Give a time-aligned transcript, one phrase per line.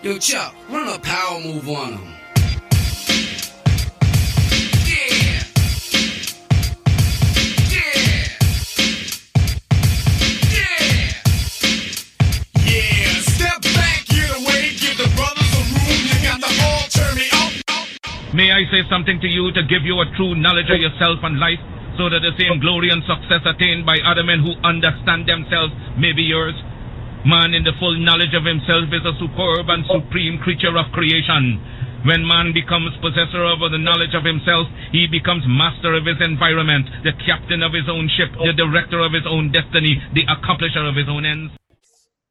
[0.00, 2.14] Yo, Chuck, run a power move on him.
[4.86, 5.42] Yeah.
[7.66, 7.98] Yeah.
[10.54, 11.18] Yeah.
[12.62, 16.06] Yeah, step back, get away, give the brothers a room.
[16.06, 17.50] You got the all turn me up.
[18.32, 21.40] May I say something to you to give you a true knowledge of yourself and
[21.40, 21.58] life,
[21.98, 26.12] so that the same glory and success attained by other men who understand themselves may
[26.12, 26.54] be yours?
[27.26, 31.60] Man in the full knowledge of himself is a superb and supreme creature of creation.
[32.06, 36.86] When man becomes possessor of the knowledge of himself, he becomes master of his environment,
[37.02, 40.94] the captain of his own ship, the director of his own destiny, the accomplisher of
[40.94, 41.52] his own ends.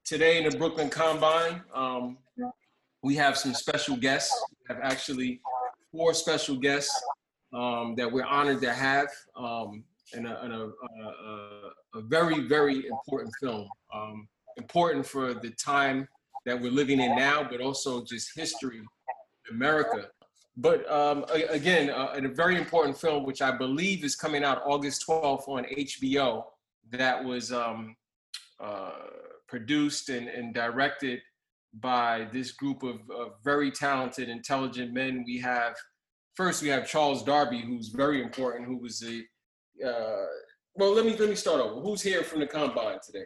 [0.05, 2.17] today in the Brooklyn Combine, um,
[3.03, 4.33] we have some special guests.
[4.61, 5.41] We have actually
[5.91, 6.95] four special guests
[7.53, 9.83] um, that we're honored to have um,
[10.13, 13.67] in, a, in a, a, a- very, very important film.
[13.93, 16.07] Um, important for the time
[16.45, 18.81] that we're living in now, but also just history,
[19.51, 20.07] America.
[20.55, 25.05] But um, again, uh, a very important film, which I believe is coming out August
[25.07, 26.45] 12th on HBO,
[26.91, 27.95] that was um,
[28.59, 28.91] uh,
[29.47, 31.19] produced and, and directed
[31.75, 35.23] by this group of, of very talented, intelligent men.
[35.27, 35.75] We have
[36.35, 39.25] first we have Charles Darby, who's very important, who was the
[39.85, 40.25] uh,
[40.75, 40.93] well.
[40.93, 41.81] Let me let me start over.
[41.81, 43.25] Who's here from the combine today?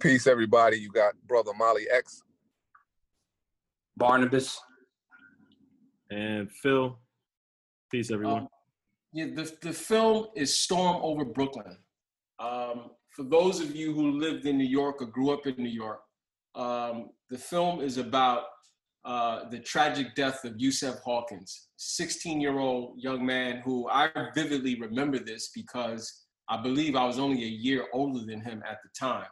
[0.00, 0.78] Peace, everybody.
[0.78, 2.22] You got brother Molly X.
[3.96, 4.60] Barnabas
[6.10, 6.98] and Phil.
[7.90, 8.42] Peace, everyone.
[8.42, 8.48] Um,
[9.12, 11.78] yeah, the, the film is Storm Over Brooklyn.
[12.40, 15.68] Um, for those of you who lived in New York or grew up in New
[15.68, 16.00] York,
[16.56, 18.44] um, the film is about
[19.04, 24.80] uh, the tragic death of Yusef Hawkins, 16 year old young man who I vividly
[24.80, 28.90] remember this because I believe I was only a year older than him at the
[28.98, 29.26] time.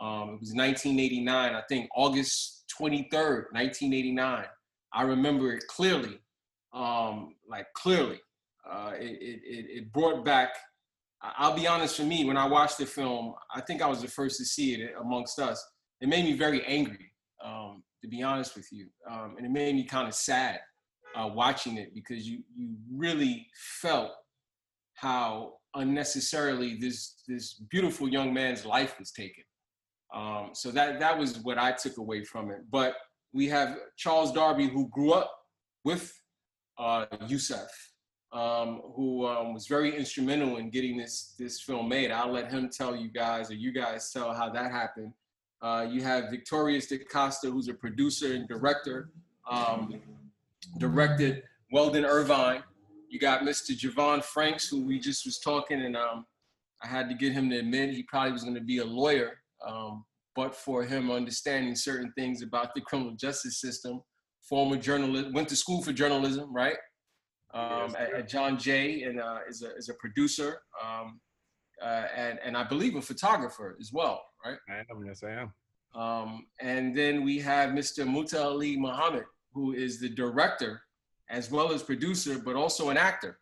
[0.00, 4.44] Um, it was 1989, I think August 23rd, 1989.
[4.92, 6.20] I remember it clearly,
[6.72, 8.20] um, like clearly.
[8.68, 10.50] Uh, it, it, it brought back,
[11.22, 14.08] I'll be honest for me, when I watched the film, I think I was the
[14.08, 15.64] first to see it amongst us.
[16.00, 17.12] It made me very angry,
[17.44, 18.88] um, to be honest with you.
[19.10, 20.60] Um, and it made me kind of sad
[21.14, 23.46] uh, watching it because you, you really
[23.80, 24.10] felt
[24.94, 29.44] how unnecessarily this, this beautiful young man's life was taken.
[30.14, 32.60] Um, so that, that was what I took away from it.
[32.70, 32.94] But
[33.32, 35.32] we have Charles Darby, who grew up
[35.84, 36.12] with
[36.78, 37.68] uh, Yusef,
[38.32, 42.10] um, who um, was very instrumental in getting this this film made.
[42.10, 45.12] I'll let him tell you guys, or you guys tell how that happened.
[45.62, 49.10] Uh, you have Victorious DaCosta, who's a producer and director,
[49.50, 50.00] um,
[50.78, 51.42] directed
[51.72, 52.62] Weldon Irvine.
[53.08, 53.76] You got Mr.
[53.76, 56.26] Javon Franks, who we just was talking, and um,
[56.82, 59.38] I had to get him to admit he probably was going to be a lawyer,
[59.66, 60.04] um,
[60.34, 64.00] but for him understanding certain things about the criminal justice system.
[64.48, 66.76] Former journalist, went to school for journalism, right?
[67.56, 71.20] um, at, at John Jay and uh, is a is a producer um,
[71.82, 74.58] uh, and and I believe a photographer as well, right?
[74.68, 75.04] I am.
[75.06, 75.52] Yes, I am.
[75.94, 78.06] Um, and then we have Mr.
[78.06, 79.24] Muta'Ali Muhammad,
[79.54, 80.82] who is the director
[81.30, 83.38] as well as producer, but also an actor,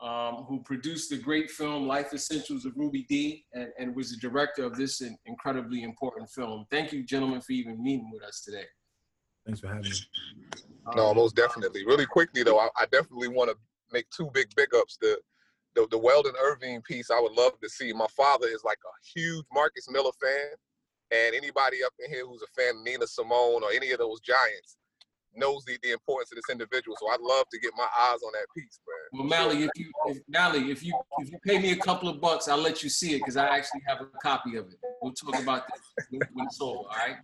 [0.00, 4.16] um, who produced the great film Life Essentials of Ruby Dee and, and was the
[4.16, 6.66] director of this incredibly important film.
[6.70, 8.64] Thank you, gentlemen, for even meeting with us today.
[9.46, 9.90] Thanks for having me.
[10.96, 11.84] No, Um, most definitely.
[11.86, 13.56] Really quickly though, I, I definitely want to
[13.92, 14.98] make two big big ups.
[15.00, 15.18] The,
[15.74, 17.92] the the Weldon Irvine piece, I would love to see.
[17.92, 20.50] My father is like a huge Marcus Miller fan,
[21.10, 24.20] and anybody up in here who's a fan of Nina Simone or any of those
[24.20, 24.76] giants
[25.36, 26.96] knows the, the importance of this individual.
[27.00, 29.20] So I'd love to get my eyes on that piece, man.
[29.20, 32.20] Well, Mally, if you, if, Mally, if you if you pay me a couple of
[32.20, 34.76] bucks, I'll let you see it because I actually have a copy of it.
[35.02, 36.78] We'll talk about this when it's over.
[36.78, 37.16] All right.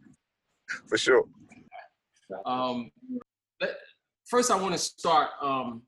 [0.88, 1.24] For sure.
[2.46, 2.90] Um,
[3.58, 3.78] but
[4.26, 5.30] first, I want to start.
[5.42, 5.82] Um,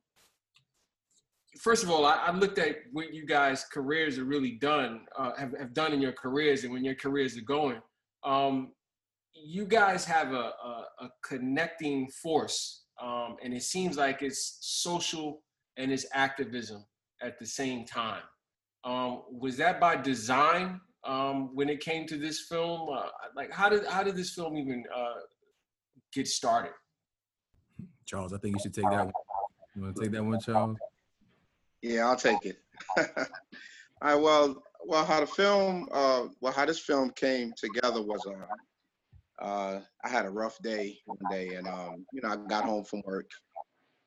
[1.60, 5.32] first of all, I, I looked at what you guys' careers are really done, uh,
[5.36, 7.80] have, have done in your careers, and when your careers are going.
[8.24, 8.72] Um,
[9.34, 15.42] you guys have a, a, a connecting force, um, and it seems like it's social
[15.76, 16.84] and it's activism
[17.22, 18.22] at the same time.
[18.84, 22.88] Um, was that by design um, when it came to this film?
[22.90, 25.20] Uh, like, how did how did this film even uh,
[26.12, 26.72] get started?
[28.06, 29.12] Charles, I think you should take that one.
[29.74, 30.76] You want to take that one, Charles?
[31.80, 32.58] Yeah, I'll take it.
[32.96, 33.04] All
[34.02, 34.14] right.
[34.14, 38.32] Well, well, how the film, uh, well, how this film came together was, uh,
[39.42, 42.84] uh, I had a rough day one day, and um, you know, I got home
[42.84, 43.28] from work,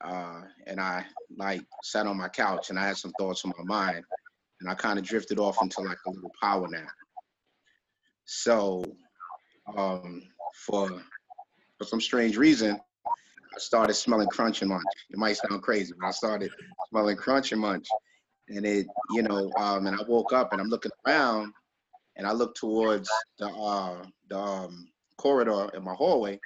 [0.04, 1.06] uh, and I
[1.38, 4.06] like sat on my couch, and I had some thoughts on my mind,
[4.62, 6.88] and I kind of drifted off into like a little power nap.
[8.24, 8.86] So,
[9.76, 10.24] um,
[10.54, 11.04] for
[11.78, 14.84] for some strange reason, I started smelling crunch and munch.
[15.10, 16.50] It might sound crazy, but I started
[16.90, 17.88] smelling crunch and munch,
[18.48, 21.52] and it, you know, um, and I woke up and I'm looking around,
[22.16, 24.88] and I look towards the uh, the um,
[25.18, 26.42] corridor in my hallway,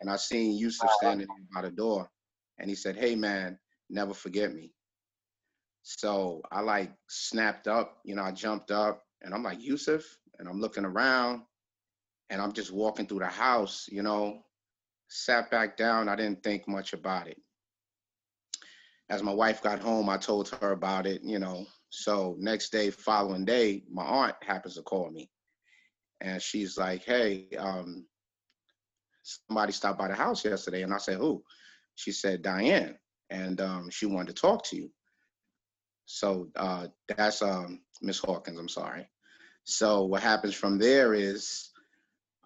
[0.00, 2.10] and I seen Yusuf standing by the door,
[2.58, 3.58] and he said, "Hey man,
[3.90, 4.74] never forget me."
[5.82, 10.04] So I like snapped up, you know, I jumped up, and I'm like Yusuf,
[10.38, 11.42] and I'm looking around,
[12.30, 14.44] and I'm just walking through the house, you know,
[15.08, 16.08] sat back down.
[16.08, 17.38] I didn't think much about it.
[19.10, 21.66] As my wife got home, I told her about it, you know.
[21.90, 25.30] So next day, following day, my aunt happens to call me,
[26.20, 28.06] and she's like, "Hey, um,
[29.22, 31.42] somebody stopped by the house yesterday," and I said, "Who?"
[31.94, 32.96] She said, "Diane,"
[33.30, 34.90] and um, she wanted to talk to you.
[36.06, 38.58] So uh, that's um, Miss Hawkins.
[38.58, 39.08] I'm sorry.
[39.64, 41.70] So what happens from there is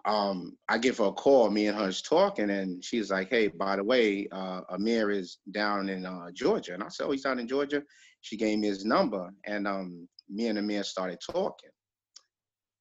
[0.05, 1.49] um, I give her a call.
[1.49, 5.39] Me and her is talking, and she's like, "Hey, by the way, uh, Amir is
[5.51, 7.83] down in uh, Georgia." And I said, "Oh, he's down in Georgia."
[8.21, 11.69] She gave me his number, and um, me and Amir started talking.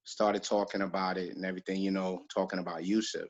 [0.05, 3.29] Started talking about it and everything, you know, talking about Yusuf.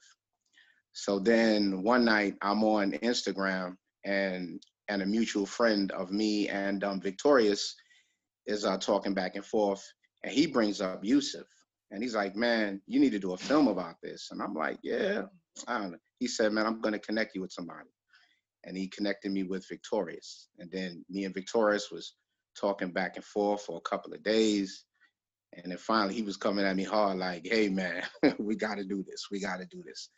[0.97, 3.77] So then one night I'm on Instagram,
[4.07, 7.75] and and a mutual friend of me and um, Victorious
[8.47, 9.85] is uh, talking back and forth,
[10.23, 11.47] and he brings up Yusuf.
[11.91, 14.29] And he's like, man, you need to do a film about this.
[14.31, 15.25] And I'm like, yeah,
[15.69, 15.99] I don't know.
[16.19, 17.91] He said, man, I'm to connect you with somebody.
[18.65, 20.49] And he connected me with Victorious.
[20.59, 22.15] And then me and Victorious was
[22.59, 24.87] talking back and forth for a couple of days.
[25.53, 28.03] And then finally he was coming at me hard, like, hey, man,
[28.39, 29.27] we got to do this.
[29.31, 30.09] We got to do this.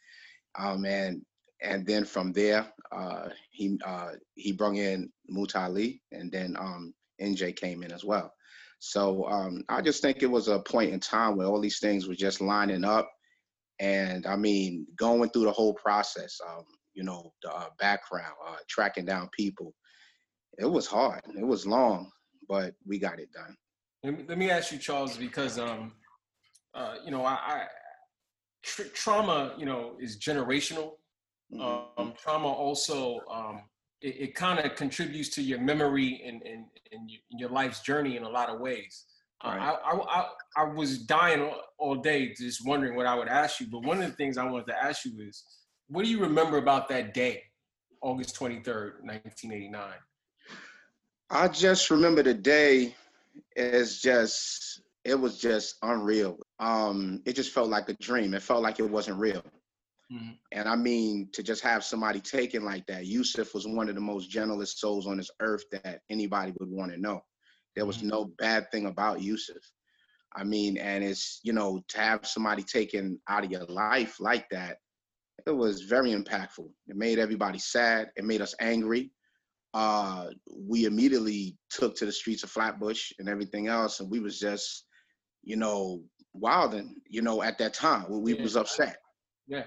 [0.58, 1.22] Um, and,
[1.62, 7.56] and then from there, uh, he uh, he brought in Muta'Ali, and then um, NJ
[7.56, 8.32] came in as well.
[8.80, 12.06] So um, I just think it was a point in time where all these things
[12.06, 13.10] were just lining up.
[13.80, 16.64] And I mean, going through the whole process, um,
[16.94, 19.74] you know, the uh, background, uh, tracking down people,
[20.58, 21.20] it was hard.
[21.36, 22.10] It was long,
[22.48, 23.56] but we got it done.
[24.28, 25.92] Let me, ask you, Charles, because um,
[26.74, 27.66] uh, you know, I, I
[28.68, 30.92] tr- trauma, you know, is generational.
[31.52, 32.00] Mm-hmm.
[32.00, 33.62] Um, trauma also um,
[34.02, 37.10] it, it kind of contributes to your memory and and, and
[37.40, 39.04] your, life's journey in a lot of ways.
[39.44, 39.60] Uh, Right.
[39.60, 40.20] I, I, I
[40.62, 44.02] I was dying all, all day just wondering what I would ask you, but one
[44.02, 45.44] of the things I wanted to ask you is,
[45.88, 47.44] what do you remember about that day,
[48.02, 50.00] August twenty third, nineteen eighty nine?
[51.30, 52.94] I just remember the day
[53.56, 56.38] as just it was just unreal.
[56.60, 58.34] Um, it just felt like a dream.
[58.34, 59.42] It felt like it wasn't real.
[60.12, 60.38] Mhm.
[60.52, 64.00] And I mean, to just have somebody taken like that, Yusuf was one of the
[64.00, 67.20] most gentlest souls on this earth that anybody would want to know.
[67.74, 69.62] There was no bad thing about Yusuf.
[70.36, 74.48] I mean, and it's, you know, to have somebody taken out of your life like
[74.50, 74.78] that,
[75.46, 76.68] it was very impactful.
[76.86, 78.10] It made everybody sad.
[78.16, 79.10] It made us angry.
[79.72, 84.38] Uh, we immediately took to the streets of Flatbush and everything else, and we was
[84.38, 84.84] just,
[85.48, 86.02] you know,
[86.34, 88.04] wilding, you know, at that time.
[88.10, 88.42] We, we Yeah.
[88.42, 88.98] was upset.
[89.46, 89.64] Yeah.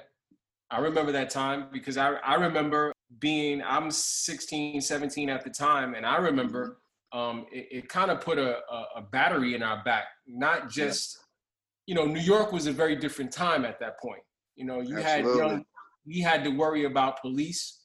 [0.70, 5.96] I remember that time because I, I remember being, I'm 16, 17 at the time,
[5.96, 6.78] and I remember
[7.12, 10.06] um, it, it kind of put a, a, a battery in our back.
[10.28, 11.18] Not just,
[11.88, 14.22] you know, New York was a very different time at that point.
[14.56, 15.66] You know, you had young,
[16.06, 17.80] we had to worry about police.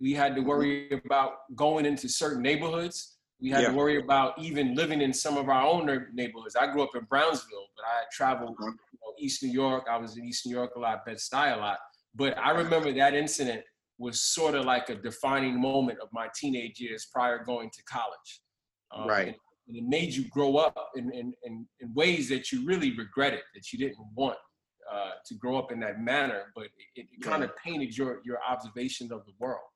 [0.00, 3.17] We had to worry about going into certain neighborhoods.
[3.40, 3.70] We had Yeah.
[3.70, 6.56] to worry about even living in some of our own neighborhoods.
[6.56, 8.72] I grew up in Brownsville, but I traveled Mhm.
[8.92, 9.86] you know, East New York.
[9.88, 11.78] I was in East New York a lot, Bed-Stuy a lot.
[12.14, 13.64] But I remember that incident
[13.96, 18.42] was sort of like a defining moment of my teenage years prior going to college.
[18.90, 19.28] Um, Right.
[19.28, 19.36] And,
[19.68, 23.42] and it made you grow up in, in, in, in ways that you really regretted,
[23.54, 24.38] that you didn't want
[24.90, 26.50] uh, to grow up in that manner.
[26.54, 26.64] But
[26.96, 29.68] it, it kind of painted your, your observation of the world.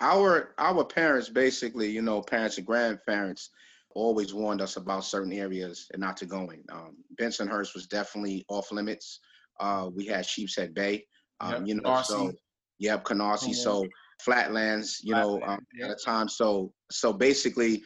[0.00, 3.50] Our our parents basically you know parents and grandparents
[3.94, 6.62] always warned us about certain areas and not to go in.
[6.70, 9.20] Um, bensonhurst was definitely off limits.
[9.58, 11.04] Uh, we had sheepshead bay
[11.40, 12.04] um, Yep, you know Canarsie.
[12.04, 12.32] so
[12.78, 13.54] yep canarsie.
[13.54, 13.86] So
[14.20, 15.86] flatlands you know um, Flatland, yeah.
[15.86, 16.28] at a time.
[16.28, 17.82] So so basically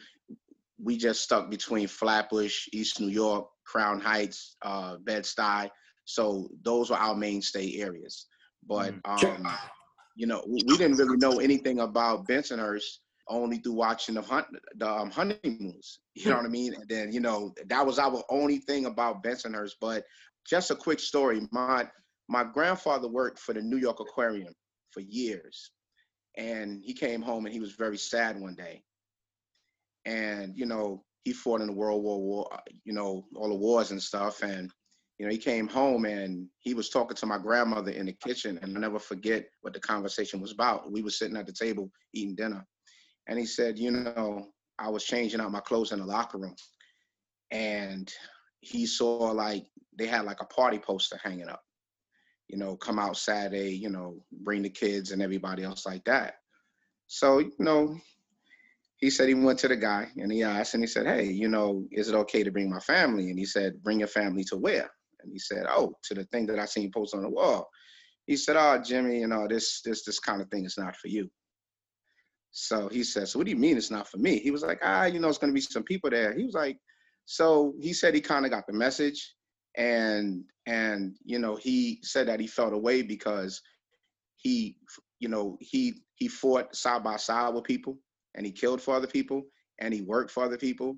[0.81, 5.69] we just stuck between flatbush east new york crown heights uh, bed-stuy.
[6.05, 8.27] So those were our mainstay areas.
[8.67, 9.47] But um,
[10.15, 14.47] you know, we, we didn't really know anything about Bensonhurst only through watching the hunt,
[14.75, 15.99] the um, honeymoons.
[16.15, 16.73] You know what I mean?
[16.75, 19.73] And then, you know, that was our only thing about Bensonhurst.
[19.81, 20.03] But
[20.47, 21.41] just a quick story.
[21.51, 21.87] My
[22.29, 24.53] my grandfather worked for the New York Aquarium
[24.91, 25.71] for years,
[26.37, 28.83] and he came home and he was very sad one day.
[30.05, 33.55] And you know, he fought in the World War War, uh, you know, all the
[33.55, 34.69] wars and stuff, and
[35.17, 38.59] you know, he came home and he was talking to my grandmother in the kitchen,
[38.61, 40.91] and I'll never forget what the conversation was about.
[40.91, 42.65] We were sitting at the table eating dinner,
[43.27, 44.47] and he said, you know,
[44.79, 46.55] I was changing out my clothes in the locker room,
[47.51, 48.11] and
[48.61, 49.65] he saw like
[49.97, 51.61] they had like a party poster hanging up,
[52.47, 56.35] you know, come out Saturday, you know, bring the kids and everybody else like that.
[57.07, 57.95] So, you know,
[58.97, 61.49] he said he went to the guy and he asked and he said, Hey, you
[61.49, 63.29] know, is it okay to bring my family?
[63.29, 64.89] And he said, Bring your family to where?
[65.23, 67.69] And he said, Oh, to the thing that I seen posted on the wall.
[68.25, 71.07] He said, Oh, Jimmy, you know, this this this kind of thing is not for
[71.07, 71.29] you.
[72.51, 74.39] So he said, So what do you mean it's not for me?
[74.39, 76.33] He was like, Ah, you know, it's gonna be some people there.
[76.33, 76.77] He was like,
[77.25, 79.33] so he said he kind of got the message
[79.75, 83.61] and and you know he said that he felt away because
[84.37, 84.75] he
[85.19, 87.97] you know he he fought side by side with people
[88.35, 89.41] and he killed for other people
[89.79, 90.95] and he worked for other people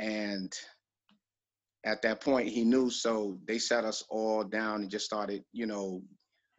[0.00, 0.52] and
[1.84, 5.66] at that point he knew so they sat us all down and just started you
[5.66, 6.02] know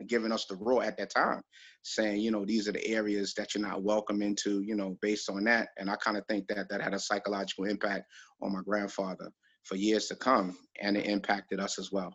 [0.07, 1.41] giving us the raw at that time
[1.83, 5.29] saying you know these are the areas that you're not welcome into you know based
[5.29, 5.69] on that.
[5.77, 8.05] And i kind of think that that had a psychological impact
[8.41, 9.29] on my grandfather
[9.63, 12.13] for years to come and it impacted us as well.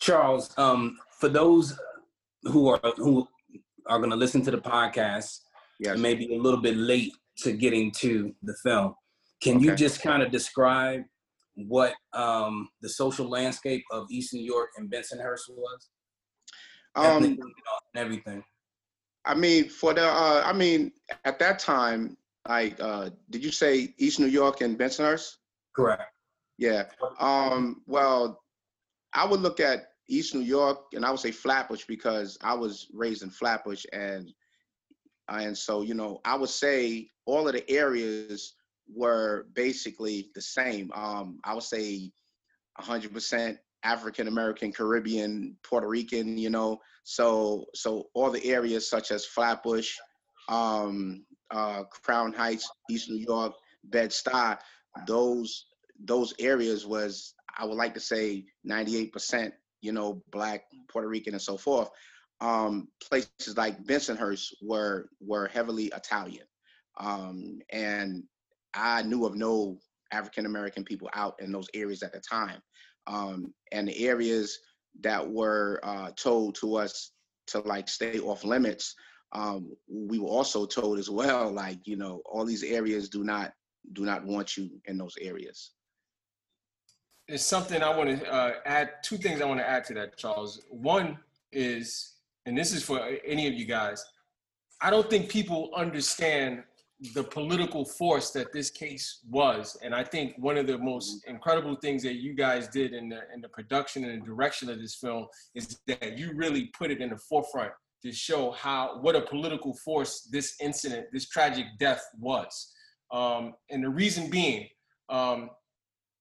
[0.00, 1.78] Charles, um, for those
[2.44, 3.26] who are who
[3.86, 5.40] are going to listen to the podcast
[5.78, 5.98] yes.
[5.98, 8.94] maybe a little bit late to getting to the film,
[9.42, 11.02] can you just kind of describe
[11.68, 15.88] what um, the social landscape of East New York and Bensonhurst was?
[16.96, 18.42] um Ethnic, you know, and everything.
[19.24, 20.90] i mean for the uh i mean
[21.24, 22.16] at that time
[22.48, 25.36] like uh did you say east new york and bensonhurst
[25.74, 26.02] Correct.
[26.58, 26.84] Yeah.
[27.18, 28.42] Um, well,
[29.14, 32.88] I would look at East New York and I would say Flatbush because I was
[32.92, 34.32] raised in Flatbush and
[35.28, 38.54] and so you know I would say all of the areas
[38.94, 40.90] were basically the same.
[40.94, 42.10] Um, I would say
[42.80, 46.36] 100% African American, Caribbean, Puerto Rican.
[46.36, 49.96] You know, so so all the areas such as Flatbush,
[50.48, 53.54] um, uh, Crown Heights, East New York,
[53.84, 54.58] Bed Stuy,
[55.06, 55.66] those
[56.04, 61.42] those areas was I would like to say 98%, you know, black, Puerto Rican, and
[61.42, 61.90] so forth.
[62.40, 66.46] Um, places like Bensonhurst were were heavily Italian,
[66.98, 68.24] um, and
[68.74, 69.78] I knew of no
[70.12, 72.60] African American people out in those areas at the time.
[73.06, 74.58] Um, and the areas
[75.00, 77.12] that were uh, told to us
[77.48, 78.94] to like stay off limits,
[79.32, 83.52] um, we were also told as well, like you know, all these areas do not
[83.92, 85.72] do not want you in those areas.
[87.28, 88.90] There's something I want to uh, add.
[89.04, 90.62] Two things I want to add to that, Charles.
[90.68, 91.16] One
[91.52, 92.14] is,
[92.46, 94.04] and this is for any of you guys.
[94.80, 96.64] I don't think people understand
[97.14, 101.74] the political force that this case was, and I think one of the most incredible
[101.76, 104.96] things that you guys did in the in the production and the direction of this
[104.96, 109.20] film is that you really put it in the forefront to show how what a
[109.20, 112.72] political force this incident, this tragic death was.
[113.10, 114.68] Um, and the reason being,
[115.08, 115.50] um,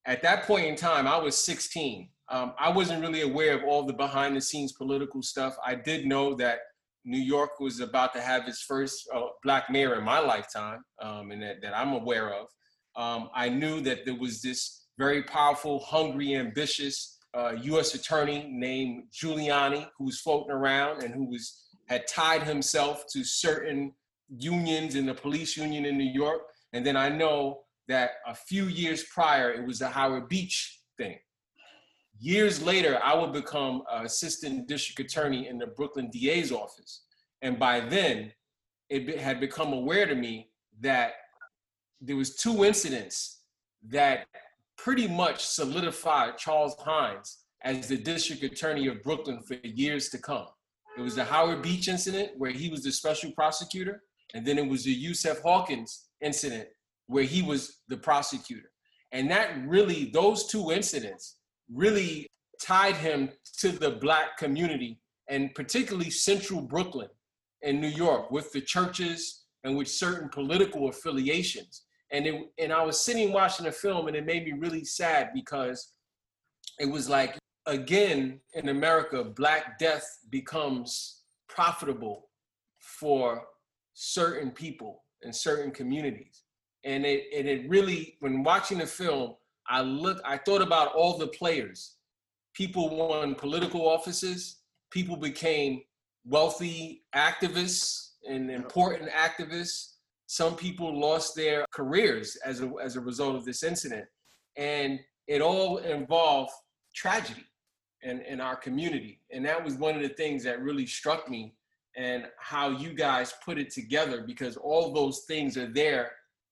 [0.06, 2.10] at that point in time, I was 16.
[2.30, 5.56] Um, I wasn't really aware of all the behind the scenes political stuff.
[5.66, 6.60] I did know that
[7.06, 11.32] New York was about to have its first uh, black mayor in my lifetime, um,
[11.32, 12.48] and that, that I'm aware of.
[12.96, 17.94] Um, I knew that there was this very powerful, hungry, ambitious uh, U.S.
[17.94, 23.94] attorney named Giuliani who was floating around and who was had tied himself to certain
[24.29, 26.41] unions in the police union in New York.
[26.74, 31.18] And then I know that a few years prior, it was the Howard Beach thing.
[32.22, 37.04] Years later, I would become an assistant district attorney in the Brooklyn DA's office.
[37.42, 38.34] And by then,
[38.90, 40.50] it had become aware to me
[40.82, 41.14] that
[42.02, 43.44] there was two incidents
[43.88, 44.28] that
[44.78, 50.48] pretty much solidified Charles Hynes as the district attorney of Brooklyn for years to come.
[50.98, 54.68] It was the Howard Beach incident where he was the special prosecutor, and then it
[54.68, 56.68] was the Yusef Hawkins incident
[57.08, 58.72] where he was the prosecutor.
[59.14, 61.38] And that really, those two incidents
[61.74, 62.28] really
[62.62, 65.00] tied him to the black community
[65.30, 67.10] and particularly central Brooklyn
[67.62, 71.84] in New York with the churches and with certain political affiliations.
[72.12, 75.30] And it, and I was sitting watching the film and it made me really sad
[75.34, 75.94] because
[76.80, 82.30] it was like again in America, black death becomes profitable
[82.80, 83.44] for
[83.94, 86.44] certain people and certain communities.
[86.84, 89.36] And it and it really when watching the film,
[89.70, 91.96] I look I thought about all the players.
[92.54, 94.58] People won political offices,
[94.92, 95.82] people became
[96.26, 99.94] wealthy activists and important activists.
[100.28, 104.06] Some people lost their careers as a, as a result of this incident.
[104.58, 106.52] And it all involved
[106.96, 107.46] tragedy.
[108.02, 109.20] in, in our community.
[109.32, 111.56] And that was one of the things that really struck me
[111.96, 116.12] and how you guys put it together because all those things are there.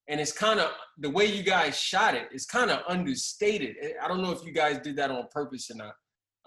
[0.10, 3.76] And it's kind of the way you guys shot it is kind of understated.
[4.02, 5.96] I don't know if you guys did that on purpose or not.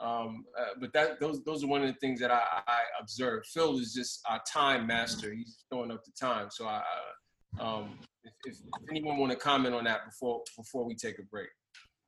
[0.00, 3.46] Um, uh, but that those those are one of the things that I, I observed.
[3.46, 5.30] Phil is just a time master.
[5.34, 6.48] He's throwing up the time.
[6.50, 6.82] So I,
[7.60, 11.48] um, if, if anyone want to comment on that before before we take a break.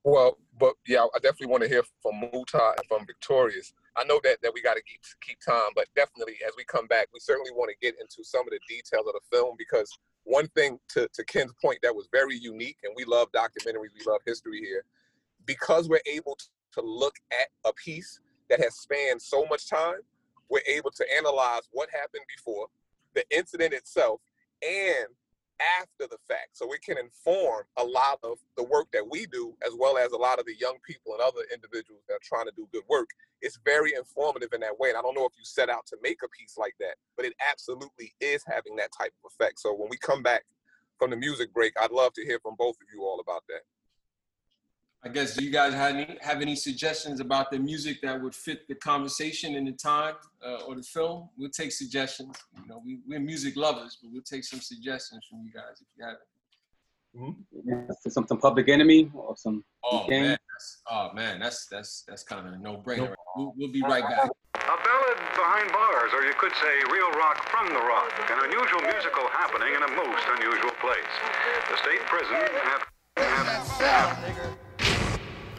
[0.04, 3.74] Well, but yeah, I definitely want to hear from Muta and from Victorious.
[3.96, 6.86] I know that, that we got to keep keep time, but definitely as we come
[6.86, 9.90] back, we certainly want to get into some of the details of the film because
[10.24, 14.04] one thing to, to Ken's point that was very unique, and we love documentaries, we
[14.06, 14.84] love history here,
[15.46, 16.38] because we're able
[16.72, 19.98] to look at a piece that has spanned so much time,
[20.48, 22.66] we're able to analyze what happened before,
[23.14, 24.20] the incident itself,
[24.62, 25.06] and
[25.80, 26.50] after the fact.
[26.52, 30.12] So we can inform a lot of the work that we do, as well as
[30.12, 32.84] a lot of the young people and other individuals that are trying to do good
[32.88, 33.08] work.
[33.40, 34.90] It's very informative in that way.
[34.90, 37.26] And I don't know if you set out to make a piece like that, but
[37.26, 39.60] it absolutely is having that type of effect.
[39.60, 40.44] So when we come back
[40.98, 43.62] from the music break, I'd love to hear from both of you all about that.
[45.04, 48.34] I guess do you guys have any have any suggestions about the music that would
[48.34, 50.14] fit the conversation and the time
[50.46, 51.28] uh, or the film?
[51.36, 52.36] We'll take suggestions.
[52.56, 55.88] You know, we, we're music lovers, but we'll take some suggestions from you guys if
[55.96, 56.28] you have it.
[57.14, 59.64] Yeah, some, some Public Enemy or some.
[59.84, 60.22] Oh Gang.
[60.22, 63.12] man, that's, oh man, that's that's that's kind of a no brainer.
[63.36, 64.30] We'll, we'll be right back.
[64.54, 68.80] A ballad behind bars, or you could say real rock from the rock, an unusual
[68.82, 71.12] musical happening in a most unusual place.
[71.68, 73.46] The state prison have, have,
[73.80, 74.61] have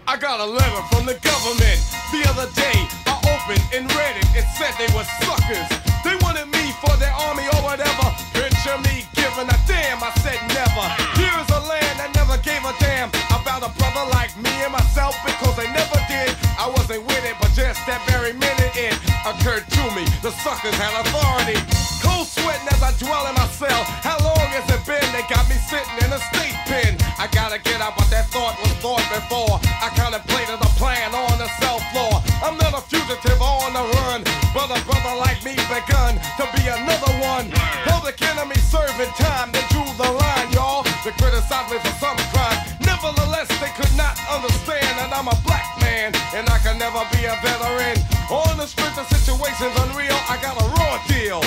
[0.07, 1.79] I got a letter from the government
[2.11, 2.75] the other day.
[3.07, 4.27] I opened and read it.
[4.35, 5.92] It said they were suckers.
[6.03, 8.11] They wanted me for their army or whatever.
[8.35, 10.03] Picture me giving a damn.
[10.03, 10.85] I said never.
[11.15, 15.15] Here's a land that never gave a damn about a brother like me and myself
[15.23, 16.35] because they never did.
[16.59, 20.03] I wasn't with it, but just that very minute it occurred to me.
[20.19, 21.59] The suckers had authority.
[22.03, 23.83] Cold sweating as I dwell in my cell.
[24.03, 25.07] How long has it been?
[25.15, 26.99] They got me sitting in a state pen.
[27.15, 29.59] I gotta get out, but that thought was thought before.
[29.79, 32.19] I contemplated a plan on the cell floor.
[32.43, 35.55] I'm not a fugitive on the run, but a brother like me
[35.93, 37.45] begun to be another one.
[37.85, 40.81] Public enemy serving time, they drew the line, y'all.
[41.05, 42.57] They criticized me for some crime.
[42.81, 47.29] Nevertheless, they could not understand that I'm a black man and I can never be
[47.29, 48.01] a veteran.
[48.33, 51.41] On the strength of situations unreal, I got a raw deal.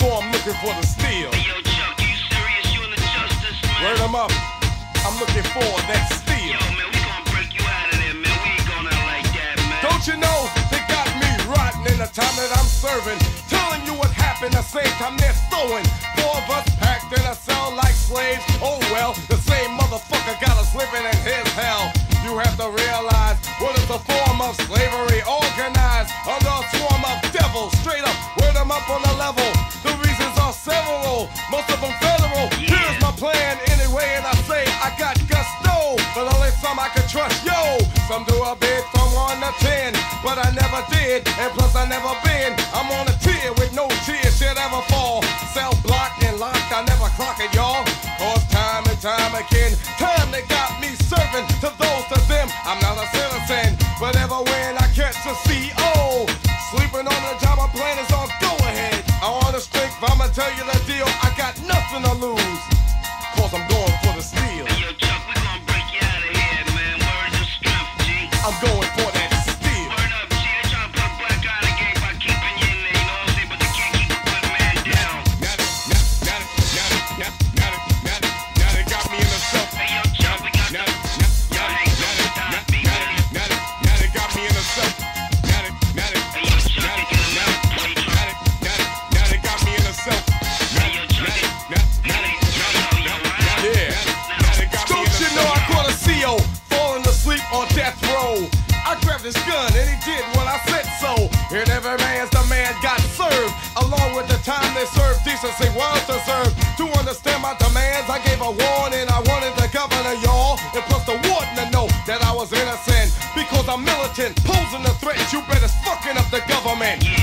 [0.00, 1.30] So I'm looking for the steel.
[3.84, 4.32] Word 'em up.
[5.04, 6.56] I'm looking for that steel.
[9.82, 10.61] Don't you know they got me rotten in
[12.02, 13.18] the time that I'm serving?
[13.46, 15.86] Telling you what happened the same time they're throwing.
[16.18, 18.42] Four of us packed in a cell like slaves.
[18.58, 21.94] Oh well, the same motherfucker got us living in his hell.
[22.26, 27.22] You have to realize what is the form of slavery organized under a swarm of
[27.30, 27.70] devils.
[27.78, 29.46] Straight up, word 'em up on the level.
[29.86, 32.50] The reasons are several, most of them federal.
[32.58, 35.14] Here's my plan anyway, and I say I got
[36.78, 37.78] I can trust, yo.
[38.08, 41.88] Some do a bid from one to ten, but I never did, and plus I
[41.88, 42.52] never been.
[42.76, 45.24] I'm on a tier with no tears should ever fall.
[45.56, 47.84] Cell blocked and locked, I never clock it, y'all.
[48.20, 52.48] Cause time and time again, time they got me serving to those to them.
[52.68, 53.31] I'm not a citizen,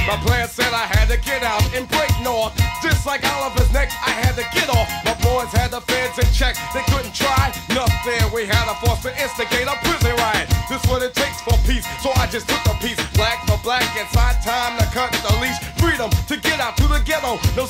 [0.10, 2.58] My plan said I had to get out and break north.
[2.82, 4.90] Just like Oliver's neck, I had to get off.
[5.06, 6.58] My boys had the feds in check.
[6.74, 8.18] They couldn't try nothing.
[8.34, 10.50] We had a force to instigate a prison riot.
[10.66, 11.86] This what it takes for peace.
[12.02, 12.98] So I just took the piece.
[13.14, 13.86] Black for black.
[14.02, 15.62] It's our time to cut the leash.
[15.78, 17.38] Freedom to get out to the ghetto.
[17.54, 17.70] No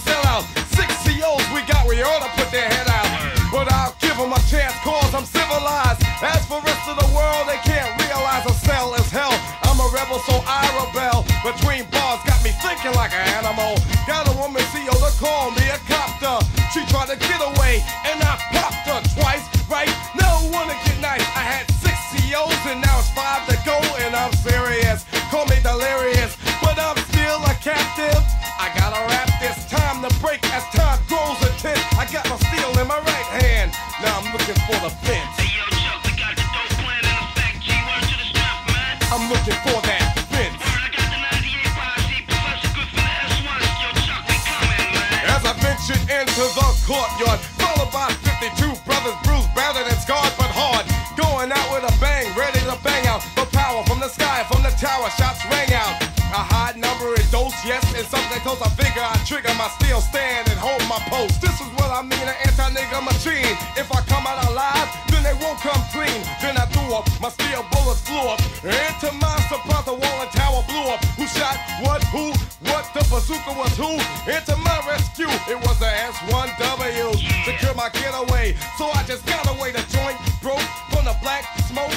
[67.22, 68.40] My steel bullets flew up.
[68.64, 71.04] Into my surprise, the wall and tower blew up.
[71.16, 72.32] Who shot what, who,
[72.68, 73.96] what, the bazooka was who?
[74.28, 77.16] Into my rescue, it was the S1W.
[77.46, 79.72] Secure my getaway, so I just got away.
[79.72, 81.94] The joint broke from the black smoke.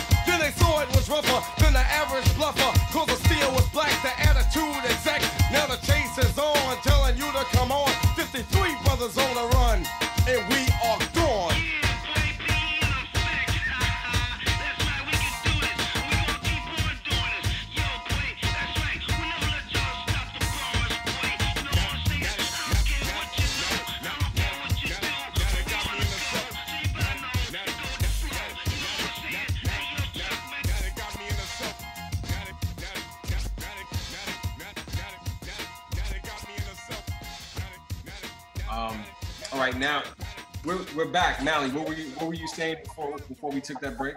[42.42, 44.16] You saying before before we took that break?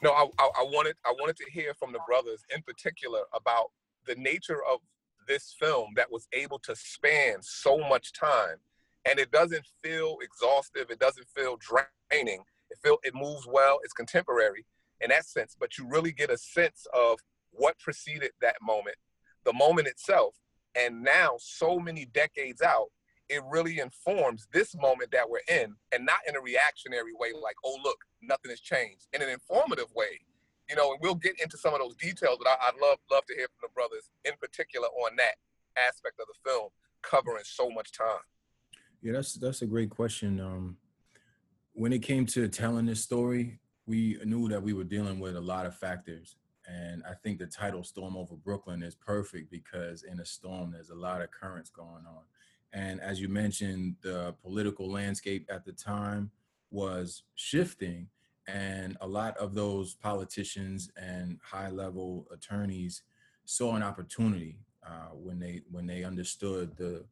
[0.00, 3.66] No, I, I, I wanted I wanted to hear from the brothers in particular about
[4.06, 4.78] the nature of
[5.26, 8.58] this film that was able to span so much time,
[9.08, 10.90] and it doesn't feel exhaustive.
[10.90, 12.42] It doesn't feel draining.
[12.70, 13.80] It feel it moves well.
[13.82, 14.64] It's contemporary
[15.00, 17.18] in that sense, but you really get a sense of
[17.50, 18.96] what preceded that moment,
[19.44, 20.36] the moment itself,
[20.76, 22.86] and now so many decades out,
[23.32, 27.56] it really informs this moment that we're in, and not in a reactionary way, like,
[27.64, 30.20] oh look, nothing has changed, in an informative way.
[30.68, 33.24] You know, and we'll get into some of those details, but I, I'd love love
[33.26, 35.34] to hear from the brothers in particular on that
[35.76, 36.68] aspect of the film,
[37.02, 38.24] covering so much time.
[39.02, 40.40] Yeah, that's that's a great question.
[40.40, 40.76] Um,
[41.72, 45.40] when it came to telling this story, we knew that we were dealing with a
[45.40, 46.36] lot of factors,
[46.68, 50.90] and I think the title "Storm Over Brooklyn" is perfect because in a storm, there's
[50.90, 52.22] a lot of currents going on.
[52.72, 56.30] And as you mentioned, the political landscape at the time
[56.70, 58.08] was shifting,
[58.48, 63.02] and a lot of those politicians and high-level attorneys
[63.44, 67.04] saw an opportunity uh, when they when they understood the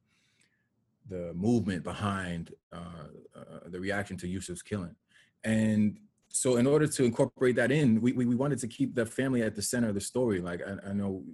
[1.09, 4.95] the movement behind uh, uh, the reaction to Yusuf's killing.
[5.45, 9.05] And so, in order to incorporate that in, we, we, we wanted to keep the
[9.05, 10.41] family at the center of the story.
[10.41, 11.25] Like, I, I know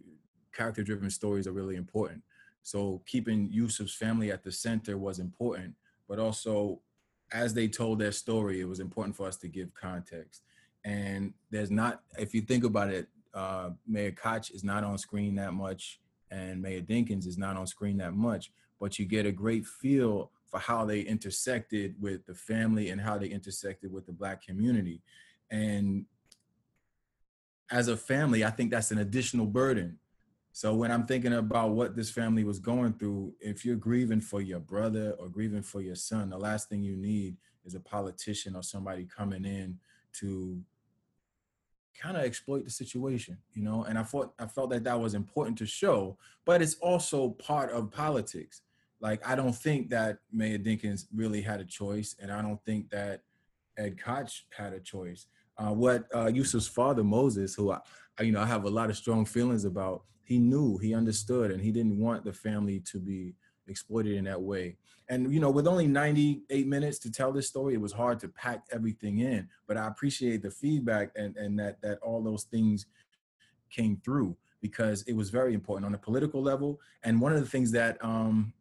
[0.52, 2.22] character driven stories are really important.
[2.66, 5.72] So, keeping Yusuf's family at the center was important,
[6.08, 6.80] but also
[7.30, 10.42] as they told their story, it was important for us to give context.
[10.84, 15.36] And there's not, if you think about it, uh, Mayor Koch is not on screen
[15.36, 16.00] that much,
[16.32, 18.50] and Mayor Dinkins is not on screen that much,
[18.80, 23.16] but you get a great feel for how they intersected with the family and how
[23.16, 25.02] they intersected with the Black community.
[25.52, 26.04] And
[27.70, 30.00] as a family, I think that's an additional burden.
[30.56, 34.40] So when I'm thinking about what this family was going through, if you're grieving for
[34.40, 38.56] your brother or grieving for your son, the last thing you need is a politician
[38.56, 39.78] or somebody coming in
[40.14, 40.58] to
[42.00, 43.84] kind of exploit the situation, you know.
[43.84, 46.16] And I thought I felt that that was important to show,
[46.46, 48.62] but it's also part of politics.
[48.98, 52.88] Like I don't think that Mayor Dinkins really had a choice, and I don't think
[52.88, 53.24] that
[53.76, 55.26] Ed Koch had a choice.
[55.58, 57.80] Uh, what uh, Yusuf's father Moses, who I,
[58.18, 61.52] I, you know, I have a lot of strong feelings about, he knew, he understood,
[61.52, 63.34] and he didn't want the family to be
[63.68, 64.76] exploited in that way.
[65.08, 68.28] And you know, with only 98 minutes to tell this story, it was hard to
[68.28, 69.48] pack everything in.
[69.68, 72.86] But I appreciate the feedback and and that that all those things
[73.70, 76.80] came through because it was very important on a political level.
[77.04, 78.52] And one of the things that um,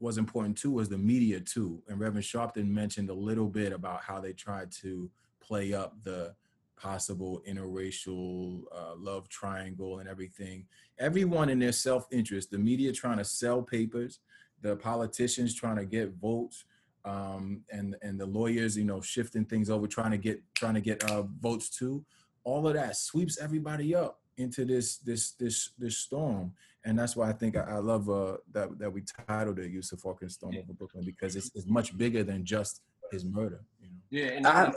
[0.00, 1.82] was important too was the media too.
[1.88, 6.34] And Reverend Sharpton mentioned a little bit about how they tried to play up the
[6.78, 10.66] possible interracial uh, love triangle and everything.
[10.98, 14.20] Everyone in their self-interest, the media trying to sell papers,
[14.62, 16.64] the politicians trying to get votes,
[17.04, 20.80] um, and and the lawyers, you know, shifting things over, trying to get trying to
[20.80, 22.04] get uh, votes too.
[22.44, 26.52] All of that sweeps everybody up, into this this this this storm
[26.84, 29.74] and that's why i think i, I love uh that that we titled it "Use
[29.74, 33.88] yusuf Hawkins storm over brooklyn because it's, it's much bigger than just his murder you
[33.88, 34.72] know Yeah, and I,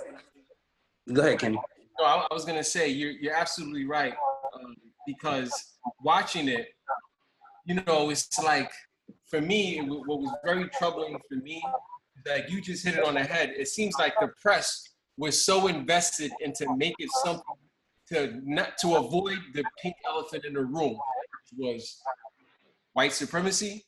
[1.11, 1.59] go ahead, Kenny.
[2.01, 4.15] No, I, I was gonna say you're you're absolutely right
[4.55, 6.69] um, because watching it,
[7.65, 8.71] you know, it's like
[9.29, 11.61] for me, it, what was very troubling for me,
[12.27, 13.53] like you just hit it on the head.
[13.55, 14.81] It seems like the press
[15.17, 17.43] was so invested into make it something
[18.11, 22.01] to not to avoid the pink elephant in the room, which was
[22.93, 23.85] white supremacy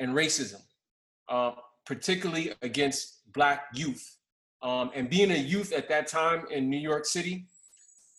[0.00, 0.60] and racism,
[1.28, 1.52] uh,
[1.86, 4.18] particularly against black youth.
[4.62, 7.46] Um, and being a youth at that time in New York City,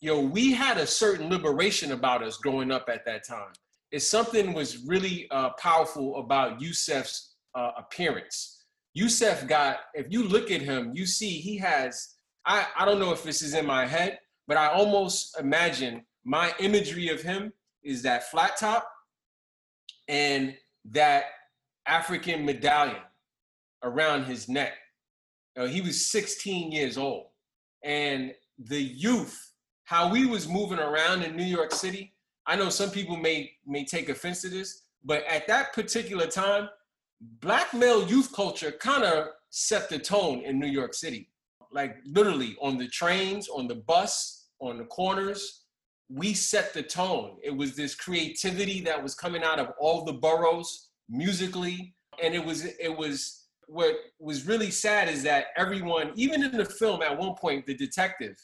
[0.01, 3.53] you know, we had a certain liberation about us growing up at that time.
[3.91, 8.65] It's something was really uh, powerful about Yusef's uh, appearance.
[8.93, 13.13] Yusef got, if you look at him, you see he has, I, I don't know
[13.13, 17.53] if this is in my head, but I almost imagine my imagery of him
[17.83, 18.87] is that flat top
[20.07, 20.55] and
[20.91, 21.25] that
[21.85, 23.01] African medallion
[23.83, 24.73] around his neck.
[25.55, 27.27] He was 16 years old.
[27.83, 29.51] And the youth,
[29.83, 32.13] how we was moving around in New York City,
[32.45, 36.69] I know some people may may take offense to this, but at that particular time,
[37.41, 41.29] black male youth culture kind of set the tone in New York City.
[41.71, 45.63] Like literally on the trains, on the bus, on the corners,
[46.09, 47.37] we set the tone.
[47.43, 52.43] It was this creativity that was coming out of all the boroughs musically, and it
[52.43, 53.42] was it was
[53.73, 57.73] what was really sad is that everyone, even in the film, at one point, the
[57.73, 58.37] detective,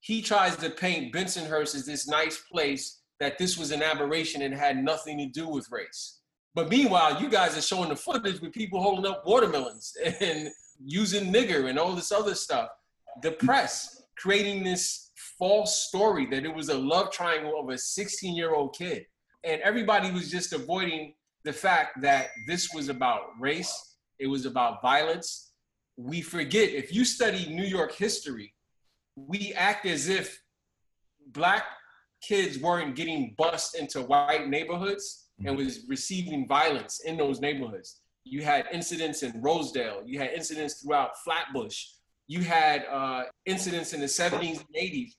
[0.00, 4.52] he tries to paint Bensonhurst as this nice place that this was an aberration and
[4.52, 6.20] had nothing to do with race.
[6.54, 10.50] But meanwhile, you guys are showing the footage with people holding up watermelons and
[10.84, 12.68] using nigger and all this other stuff.
[13.22, 18.34] The press creating this false story that it was a love triangle of a 16
[18.34, 19.06] year old kid.
[19.44, 24.82] And everybody was just avoiding the fact that this was about race, it was about
[24.82, 25.52] violence.
[25.96, 28.54] We forget, if you study New York history,
[29.16, 30.42] we act as if
[31.28, 31.64] black
[32.22, 38.00] kids weren't getting bussed into white neighborhoods and was receiving violence in those neighborhoods.
[38.24, 40.02] You had incidents in Rosedale.
[40.04, 41.84] You had incidents throughout Flatbush.
[42.26, 45.12] You had uh, incidents in the 70s and 80s.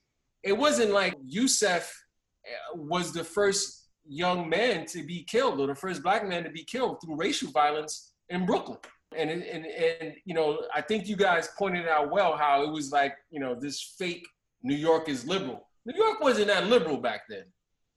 [0.43, 1.89] It wasn't like Yusef
[2.45, 6.49] uh, was the first young man to be killed or the first black man to
[6.49, 8.77] be killed through racial violence in Brooklyn.
[9.15, 12.91] And, and, and, you know, I think you guys pointed out well how it was
[12.91, 14.27] like, you know, this fake
[14.63, 15.67] New York is liberal.
[15.85, 17.45] New York wasn't that liberal back then.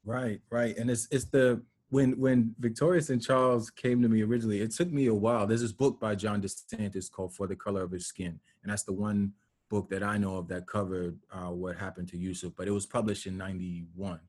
[0.05, 0.77] Right, right.
[0.77, 3.21] And it's it's the when when Victoria St.
[3.21, 5.47] Charles came to me originally, it took me a while.
[5.47, 8.39] There's this book by John DeSantis called For the Color of His Skin.
[8.63, 9.33] And that's the one
[9.69, 12.87] book that I know of that covered uh, what happened to Yusuf, but it was
[12.87, 14.21] published in 91.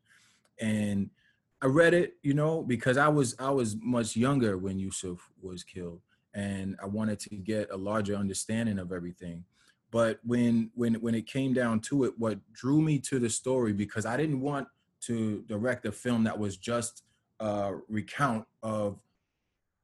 [0.60, 1.10] And
[1.62, 5.63] I read it, you know, because I was I was much younger when Yusuf was
[5.63, 6.02] killed
[6.34, 9.43] and I wanted to get a larger understanding of everything.
[9.91, 13.74] But when when when it came down to it, what drew me to the story
[13.74, 14.67] because I didn't want
[15.02, 17.04] to direct a film that was just
[17.39, 19.02] a recount of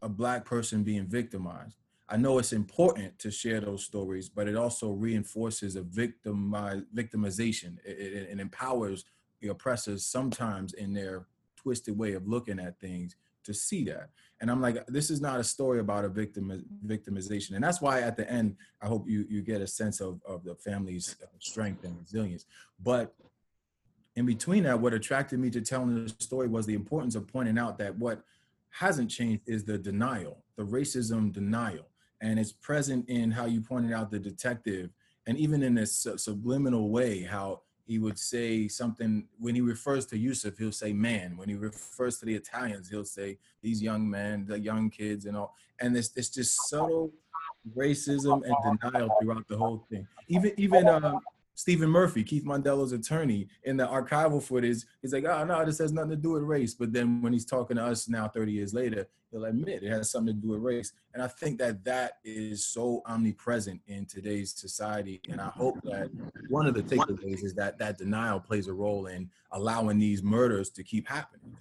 [0.02, 1.78] a black person being victimized.
[2.10, 7.78] I know it's important to share those stories, but it also reinforces a victimi- victimization.
[7.84, 9.04] It, it, it empowers
[9.42, 11.26] the oppressors sometimes in their
[11.68, 14.10] twisted way of looking at things to see that.
[14.40, 17.56] And I'm like, this is not a story about a victim victimization.
[17.56, 20.46] And that's why at the end, I hope you you get a sense of, of
[20.46, 22.46] the family's uh, strength and resilience.
[22.82, 23.14] But
[24.16, 27.58] in between that, what attracted me to telling the story was the importance of pointing
[27.58, 28.24] out that what
[28.70, 31.88] hasn't changed is the denial, the racism denial.
[32.22, 34.90] And it's present in how you pointed out the detective,
[35.28, 40.18] and even in this subliminal way, how he would say something when he refers to
[40.18, 41.38] Yusuf, he'll say man.
[41.38, 45.38] When he refers to the Italians, he'll say these young men, the young kids, and
[45.38, 45.56] all.
[45.80, 47.12] And it's it's just subtle
[47.76, 50.06] racism and denial throughout the whole thing.
[50.28, 51.22] Even even um,
[51.58, 55.80] Stephen Murphy, Keith Mondello's attorney, in the archival footage, he's like, ah, oh no, this
[55.80, 56.76] has nothing to do with race.
[56.76, 60.12] But then when he's talking to us now, 30 years later, he'll admit it has
[60.12, 60.94] something to do with race.
[61.16, 65.20] And I think that that is so omnipresent in today's society.
[65.30, 66.12] And I hope that
[66.50, 70.70] one of the takeaways is that that denial plays a role in allowing these murders
[70.70, 71.58] to keep happening.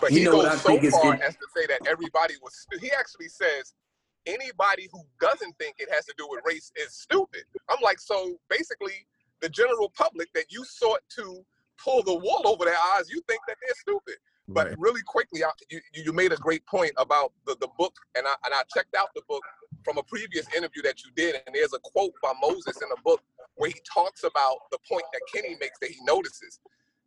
[0.00, 2.90] But You he know what goes so far as to say that everybody was, he
[2.90, 3.74] actually says
[4.26, 7.42] anybody who doesn't think it has to do with race is stupid.
[7.68, 9.06] I'm like, so basically,
[9.40, 11.44] the general public that you sought to
[11.82, 14.16] pull the wool over their eyes, you think that they're stupid.
[14.48, 14.76] But Right.
[14.78, 18.34] really quickly, I- you, you made a great point about the, the book, and I,
[18.44, 19.42] and I checked out the book
[19.84, 22.96] from a previous interview that you did, and there's a quote by Moses in the
[23.04, 23.22] book
[23.54, 26.58] where he talks about the point that Kenny makes that he notices.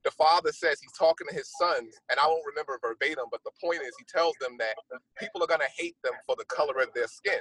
[0.04, 3.52] The father says he's talking to his sons, and I won't remember verbatim, but the
[3.62, 4.76] point is he tells them that
[5.18, 7.40] people are gonna hate them for the color of their skin.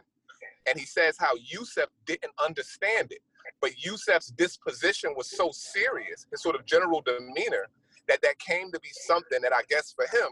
[0.68, 3.22] And he says how Yusef didn't understand it.
[3.60, 7.66] But Yusef's disposition was so serious, his sort of general demeanor,
[8.08, 10.28] that that came to be something that I guess for him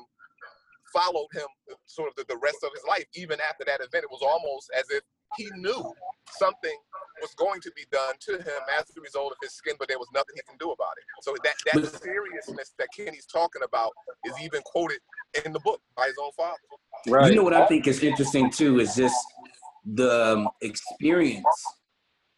[0.92, 1.46] followed him
[1.86, 3.04] sort of the, the rest of his life.
[3.14, 5.02] Even after that event, it was almost as if
[5.36, 5.92] he knew
[6.32, 6.76] something
[7.20, 9.98] was going to be done to him as a result of his skin, but there
[9.98, 11.04] was nothing he can do about it.
[11.22, 13.92] So that that seriousness that Kenny's talking about
[14.24, 14.98] is even quoted
[15.44, 16.58] in the book by his own father.
[17.28, 19.16] You know what I think is interesting too is just
[19.84, 21.46] the um, experience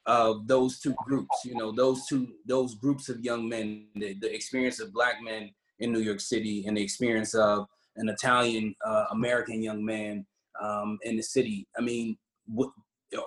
[0.07, 1.45] of those two groups.
[1.45, 5.51] You know, those two those groups of young men, the, the experience of black men
[5.79, 10.27] in New York City, and the experience of an Italian uh, American young man
[10.61, 11.67] um, in the city.
[11.77, 12.17] I mean,
[12.49, 12.73] w-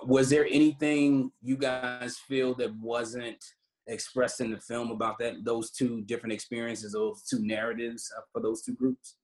[0.02, 3.42] was there anything you guys feel that wasn't
[3.86, 8.62] expressed in the film about that those two different experiences, those two narratives for those
[8.62, 9.16] two groups?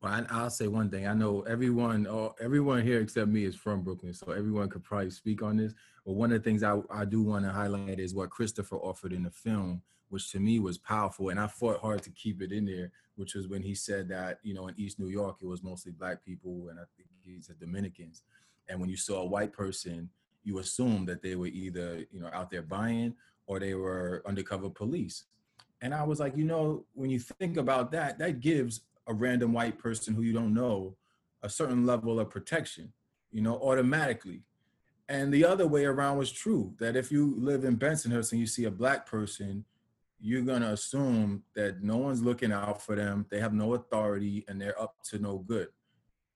[0.00, 1.06] Well, I, I'll say one thing.
[1.06, 2.06] I know everyone,
[2.40, 5.74] everyone here except me is from Brooklyn, so everyone could probably speak on this.
[6.04, 9.12] But one of the things I, I do want to highlight is what Christopher offered
[9.12, 12.52] in the film, which to me was powerful, and I fought hard to keep it
[12.52, 12.92] in there.
[13.16, 15.92] Which was when he said that you know in East New York it was mostly
[15.92, 18.22] black people, and I think he said Dominicans.
[18.68, 20.08] And when you saw a white person,
[20.42, 23.14] you assumed that they were either you know out there buying
[23.46, 25.24] or they were undercover police.
[25.80, 29.52] And I was like, you know, when you think about that, that gives a random
[29.52, 30.96] white person who you don't know
[31.42, 32.92] a certain level of protection,
[33.30, 34.42] you know, automatically.
[35.08, 38.46] And the other way around was true that if you live in Bensonhurst and you
[38.46, 39.64] see a black person,
[40.18, 44.58] you're gonna assume that no one's looking out for them, they have no authority, and
[44.58, 45.68] they're up to no good.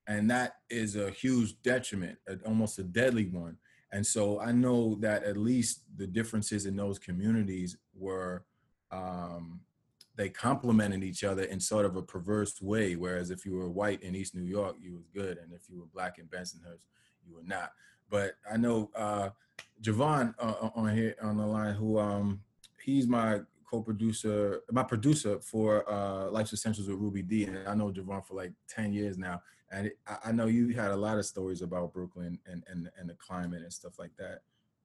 [0.09, 3.59] And that is a huge detriment, almost a deadly one.
[3.93, 8.45] And so I know that at least the differences in those communities were
[8.91, 9.61] um,
[10.19, 12.97] they complemented each other in sort of a perverse way.
[12.97, 15.79] Whereas if you were white in East New York, you was good, and if you
[15.79, 16.83] were black in Bensonhurst,
[17.25, 17.73] you were not.
[18.11, 19.31] But I know uh,
[19.81, 22.41] Javon uh, on here on the line, who um,
[22.83, 23.41] he's my
[23.71, 28.35] co-producer, my producer for uh, Life's Essentials with Ruby Dee, and I know Javon for
[28.35, 29.91] like ten years now, and
[30.25, 33.63] I know you had a lot of stories about Brooklyn and and and the climate
[33.63, 34.41] and stuff like that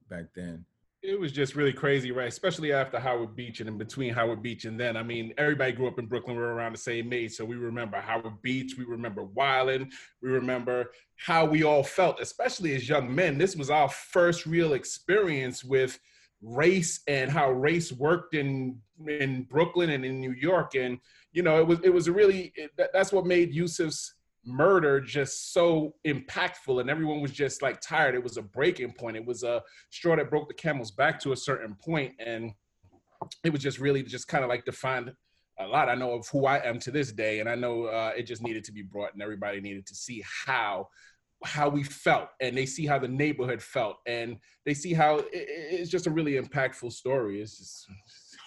[0.09, 0.65] back then
[1.03, 2.29] it was just really crazy, right?
[2.29, 4.95] Especially after Howard Beach and in between Howard Beach and then.
[4.95, 6.37] I mean, everybody grew up in Brooklyn.
[6.37, 8.75] We were around the same age, so we remember Howard Beach.
[8.77, 9.91] We remember Weiland.
[10.21, 13.37] We remember how we all felt, especially as young men.
[13.37, 15.99] This was our first real experience with
[16.41, 20.75] race and how race worked in in Brooklyn and in New York.
[20.75, 20.99] And
[21.33, 24.13] you know, it was it was a really it, that's what made Yusuf's
[24.45, 28.15] murder just so impactful and everyone was just like tired.
[28.15, 29.17] It was a breaking point.
[29.17, 32.51] It was a straw that broke the camel's back to a certain point and
[33.43, 35.13] it was just really just kind of like defined
[35.59, 35.89] a lot.
[35.89, 38.41] I know of who i am to this day and i know uh, it just
[38.41, 40.87] needed to be brought and everybody needed to see how
[41.43, 45.27] how we felt and they see how the neighborhood felt and they see how it,
[45.33, 47.41] it's just a really impactful story.
[47.41, 47.87] It's just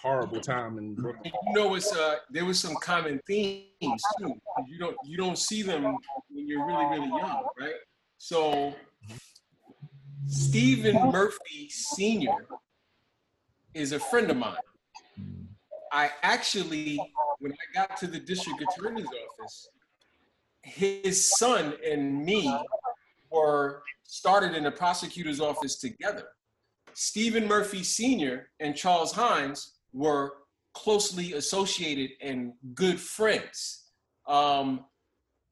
[0.01, 1.31] horrible time in Brooklyn.
[1.47, 4.33] You know, it's uh, there was some common themes too.
[4.67, 5.83] You don't you don't see them
[6.29, 7.75] when you're really really young, right?
[8.17, 8.73] So
[10.27, 12.47] Stephen Murphy Sr.
[13.73, 14.55] is a friend of mine.
[15.91, 16.99] I actually,
[17.39, 19.69] when I got to the district attorney's office,
[20.63, 22.53] his son and me
[23.31, 26.25] were started in the prosecutor's office together.
[26.93, 28.49] Stephen Murphy Sr.
[28.59, 30.33] and Charles Hynes were
[30.73, 33.85] closely associated and good friends.
[34.27, 34.85] Um,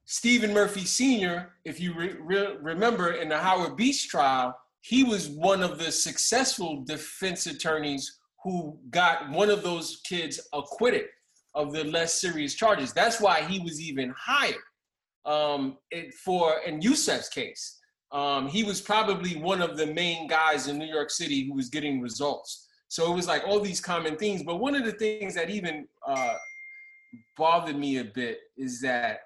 [0.04, 5.28] Stephen Murphy Sr., if you re- re- remember in the Howard Beach trial, he was
[5.28, 11.06] one of the successful defense attorneys who got one of those kids acquitted
[11.54, 12.92] of the less serious charges.
[12.92, 14.54] That's why he was even hired
[15.24, 17.80] um, it, for in Yusuf's case.
[18.12, 21.68] Um, he was probably one of the main guys in New York City who was
[21.68, 22.65] getting results.
[22.88, 24.42] So it was like all these common themes.
[24.42, 26.34] But one of the things that even uh,
[27.36, 29.20] bothered me a bit is that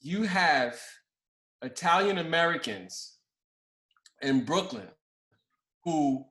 [0.00, 0.78] you have
[1.62, 3.16] Italian Americans
[4.22, 4.88] in Brooklyn
[5.84, 6.24] who,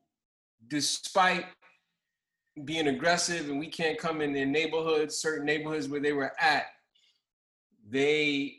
[0.67, 1.45] despite
[2.63, 6.65] being aggressive and we can't come in their neighborhoods, certain neighborhoods where they were at,
[7.89, 8.55] they,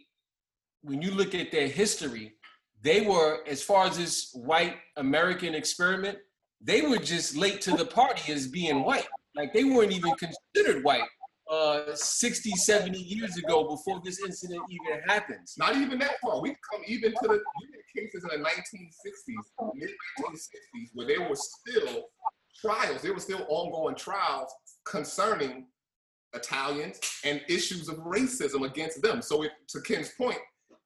[0.82, 2.34] when you look at their history,
[2.82, 6.18] they were, as far as this white American experiment,
[6.60, 9.06] they were just late to the party as being white.
[9.34, 11.02] Like they weren't even considered white
[11.50, 15.54] uh, 60, 70 years ago before this incident even happens.
[15.58, 16.40] Not even that far.
[16.40, 17.40] We've come even to the
[17.96, 19.90] cases in the 1960s, mid
[20.20, 22.04] 1960s, where there were still
[22.60, 23.02] trials.
[23.02, 24.52] There were still ongoing trials
[24.84, 25.66] concerning
[26.34, 29.22] Italians and issues of racism against them.
[29.22, 30.38] So, it, to Ken's point,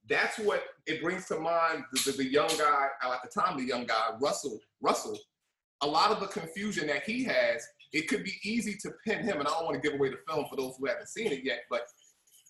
[0.09, 1.85] that's what it brings to mind.
[1.93, 5.19] The, the, the young guy, at the time, the young guy Russell, Russell.
[5.83, 9.39] A lot of the confusion that he has, it could be easy to pin him.
[9.39, 11.45] And I don't want to give away the film for those who haven't seen it
[11.45, 11.83] yet, but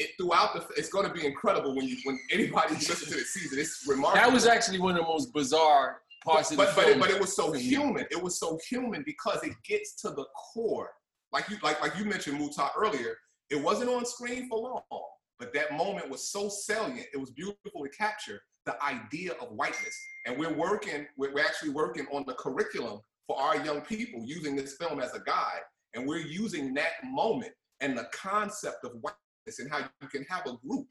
[0.00, 3.20] it, throughout the, it's going to be incredible when you when anybody listens to the
[3.20, 3.58] season.
[3.58, 4.24] It's remarkable.
[4.24, 6.98] That was actually one of the most bizarre parts but, of the but, film.
[6.98, 8.06] it, but it was so human.
[8.10, 10.90] It was so human because it gets to the core.
[11.32, 13.16] Like you like like you mentioned Muta earlier.
[13.50, 15.02] It wasn't on screen for long,
[15.38, 17.06] but that moment was so salient.
[17.12, 19.98] It was beautiful to capture the idea of whiteness.
[20.26, 21.06] And we're working.
[21.16, 23.00] We're, we're actually working on the curriculum
[23.30, 25.62] for our young people using this film as a guide.
[25.94, 30.46] And we're using that moment and the concept of whiteness and how you can have
[30.46, 30.86] a group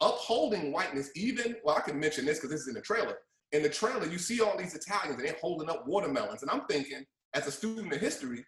[0.00, 1.10] upholding whiteness.
[1.14, 3.18] Even well, I can mention this because this is in the trailer
[3.52, 6.42] in the trailer, you see all these Italians and they're holding up watermelons.
[6.42, 7.04] And I'm thinking,
[7.34, 8.44] as a student of history,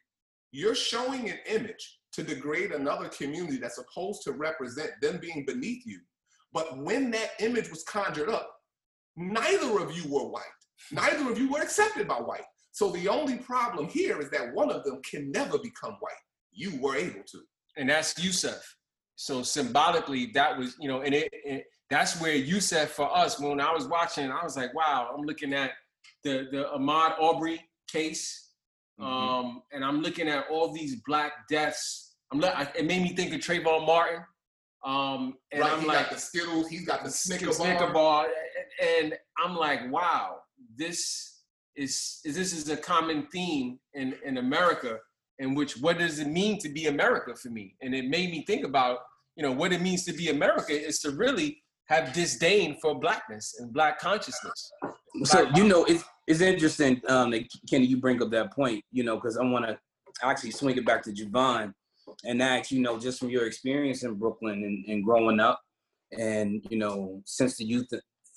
[0.52, 5.86] you're showing an image to degrade another community that's supposed to represent them being beneath
[5.86, 6.00] you.
[6.52, 8.50] But when that image was conjured up,
[9.16, 10.44] neither of you were white.
[10.90, 12.44] Neither of you were accepted by white.
[12.72, 16.12] So the only problem here is that one of them can never become white.
[16.52, 17.38] You were able to.
[17.76, 18.62] and that's Yusef.
[19.16, 23.38] So symbolically, that was you know, and it, it that's where Yusef for us.
[23.38, 25.72] When I was watching, I was like, wow, I'm looking at
[26.24, 27.60] the the Ahmaud Arbery
[27.90, 28.50] case,
[29.00, 32.14] um, and I'm looking at all these black deaths.
[32.32, 34.22] I'm I- it made me think of Trayvon Martin,
[34.84, 38.24] um, and right, I'm he like, got the Skittles, he's got the Snicker, Snicker bar.
[38.24, 38.28] bar,
[38.82, 40.36] and I'm like, wow,
[40.76, 41.29] this
[41.76, 44.98] is this is a common theme in in America.
[45.38, 47.74] In which, what does it mean to be America for me?
[47.80, 48.98] And it made me think about,
[49.36, 53.56] you know, what it means to be America is to really have disdain for blackness
[53.58, 54.70] and black consciousness.
[55.24, 59.02] So you know, it's it's interesting, um, that Kenny, you bring up that point, you
[59.02, 59.78] know, because I want to
[60.22, 61.72] actually swing it back to Javon
[62.24, 65.58] and ask, you know, just from your experience in Brooklyn and, and growing up,
[66.16, 67.88] and you know, since the youth,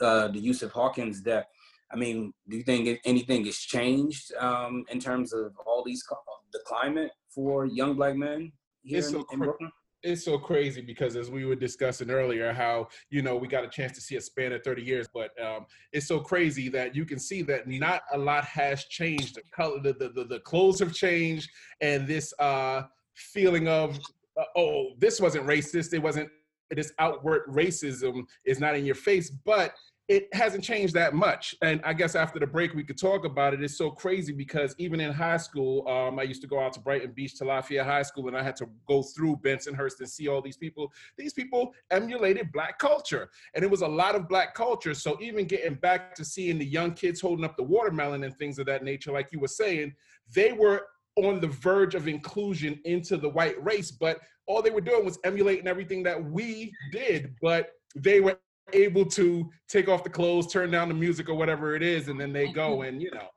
[0.02, 1.46] uh, the Yusuf Hawkins death,
[1.92, 6.04] I mean, do you think anything has changed um, in terms of all these
[6.52, 8.52] the climate for young black men
[8.84, 9.72] here It's in, so in Brooklyn?
[10.04, 13.70] it's so crazy because as we were discussing earlier how you know we got a
[13.70, 17.06] chance to see a span of 30 years but um, it's so crazy that you
[17.06, 20.80] can see that not a lot has changed the color the, the, the, the clothes
[20.80, 21.50] have changed
[21.82, 22.84] and this uh,
[23.16, 23.98] feeling of
[24.38, 26.30] uh, oh this wasn't racist it wasn't
[26.70, 29.74] this outward racism is not in your face but
[30.10, 31.56] it hasn't changed that much.
[31.62, 33.64] And I guess after the break, we could talk about it.
[33.64, 36.82] It's so crazy because even in high school, um, I used to go out to
[36.82, 40.28] Brighton Beach to Lafayette High School, and I had to go through Bensonhurst and see
[40.28, 40.92] all these people.
[41.18, 44.94] These people emulated Black culture, and it was a lot of Black culture.
[44.94, 48.60] So even getting back to seeing the young kids holding up the watermelon and things
[48.60, 49.94] of that nature, like you were saying,
[50.34, 54.82] they were on the verge of inclusion into the white race, but all they were
[54.82, 58.38] doing was emulating everything that we did, but they were
[58.72, 62.20] able to take off the clothes, turn down the music or whatever it is, and
[62.20, 63.28] then they go and you know.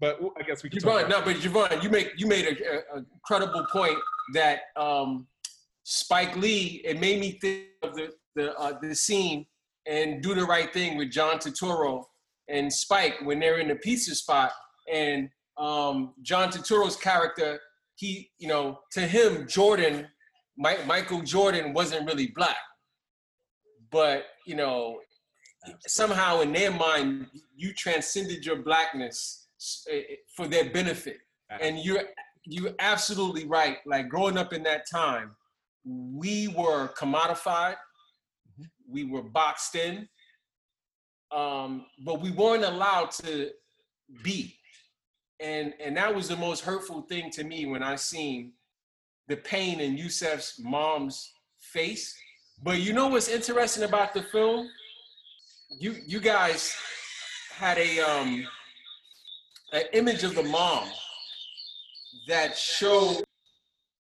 [0.00, 2.96] But I guess we can talk Javon, no, but Javon, you make you made a,
[2.96, 3.98] a, a credible point
[4.32, 5.26] that um,
[5.84, 6.80] Spike Lee.
[6.84, 9.46] It made me think of the the uh, the scene
[9.86, 12.04] and Do the Right Thing with John Turturro
[12.48, 14.52] and Spike when they're in the pizza spot,
[14.92, 15.28] and
[15.58, 17.58] um, John Turturro's character,
[17.96, 20.06] he, you know, to him, Jordan,
[20.56, 22.56] Mi- Michael Jordan wasn't really black,
[23.90, 25.00] but you know,
[25.86, 27.26] somehow in their mind,
[27.56, 29.46] you transcended your blackness
[29.90, 31.18] eh, eh, for their benefit.
[31.60, 32.02] And you're
[32.44, 33.78] you're absolutely right.
[33.86, 35.36] Like growing up in that time,
[35.84, 37.76] we were commodified,
[38.88, 40.08] we were boxed in,
[41.32, 43.50] um, but we weren't allowed to
[44.22, 44.56] be.
[45.40, 48.52] And and that was the most hurtful thing to me when I seen
[49.28, 52.16] the pain in Yusef's mom's face.
[52.62, 54.68] But you know what's interesting about the film?
[55.78, 56.74] You you guys
[57.52, 58.46] had a um
[59.72, 60.88] an image of the mom
[62.28, 63.22] that showed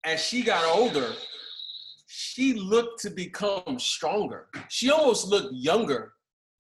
[0.03, 1.13] as she got older,
[2.07, 4.47] she looked to become stronger.
[4.69, 6.13] She almost looked younger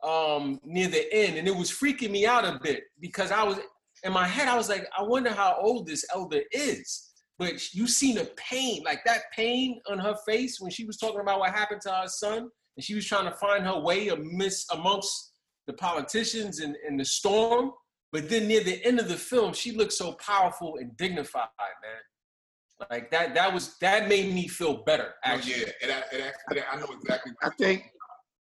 [0.03, 3.59] um near the end, and it was freaking me out a bit because I was
[4.03, 7.13] in my head, I was like, I wonder how old this elder is.
[7.39, 11.19] But you seen the pain, like that pain on her face when she was talking
[11.19, 14.73] about what happened to her son, and she was trying to find her way amidst
[14.73, 15.33] amongst
[15.67, 17.71] the politicians and, and the storm.
[18.11, 22.89] But then near the end of the film, she looked so powerful and dignified, man.
[22.89, 25.13] Like that, that was that made me feel better.
[25.25, 26.15] Oh, actually, Oh, yeah, it,
[26.51, 27.33] it, it, I know exactly.
[27.43, 27.91] I think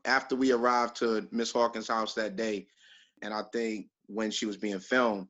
[0.05, 2.67] after we arrived to Miss Hawkins' house that day,
[3.21, 5.27] and I think when she was being filmed,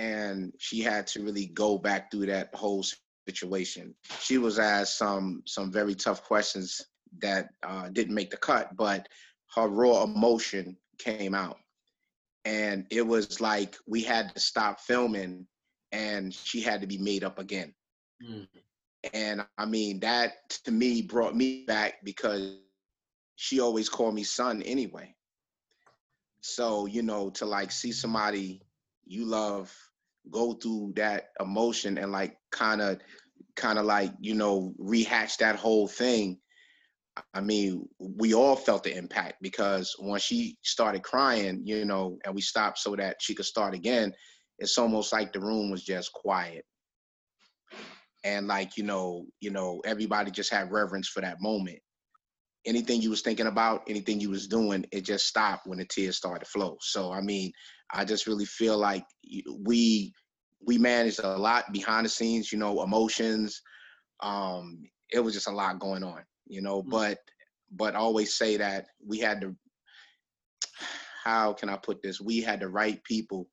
[0.00, 2.82] and she had to really go back through that whole
[3.28, 3.94] situation.
[4.20, 6.80] She was asked some some very tough questions
[7.20, 9.06] that uh, didn't make the cut, but
[9.54, 11.58] her raw emotion came out,
[12.46, 15.46] and it was like we had to stop filming,
[15.92, 17.74] and she had to be made up again.
[19.12, 20.32] And I mean that
[20.64, 22.56] to me brought me back because
[23.36, 25.14] she always called me son anyway.
[26.40, 28.62] So you know to like see somebody
[29.04, 29.74] you love
[30.30, 32.98] go through that emotion and like kind of
[33.56, 36.38] kind of like you know rehatch that whole thing
[37.34, 42.34] i mean we all felt the impact because when she started crying you know and
[42.34, 44.12] we stopped so that she could start again
[44.60, 46.64] it's almost like the room was just quiet.
[48.22, 51.78] And like you know you know everybody just had reverence for that moment
[52.66, 56.16] anything you was thinking about anything you was doing it just stopped when the tears
[56.16, 56.76] started to flow.
[56.80, 57.52] So i mean
[57.92, 59.04] i just really feel like
[59.64, 60.12] we
[60.66, 63.62] we managed a lot behind the scenes you know emotions
[64.20, 67.18] um it was just a lot going on you know but
[67.72, 69.54] but always say that we had to
[71.24, 72.20] how can i put this?
[72.20, 73.48] We had the right people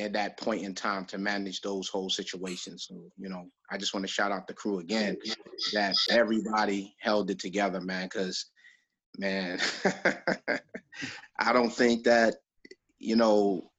[0.00, 2.86] at that point in time to manage those whole situations.
[2.88, 5.16] So, you know, I just want to shout out the crew again
[5.72, 8.46] that everybody held it together, man, because
[9.18, 9.58] man,
[11.38, 12.36] I don't think that,
[12.98, 13.70] you know,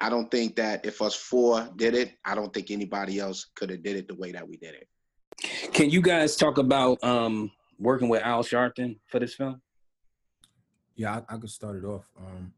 [0.00, 3.70] I don't think that if us four did it, I don't think anybody else could
[3.70, 4.88] have did it the way that we did it.
[5.72, 9.60] Can you guys talk about um, working with Al Sharpton for this film?
[10.94, 12.10] Yeah, I, I could start it off.
[12.18, 12.52] Um,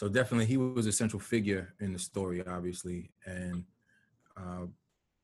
[0.00, 3.64] so definitely, he was a central figure in the story, obviously, and
[4.34, 4.64] uh,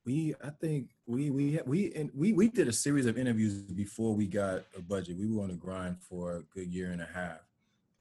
[0.05, 4.13] we, I think we we we and we we did a series of interviews before
[4.13, 5.17] we got a budget.
[5.17, 7.39] We were on the grind for a good year and a half,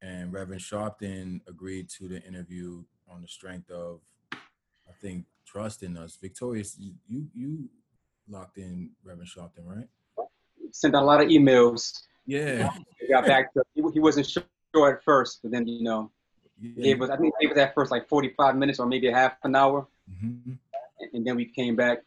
[0.03, 4.01] and Reverend Sharpton agreed to the interview on the strength of,
[4.33, 6.19] I think, trust in us.
[6.21, 7.71] Victorious, you you,
[8.29, 9.89] locked in Reverend Sharpton, right?
[10.73, 12.03] Sent out a lot of emails.
[12.27, 12.69] Yeah.
[13.01, 16.11] He got back to he wasn't sure at first, but then you know,
[16.61, 19.55] gave us I think us that first like 45 minutes or maybe a half an
[19.55, 20.59] hour, Mhm.
[21.01, 21.99] and, and then we came back.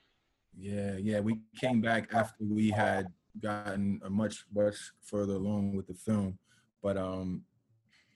[0.58, 1.20] Yeah, yeah.
[1.20, 3.08] We came back after we had
[3.42, 6.38] gotten a much much further along with the film,
[6.82, 7.44] but um,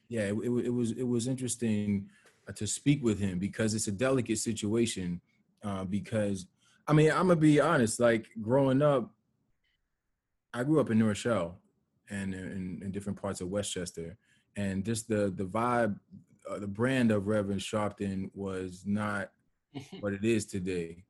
[0.10, 2.10] yeah, it, it, it was it was interesting
[2.48, 5.22] uh, to speak with him because it's a delicate situation.
[5.64, 6.48] Uh, because
[6.88, 8.00] I mean, I'm gonna be honest.
[8.00, 9.12] Like growing up,
[10.54, 11.60] I grew up in New Rochelle
[12.10, 14.18] and in, in different parts of Westchester,
[14.56, 15.98] and just the the vibe,
[16.50, 19.32] uh, the brand of Reverend Sharpton was not
[20.00, 21.04] what it is today.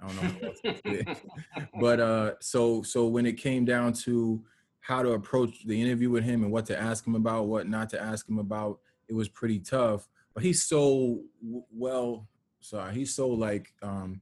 [0.00, 1.22] I don't know how else to say it.
[1.80, 4.42] but uh so so when it came down to
[4.80, 7.90] how to approach the interview with him and what to ask him about, what not
[7.90, 8.78] to ask him about,
[9.08, 10.08] it was pretty tough.
[10.34, 12.28] But he's so w- well,
[12.60, 14.20] sorry, he's so like um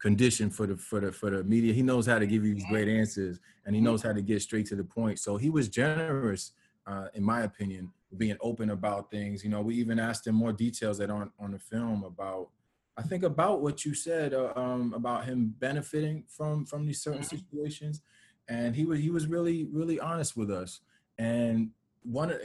[0.00, 1.72] conditioned for the for the for the media.
[1.72, 4.40] He knows how to give you these great answers and he knows how to get
[4.40, 5.18] straight to the point.
[5.18, 6.52] So he was generous,
[6.86, 9.44] uh, in my opinion, being open about things.
[9.44, 12.48] You know, we even asked him more details that aren't on the film about
[12.98, 17.22] I think about what you said uh, um, about him benefiting from from these certain
[17.22, 18.02] situations,
[18.48, 20.80] and he was he was really really honest with us.
[21.16, 21.70] And
[22.02, 22.36] one,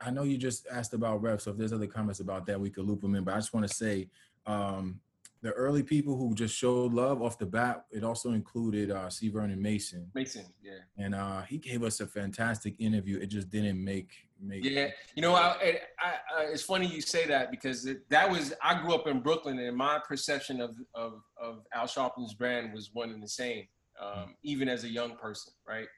[0.00, 2.70] I know you just asked about Rev, so if there's other comments about that, we
[2.70, 3.24] could loop them in.
[3.24, 4.08] But I just want to say,
[4.46, 5.00] um,
[5.42, 9.28] the early people who just showed love off the bat, it also included uh, C.
[9.28, 10.78] Vernon Mason, Mason, yeah.
[10.96, 13.18] and uh, he gave us a fantastic interview.
[13.18, 14.64] It just didn't make make.
[14.64, 18.54] Yeah, you know, I, I, I, it's funny you say that because it, that was
[18.62, 22.90] I grew up in Brooklyn, and my perception of of, of Al Sharpton's brand was
[22.92, 23.66] one and the same,
[24.00, 25.88] um, even as a young person, right?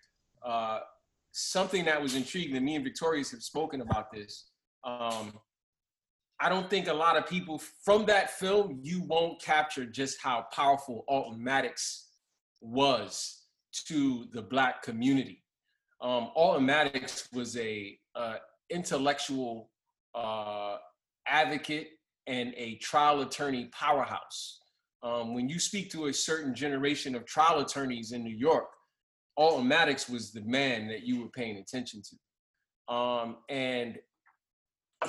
[0.42, 0.80] Uh,
[1.32, 4.47] something that was intriguing, and me and Victorious have spoken about this.
[4.84, 5.38] Um,
[6.41, 10.47] I don't think a lot of people from that film you won't capture just how
[10.53, 12.09] powerful Alton Maddox
[12.61, 13.43] was
[13.87, 15.43] to the black community.
[16.01, 18.37] Um, Alton Maddox was a uh,
[18.70, 19.70] intellectual
[20.14, 20.76] uh,
[21.26, 21.89] advocate
[22.26, 24.59] and a trial attorney powerhouse.
[25.03, 28.68] Um, when you speak to a certain generation of trial attorneys in New York,
[29.37, 32.95] Alton Maddox was the man that you were paying attention to.
[32.95, 33.99] Um, and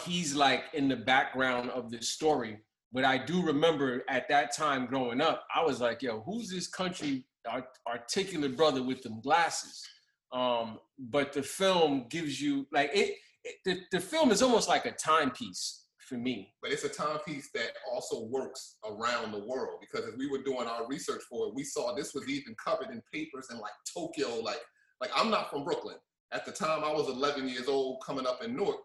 [0.04, 2.60] he's like in the background of this story.
[2.92, 6.68] But I do remember at that time growing up, I was like, yo, who's this
[6.68, 9.86] country art- articulate brother with them glasses?
[10.32, 14.86] Um, but the film gives you like it, it the, the film is almost like
[14.86, 16.54] a timepiece for me.
[16.62, 20.68] but it's a timepiece that also works around the world because as we were doing
[20.68, 24.40] our research for it, we saw this was even covered in papers in like Tokyo.
[24.40, 24.62] Like,
[25.02, 25.96] like I'm not from Brooklyn.
[26.32, 28.78] At the time, I was 11 years old, coming up in Newark,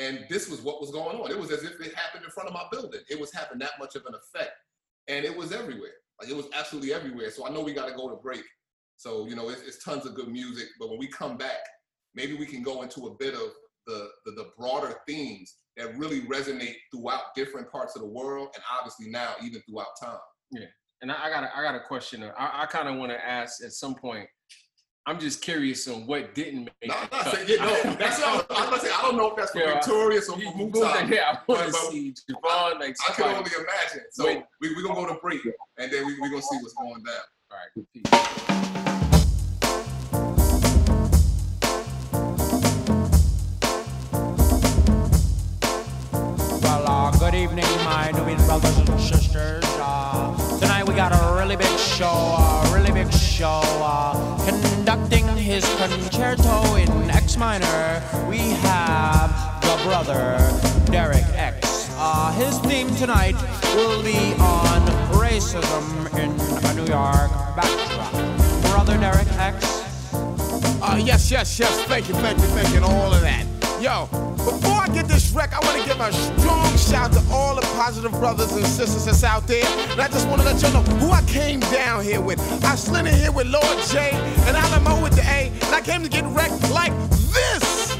[0.00, 1.30] and this was what was going on.
[1.30, 3.00] It was as if it happened in front of my building.
[3.10, 4.52] It was having that much of an effect,
[5.08, 5.92] and it was everywhere.
[6.20, 7.30] Like it was absolutely everywhere.
[7.30, 8.44] So I know we got to go to break.
[8.96, 10.68] So you know, it's, it's tons of good music.
[10.78, 11.60] But when we come back,
[12.14, 13.52] maybe we can go into a bit of
[13.86, 18.64] the, the the broader themes that really resonate throughout different parts of the world, and
[18.78, 20.18] obviously now even throughout time.
[20.50, 20.66] Yeah,
[21.02, 22.22] and I, got a, I got a question.
[22.22, 24.28] I, I kind of want to ask at some point.
[25.06, 26.88] I'm just curious on what didn't make.
[26.90, 27.34] No, the I'm not cut.
[27.34, 28.94] saying, yeah, no, that's what I'm, I'm not saying.
[28.96, 31.10] I don't know if that's for Yeah, Victorious or you- for Mutai.
[31.10, 34.04] yeah, I wanna but see Javon, like, I can only imagine.
[34.12, 34.42] So Wait.
[34.60, 35.40] we we gonna go to break,
[35.78, 37.14] and then we we gonna see what's going down.
[37.50, 39.20] All right, peace.
[46.62, 49.64] Well, uh, good evening, my Nubian brothers and sisters.
[49.80, 53.60] Uh, tonight we got a really big show, a really big show.
[53.64, 54.69] Uh, conducting
[55.50, 60.38] his concerto in X minor, we have the brother
[60.92, 61.88] Derek X.
[61.98, 63.34] Uh, his theme tonight
[63.74, 64.80] will be on
[65.10, 66.30] racism in
[66.66, 68.12] a New York backdrop.
[68.70, 69.82] Brother Derek X.
[70.80, 71.82] Uh, yes, yes, yes.
[71.86, 73.59] Thank you, thank you, thank you, and all of that.
[73.80, 74.06] Yo,
[74.36, 77.62] before I get this wreck, I want to give a strong shout to all the
[77.62, 79.64] positive brothers and sisters that's out there.
[79.88, 82.38] And I just want to let you know who I came down here with.
[82.62, 84.10] I slid in here with Lord J
[84.44, 86.92] and Alamo with the A, and I came to get wrecked like
[87.32, 87.96] this.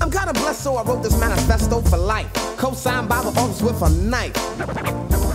[0.00, 2.32] I'm kinda blessed, so I wrote this manifesto for life.
[2.56, 5.33] Co-signed by the office with a knife.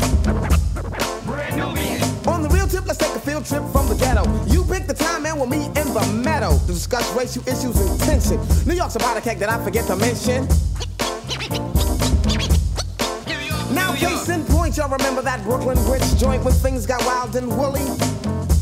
[2.89, 4.23] Let's take a field trip from the ghetto.
[4.47, 7.99] You pick the time and we'll meet in the meadow to discuss racial issues and
[8.01, 8.39] tension.
[8.65, 10.47] New York's a body cake that I forget to mention.
[13.75, 17.55] Now, case in point, y'all remember that Brooklyn Bridge joint when things got wild and
[17.55, 17.85] woolly?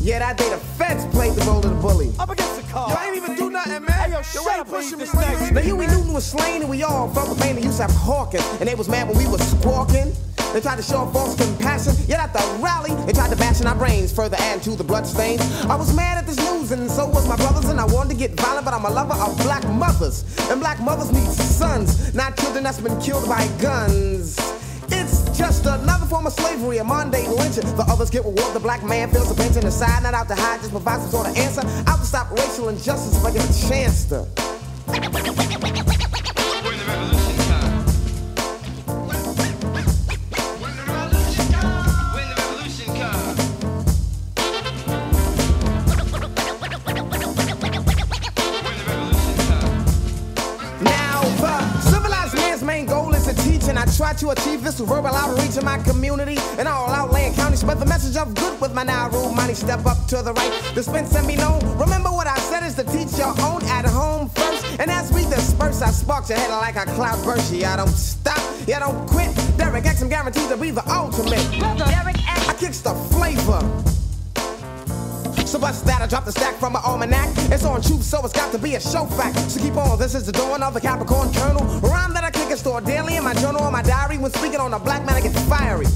[0.02, 2.12] Yeah, that day the feds played the role of the bully.
[2.18, 2.90] Up against the car.
[2.90, 4.10] Yo, I ain't even do nothing, man.
[4.10, 5.06] Hey, yo, shut Yo, up, pushing me.
[5.54, 8.44] Now Huey Newton was slain and we all felt the pain to have Hawkins.
[8.60, 10.12] And they was mad when we was squawking.
[10.58, 13.68] They tried to show false compassion, yet at the rally, they tried to bash in
[13.68, 15.40] our brains, further add to the bloodstains.
[15.66, 18.16] I was mad at this news, and so was my brothers, and I wanted to
[18.16, 20.24] get violent, but I'm a lover of black mothers.
[20.50, 24.36] And black mothers need sons, not children that's been killed by guns.
[24.88, 27.62] It's just another form of slavery, a Monday lynching.
[27.76, 30.26] The others get reward, the black man feels the pinch in the side, not out
[30.26, 31.62] to hide, just provide some sort of answer.
[31.62, 34.26] To stop racial injustice if I get a chance to.
[54.18, 57.60] To achieve this verbal outreach in my community and all outland counties.
[57.60, 59.54] Spread the message of good with my now rule money.
[59.54, 61.60] Step up to the right, dispense and be known.
[61.78, 64.64] Remember what I said is to teach your own at home first.
[64.80, 67.52] And as we disperse, I spark your head like a cloud burst.
[67.52, 69.30] Yeah, I don't stop, yeah, I don't quit.
[69.56, 71.44] Derek X, I'm guaranteed to be the ultimate.
[71.58, 73.62] Brother Derek X, I kicks the flavor.
[75.46, 77.30] So bust that, I drop the stack from my almanac.
[77.50, 79.38] It's on tube, so it's got to be a show fact.
[79.50, 81.64] So keep on, this is the dawn of the Capricorn Colonel.
[81.80, 84.18] Rhyme that I store daily in my journal or my diary.
[84.18, 85.86] When speaking on a black man, I get fiery.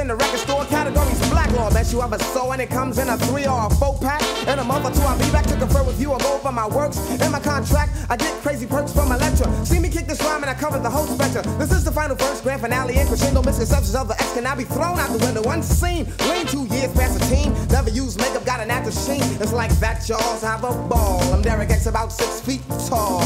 [0.00, 1.70] In the record store categories black law.
[1.70, 4.20] Best you ever saw, and it comes in a three or a four pack.
[4.48, 6.12] In a month or two, I'll be back to confer with you.
[6.12, 7.92] I'll go over my works and my contract.
[8.10, 9.46] I get crazy perks from Elektra.
[9.64, 11.44] See me kick this rhyme, and I cover the whole spectrum.
[11.58, 13.40] This is the final verse, grand finale, and crescendo.
[13.42, 16.06] Misconceptions of the X can now be thrown out the window unseen.
[16.28, 17.54] Lean two years past a teen.
[17.68, 19.22] Never used makeup, got an actor sheen.
[19.40, 21.22] It's like that, y'all's have a ball.
[21.32, 23.22] I'm Derek X, about six feet tall.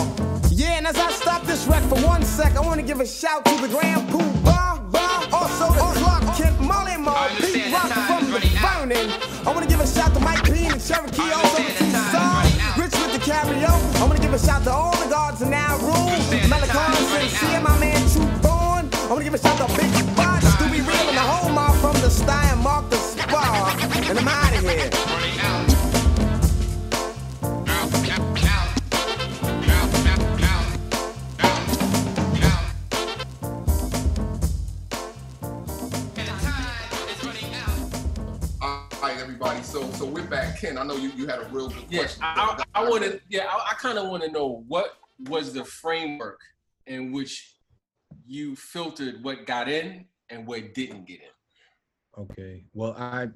[0.50, 3.06] Yeah, and as I stop this wreck for one sec, I want to give a
[3.06, 4.12] shout to the Grand
[4.44, 4.68] Bar.
[5.30, 6.17] Also the
[6.60, 7.57] Molly Mall,
[41.18, 42.22] you, you had a real good Yeah, question.
[42.24, 43.20] I, I, I want to.
[43.28, 44.96] Yeah, I, I kind of want to know what
[45.28, 46.40] was the framework
[46.86, 47.56] in which
[48.26, 52.22] you filtered what got in and what didn't get in.
[52.22, 52.64] Okay.
[52.72, 53.28] Well, I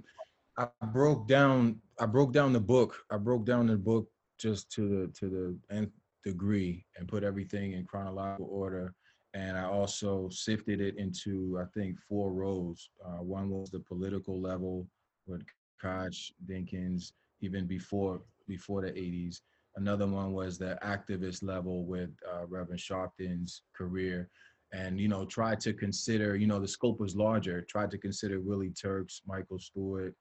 [0.57, 2.99] I broke down I broke down the book.
[3.11, 4.09] I broke down the book
[4.39, 5.93] just to the to the nth
[6.25, 8.95] degree and put everything in chronological order.
[9.35, 12.91] And I also sifted it into I think four rows.
[13.05, 14.87] Uh, one was the political level
[15.27, 15.43] with
[15.81, 17.13] Koch, Dinkins,
[17.43, 19.37] even before before the 80s.
[19.77, 24.29] Another one was the activist level with uh, Reverend Sharpton's career.
[24.75, 28.37] and you know tried to consider you know the scope was larger tried to consider
[28.49, 30.15] willie turks michael stewart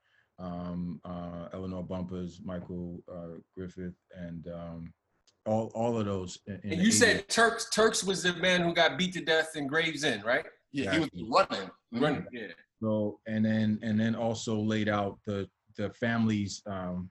[0.46, 4.80] um, uh, eleanor Bumpurs michael uh, griffith and um,
[5.46, 7.00] all, all of those And you 80s.
[7.02, 10.46] said Turks Turks was the man who got beat to death in Gravesend, right?
[10.72, 11.70] Yeah, he was running,
[12.04, 12.26] running.
[12.32, 12.54] Yeah.
[12.84, 15.40] So and then and then also laid out the
[15.76, 17.10] the family's um,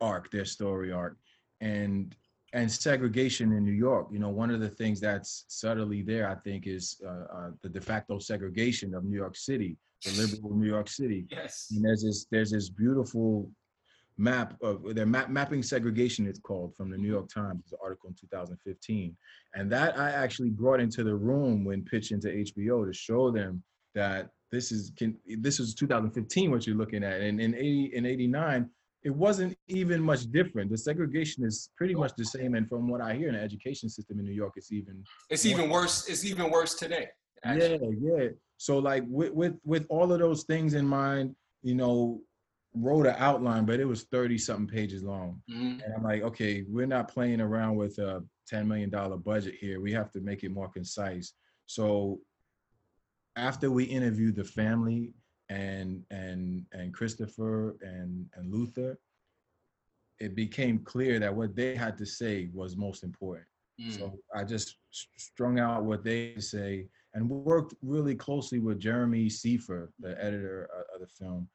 [0.00, 1.16] arc, their story arc,
[1.60, 2.14] and
[2.54, 4.08] and segregation in New York.
[4.10, 7.68] You know, one of the things that's subtly there, I think, is uh, uh, the
[7.68, 11.26] de facto segregation of New York City, the liberal New York City.
[11.30, 11.68] Yes.
[11.70, 13.50] And there's this there's this beautiful
[14.18, 17.78] map of they're map, mapping segregation it's called from the New York Times it's an
[17.80, 19.16] article in 2015
[19.54, 23.62] and that I actually brought into the room when pitching to HBO to show them
[23.94, 28.06] that this is can this is 2015 what you're looking at and in 80 in
[28.06, 28.70] 89
[29.04, 33.00] it wasn't even much different the segregation is pretty much the same and from what
[33.00, 36.08] I hear in the education system in New York it's even It's more- even worse.
[36.08, 37.08] It's even worse today.
[37.44, 38.28] yeah, yeah.
[38.56, 42.20] So like with with with all of those things in mind, you know,
[42.74, 45.40] wrote an outline, but it was 30 something pages long.
[45.48, 45.80] Mhm.
[45.84, 48.90] And I'm like, okay, we're not playing around with a $10 million
[49.24, 49.80] budget here.
[49.80, 51.34] We have to make it more concise.
[51.66, 52.20] So
[53.38, 55.14] after we interviewed the family
[55.48, 58.98] and and and Christopher and and Luther,
[60.18, 63.46] it became clear that what they had to say was most important.
[63.90, 64.76] So I just
[65.16, 71.00] strung out what they say and worked really closely with Jeremy Seifer, the editor of-
[71.00, 71.48] the film.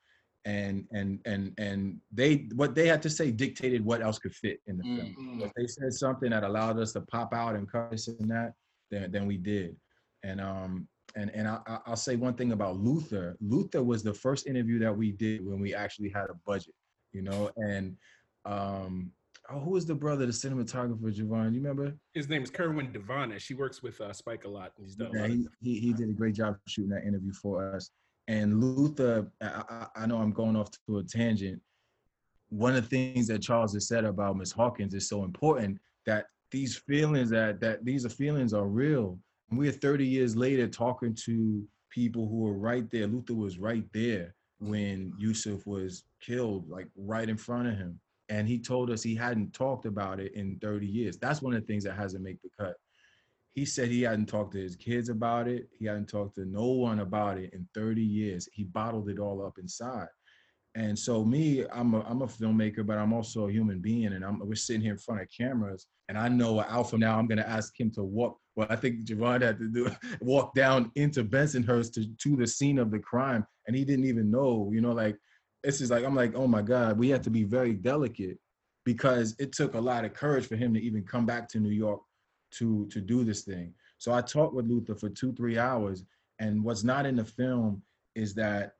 [0.45, 4.61] And and and and they what they had to say dictated what else could fit
[4.67, 5.15] in the film.
[5.19, 5.41] Mm.
[5.41, 8.53] If they said something that allowed us to pop out and cut this and that,
[8.91, 9.75] then then we did.
[10.23, 13.37] And um and and I, I- I'll say one thing about Luther.
[13.41, 16.73] Luther was the first interview that we did when we actually had a budget,
[17.11, 17.51] you know.
[17.57, 17.95] And
[18.45, 19.11] um,
[19.49, 21.53] oh, who was the brother, the cinematographer, Javon?
[21.53, 21.95] You remember?
[22.13, 23.39] His name is Kerwin DeVonish.
[23.41, 24.71] She works with uh, Spike a lot.
[24.77, 27.73] and He's done Yeah, he, he he did a great job shooting that interview for
[27.75, 27.91] us.
[28.27, 31.61] And Luther, I, I, I know I'm going off to a tangent.
[32.49, 36.27] One of the things that Charles has said about Miss Hawkins is so important that
[36.51, 39.17] these feelings that that these are feelings are real.
[39.51, 43.07] We're 30 years later talking to people who were right there.
[43.07, 47.99] Luther was right there when Yusuf was killed, like right in front of him.
[48.29, 51.17] And he told us he hadn't talked about it in 30 years.
[51.17, 52.75] That's one of the things that hasn't made the cut
[53.53, 55.69] he said he hadn't talked to his kids about it.
[55.77, 58.49] He hadn't talked to no one about it in 30 years.
[58.51, 60.07] He bottled it all up inside.
[60.75, 64.13] And so me, I'm a I'm a filmmaker, but I'm also a human being.
[64.13, 67.17] And I'm we're sitting here in front of cameras, and I know Alpha now.
[67.17, 68.39] I'm gonna ask him to walk.
[68.55, 72.79] Well, I think Javon had to do walk down into Bensonhurst to to the scene
[72.79, 74.71] of the crime, and he didn't even know.
[74.73, 75.15] You know, like
[75.63, 78.39] this is like I'm like, oh my God, we have to be very delicate
[78.83, 81.69] because it took a lot of courage for him to even come back to New
[81.69, 82.01] York
[82.53, 83.73] to to do this thing.
[83.99, 86.03] So I talked with Luther for two three hours,
[86.39, 87.83] and what's not in the film
[88.15, 88.73] is that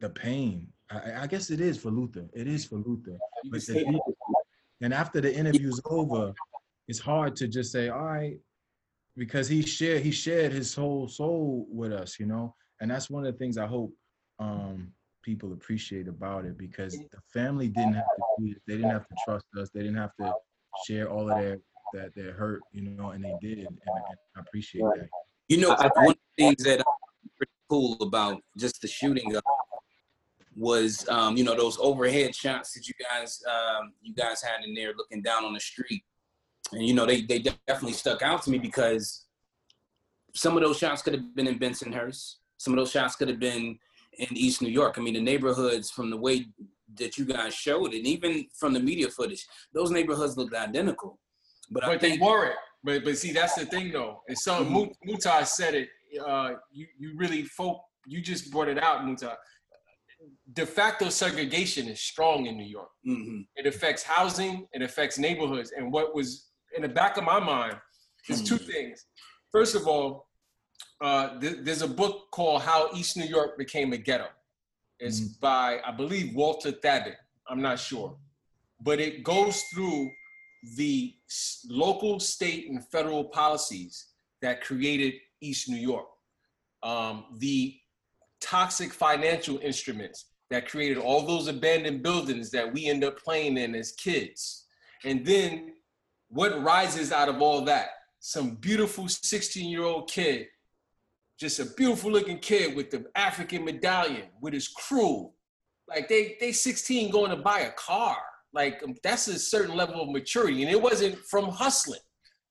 [0.00, 0.66] the pain.
[0.90, 2.26] I, I guess it is for Luther.
[2.32, 3.16] It is for Luther.
[3.50, 4.00] But the
[4.82, 6.32] and after the interview's over,
[6.88, 8.38] it's hard to just say, all right,
[9.16, 12.54] because he shared he shared his whole soul with us, you know.
[12.80, 13.92] And that's one of the things I hope
[14.38, 14.92] um,
[15.22, 18.62] people appreciate about it because the family didn't have to do it.
[18.66, 19.68] They didn't have to trust us.
[19.74, 20.32] They didn't have to
[20.86, 21.58] share all of their
[21.92, 23.58] that their hurt, you know, and they did.
[23.58, 25.08] And, and I appreciate that.
[25.48, 29.42] You know, one of the things that I'm pretty cool about just the shooting of
[30.60, 34.74] was, um, you know, those overhead shots that you guys, um, you guys had in
[34.74, 36.04] there looking down on the street,
[36.72, 39.24] and you know, they they definitely stuck out to me because
[40.34, 43.40] some of those shots could have been in Bensonhurst, some of those shots could have
[43.40, 43.78] been
[44.18, 44.96] in East New York.
[44.98, 46.46] I mean, the neighborhoods from the way
[46.98, 51.18] that you guys showed it, and even from the media footage, those neighborhoods looked identical.
[51.70, 52.56] But, I But they weren't.
[52.84, 54.22] But but see, that's the thing though.
[54.28, 54.92] And so Mhm.
[55.06, 55.88] Mutai said it.
[56.26, 57.82] Uh, you you really folk.
[58.06, 59.36] You just brought it out, Mutai.
[60.52, 62.90] De facto segregation is strong in New York.
[63.06, 63.46] Mhm.
[63.56, 64.66] It affects housing.
[64.72, 65.70] It affects neighborhoods.
[65.72, 67.80] And what was in the back of my mind
[68.28, 69.06] is two things.
[69.52, 70.28] First of all,
[71.00, 74.28] uh, th- there's a book called How East New York Became a Ghetto.
[74.98, 77.16] It's by I believe Walter Thabit.
[77.48, 78.18] I'm not sure,
[78.80, 80.10] but it goes through
[80.76, 84.12] the s- local, state, and federal policies
[84.42, 86.08] that created East New York,
[86.82, 87.80] um, the
[88.40, 93.74] toxic financial instruments that created all those abandoned buildings that we end up playing in
[93.74, 94.66] as kids,
[95.04, 95.72] and then
[96.28, 97.88] what rises out of all that?
[98.20, 100.46] Some beautiful 16 year old kid,
[101.38, 105.32] just a beautiful looking kid with the African medallion with his crew.
[105.88, 108.16] Like they they 16 going to buy a car.
[108.52, 112.00] Like um, that's a certain level of maturity, and it wasn't from hustling.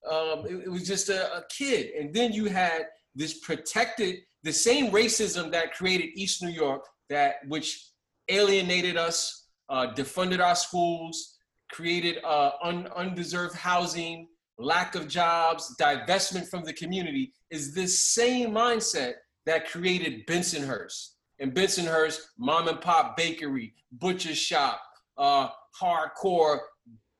[0.10, 1.92] Um, it, it was just a, a kid.
[1.98, 2.86] And then you had
[3.16, 7.90] this protected, the same racism that created East New York, that which
[8.30, 11.38] alienated us, uh, defunded our schools,
[11.72, 18.52] created uh, un, undeserved housing, lack of jobs, divestment from the community, is this same
[18.52, 19.14] mindset
[19.46, 21.16] that created Bensonhurst.
[21.40, 24.82] And Bensonhurst, mom and pop bakery, butcher shop,
[25.18, 25.50] uh,
[25.82, 26.60] hardcore,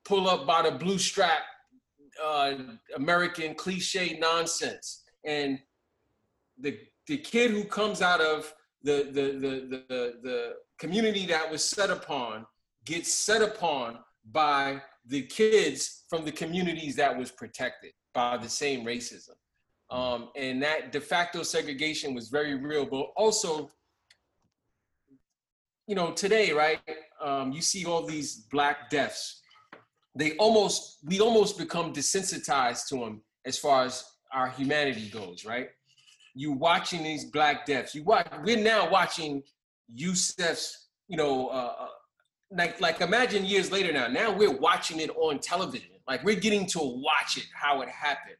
[0.04, 1.40] pull up by the blue strap,
[2.22, 2.54] uh,
[2.96, 5.04] American cliche nonsense.
[5.24, 5.58] And
[6.60, 8.52] the the kid who comes out of
[8.82, 12.46] the the the the, the community that was set upon
[12.84, 13.98] gets set upon
[14.32, 19.34] by the kids from the communities that was protected by the same racism.
[19.90, 23.70] Um, and that de facto segregation was very real, but also,
[25.86, 26.78] you know, today, right,
[27.20, 29.42] um, you see all these black deaths.
[30.14, 35.70] They almost, we almost become desensitized to them as far as our humanity goes, right?
[36.34, 37.94] You watching these black deaths.
[37.94, 38.26] You watch.
[38.44, 39.42] We're now watching
[39.94, 41.86] Yusef's, you know, uh, uh
[42.52, 44.08] like like imagine years later now.
[44.08, 45.90] Now we're watching it on television.
[46.08, 48.36] Like we're getting to watch it how it happened,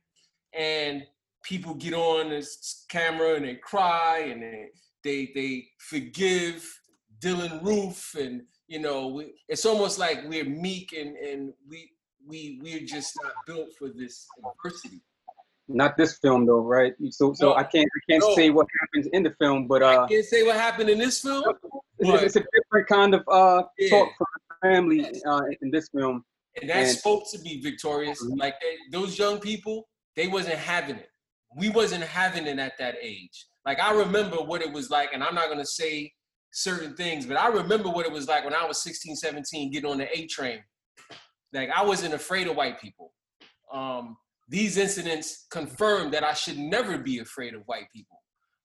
[0.53, 1.05] and
[1.43, 4.68] people get on this camera and they cry and they
[5.05, 6.68] they they forgive
[7.20, 11.93] Dylann Roof and you know we, it's almost like we're meek and and we
[12.26, 15.01] we we're just not built for this adversity.
[15.73, 16.95] Not this film though, right?
[17.11, 17.55] So so No.
[17.55, 18.35] I can't I can't No.
[18.35, 21.21] say what happens in the film, but uh, I can't say what happened in this
[21.21, 21.45] film.
[21.99, 23.91] it's, it's a different kind of uh Yeah.
[23.91, 26.25] talk for the family uh, in this film.
[26.61, 28.21] and that's supposed to be victorious.
[28.37, 31.09] Like they, those young people, they wasn't having it.
[31.57, 33.47] We wasn't having it at that age.
[33.64, 36.12] Like I remember what it was like, and I'm not gonna say
[36.53, 39.89] certain things, but I remember what it was like when I was 16, 17, getting
[39.91, 40.61] on the A train.
[41.53, 43.12] Like I wasn't afraid of white people.
[43.73, 44.16] Um,
[44.51, 48.19] these incidents confirmed that I should never be afraid of white people.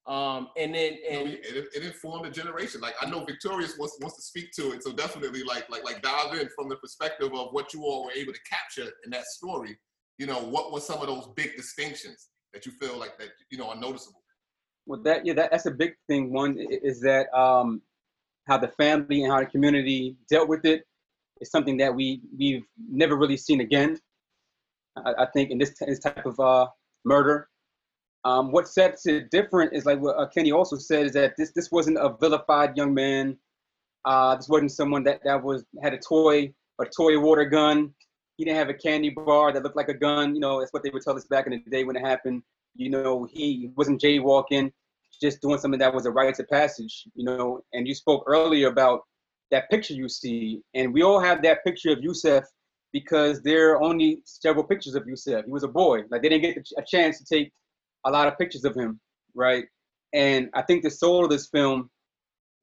[0.08, 2.82] Um, and then and it, it, it informed a generation.
[2.82, 6.02] Like I know Victorious wants wants to speak to it, so definitely like like like
[6.02, 9.26] dive in from the perspective of what you all were able to capture in that
[9.26, 9.78] story.
[10.18, 13.58] You know, what were some of those big distinctions that you feel like that you
[13.58, 14.22] know are noticeable?
[14.86, 16.32] Well, that yeah, that, that's a big thing.
[16.32, 17.82] One is that um,
[18.48, 20.84] how the family and how the community dealt with it
[21.42, 23.98] is something that we we've never really seen again.
[24.98, 26.68] I, I think in this, this type of uh,
[27.04, 27.50] murder.
[28.26, 31.52] Um, what sets it different is like what uh, Kenny also said is that this
[31.52, 33.38] this wasn't a vilified young man.
[34.04, 37.93] Uh, this wasn't someone that that was had a toy a toy water gun.
[38.38, 40.34] He didn't have a candy bar that looked like a gun.
[40.34, 42.41] You know, that's what they would tell us back in the day when it happened.
[42.76, 44.72] You know, he wasn't jaywalking,
[45.22, 47.04] just doing something that was a rite of passage.
[47.14, 49.02] You know, and you spoke earlier about
[49.52, 52.43] that picture you see, and we all have that picture of Yusef
[52.96, 55.43] because there are only several pictures of Yusef.
[55.43, 56.04] He was a boy.
[56.10, 57.52] Like they didn't get a chance to take
[58.06, 59.02] a lot of pictures of him,
[59.34, 59.66] right?
[60.14, 61.89] And I think the soul of this film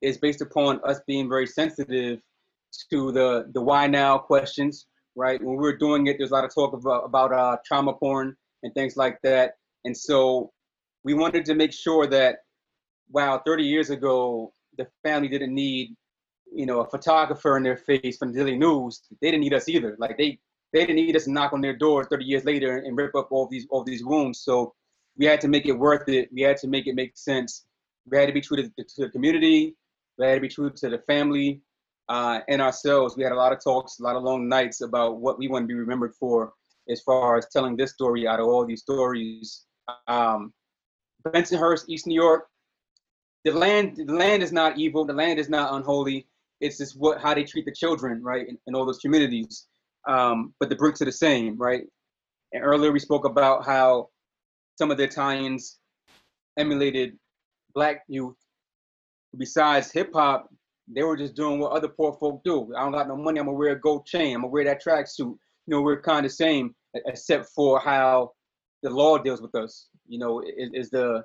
[0.00, 2.20] is based upon us being very sensitive
[2.90, 5.38] to the the why now questions, right?
[5.44, 8.34] When we were doing it, there's a lot of talk about about uh, trauma porn
[8.62, 10.50] and things like that, and so
[11.04, 12.36] we wanted to make sure that
[13.10, 15.94] wow, 30 years ago, the family didn't need
[16.54, 19.02] you know a photographer in their face from the Daily News.
[19.20, 19.96] They didn't need us either.
[19.98, 20.38] Like they
[20.72, 23.28] they didn't need us to knock on their door 30 years later and rip up
[23.30, 24.40] all these all these wounds.
[24.40, 24.74] So
[25.16, 26.28] we had to make it worth it.
[26.32, 27.64] We had to make it make sense.
[28.10, 29.76] We had to be true to, to the community.
[30.18, 31.60] We had to be true to the family
[32.08, 33.16] uh, and ourselves.
[33.16, 35.64] We had a lot of talks, a lot of long nights about what we want
[35.64, 36.52] to be remembered for
[36.88, 39.66] as far as telling this story out of all these stories.
[40.08, 40.52] Um,
[41.26, 42.46] Bensonhurst, East New York.
[43.44, 45.04] The land, the land is not evil.
[45.04, 46.26] The land is not unholy.
[46.62, 49.66] It's just what how they treat the children, right, in, in all those communities.
[50.08, 51.84] Um, but the bricks are the same, right?
[52.52, 54.08] And earlier we spoke about how
[54.78, 55.78] some of the Italians
[56.58, 57.16] emulated
[57.74, 58.36] black youth.
[59.38, 60.48] Besides hip hop,
[60.88, 62.72] they were just doing what other poor folk do.
[62.76, 63.40] I don't got no money.
[63.40, 64.34] I'm gonna wear a gold chain.
[64.34, 65.18] I'm gonna wear that tracksuit.
[65.18, 65.38] You
[65.68, 66.74] know, we're kind of same,
[67.06, 68.32] except for how
[68.82, 69.88] the law deals with us.
[70.06, 71.22] You know, is, is the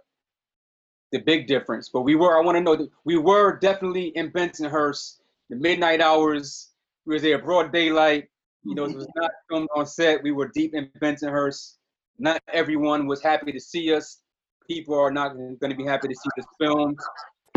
[1.12, 1.90] the big difference.
[1.90, 2.38] But we were.
[2.38, 5.20] I want to know that we were definitely in Bensonhurst.
[5.50, 6.72] The midnight hours.
[7.06, 8.26] We was there broad daylight.
[8.64, 10.22] You know, it was not filmed on set.
[10.22, 11.76] We were deep in Bensonhurst.
[12.20, 14.22] Not everyone was happy to see us.
[14.70, 16.96] People are not going to be happy to see this film.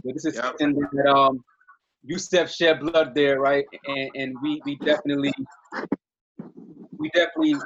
[0.04, 1.42] But this is something that um,
[2.04, 3.64] Yusef shed blood there, right?
[3.86, 5.32] And, and we we definitely
[6.98, 7.56] we definitely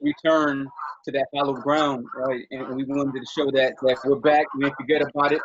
[0.00, 0.66] return
[1.04, 2.44] to that hallowed ground, right?
[2.50, 4.46] And we wanted to show that that we're back.
[4.54, 5.42] We didn't forget about it,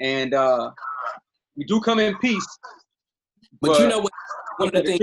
[0.00, 0.70] and uh,
[1.56, 2.46] we do come in peace.
[3.60, 4.12] But you know what?
[4.58, 5.00] One of the things,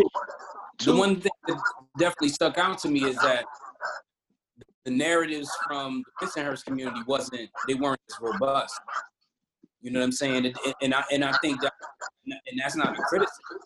[0.84, 1.58] the one thing that
[1.97, 3.45] definitely stuck out to me is that
[4.86, 8.80] the narratives from the Bensonhurst community wasn't they weren't as robust.
[9.82, 10.45] You know what I'm saying?
[10.45, 11.74] And, and I and I think that
[12.26, 13.60] and that's not a criticism.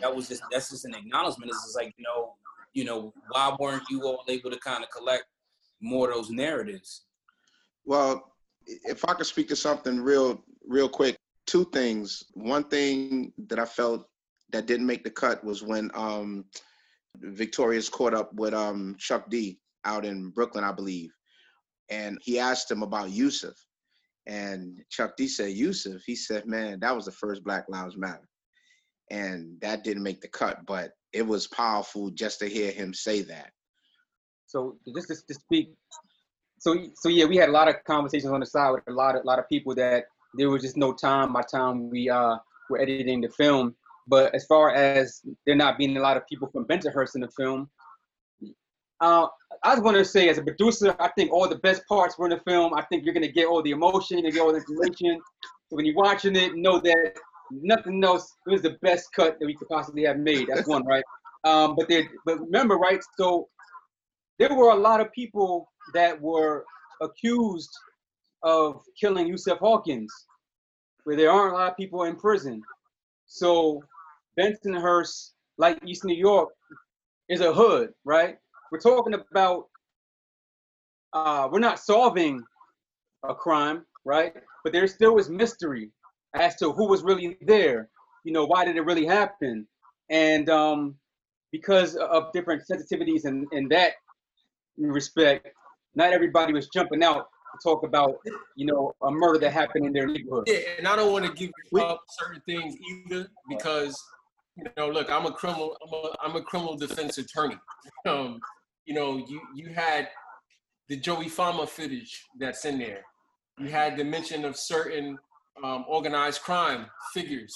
[0.00, 1.50] That was just that's just an acknowledgement.
[1.50, 2.34] It's just like you know,
[2.72, 5.24] you know, why weren't you all able to kind of collect
[5.80, 7.02] more of those narratives?
[7.84, 8.32] Well,
[8.66, 11.16] if I could speak to something real, real quick,
[11.46, 12.24] two things.
[12.34, 14.06] One thing that I felt
[14.52, 16.44] that didn't make the cut was when um,
[17.18, 21.10] Victoria's caught up with um, Chuck D out in Brooklyn, I believe,
[21.90, 23.54] and he asked him about Yusuf.
[24.26, 28.28] and Chuck D said Yusuf, He said, "Man, that was the first Black Lives Matter,"
[29.10, 33.22] and that didn't make the cut, but it was powerful just to hear him say
[33.22, 33.50] that.
[34.46, 35.70] So just to, to speak,
[36.58, 39.16] so so yeah, we had a lot of conversations on the side with a lot
[39.16, 42.36] of a lot of people that there was just no time by time we uh
[42.68, 43.74] were editing the film.
[44.10, 47.30] But as far as there not being a lot of people from Bensonhurst in the
[47.36, 47.70] film,
[49.00, 49.26] uh,
[49.64, 52.26] I just want to say, as a producer, I think all the best parts were
[52.26, 52.74] in the film.
[52.74, 55.20] I think you're gonna get all the emotion, and get all the information.
[55.68, 57.12] So when you're watching it, know that
[57.50, 60.48] nothing else it was the best cut that we could possibly have made.
[60.48, 61.04] That's one, right?
[61.44, 63.00] Um, but they, but remember, right?
[63.16, 63.48] So
[64.38, 66.64] there were a lot of people that were
[67.00, 67.70] accused
[68.42, 70.12] of killing Yusuf Hawkins,
[71.04, 72.60] where there aren't a lot of people in prison.
[73.26, 73.82] So
[74.40, 76.48] Bensonhurst, like East New York,
[77.28, 78.36] is a hood, right?
[78.72, 79.64] We're talking about
[81.12, 82.42] uh, we're not solving
[83.28, 84.32] a crime, right?
[84.64, 85.90] But there still is mystery
[86.34, 87.88] as to who was really there.
[88.24, 89.66] You know, why did it really happen?
[90.08, 90.94] And um,
[91.52, 93.92] because of different sensitivities in, in that
[94.78, 95.48] respect,
[95.94, 98.18] not everybody was jumping out to talk about,
[98.56, 100.44] you know, a murder that happened in their neighborhood.
[100.46, 104.00] Yeah, and I don't want to give up certain things either because,
[104.60, 107.56] you know, look, I'm a criminal, I'm a, I'm a criminal defense attorney.
[108.06, 108.40] Um,
[108.84, 110.08] you know, you you had
[110.88, 113.02] the Joey Fama footage that's in there.
[113.58, 115.18] You had the mention of certain
[115.62, 117.54] um, organized crime figures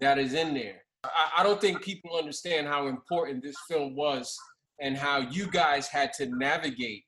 [0.00, 0.82] that is in there.
[1.04, 4.36] I, I don't think people understand how important this film was
[4.80, 7.04] and how you guys had to navigate.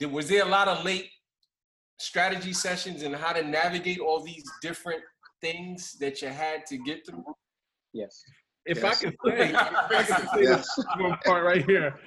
[0.00, 1.10] There, was there a lot of late
[1.98, 5.02] strategy sessions and how to navigate all these different
[5.40, 7.24] things that you had to get through?
[7.92, 8.22] Yes.
[8.64, 9.04] If Yes.
[9.04, 11.98] I could say, I could say this one part right here,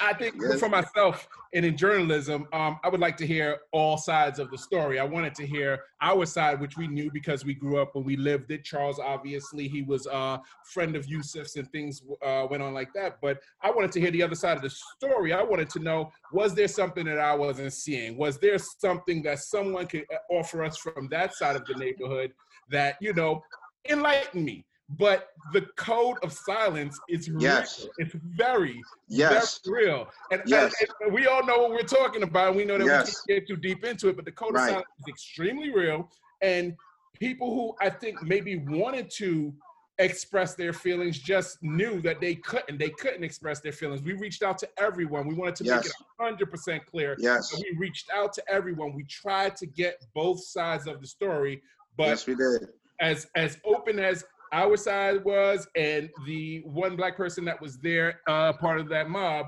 [0.00, 0.58] I think Yes.
[0.58, 4.58] for myself and in journalism, um, I would like to hear all sides of the
[4.58, 4.98] story.
[4.98, 8.16] I wanted to hear our side, which we knew because we grew up and we
[8.16, 8.64] lived it.
[8.64, 13.20] Charles, obviously, he was a friend of Yusuf's and things uh, went on like that.
[13.20, 15.32] But I wanted to hear the other side of the story.
[15.32, 18.16] I wanted to know was there something that I wasn't seeing?
[18.16, 22.32] Was there something that someone could uh, offer us from that side of the neighborhood
[22.70, 23.42] that, you know,
[23.88, 24.64] enlighten me?
[24.90, 27.62] But the code of silence is real.
[27.98, 29.60] It's very, Yes.
[29.64, 30.10] very real.
[30.30, 30.72] And, Yes.
[31.02, 32.54] and- we all know what we're talking about.
[32.54, 33.06] We know that Yes.
[33.26, 34.64] we can't get too deep into it, but the code Right.
[34.64, 36.10] of silence is extremely real.
[36.40, 36.74] And
[37.18, 39.54] people who I think maybe wanted to
[39.98, 42.78] express their feelings just knew that they couldn't.
[42.78, 44.00] They couldn't express their feelings.
[44.02, 45.26] We reached out to everyone.
[45.26, 47.16] We wanted to make it 100% clear.
[47.18, 47.50] Yes.
[47.50, 48.94] So we reached out to everyone.
[48.94, 51.62] We tried to get both sides of the story,
[51.96, 52.68] but Yes, we did.
[53.00, 58.20] as as open as our side was and the one black person that was there
[58.28, 59.46] uh part of that mob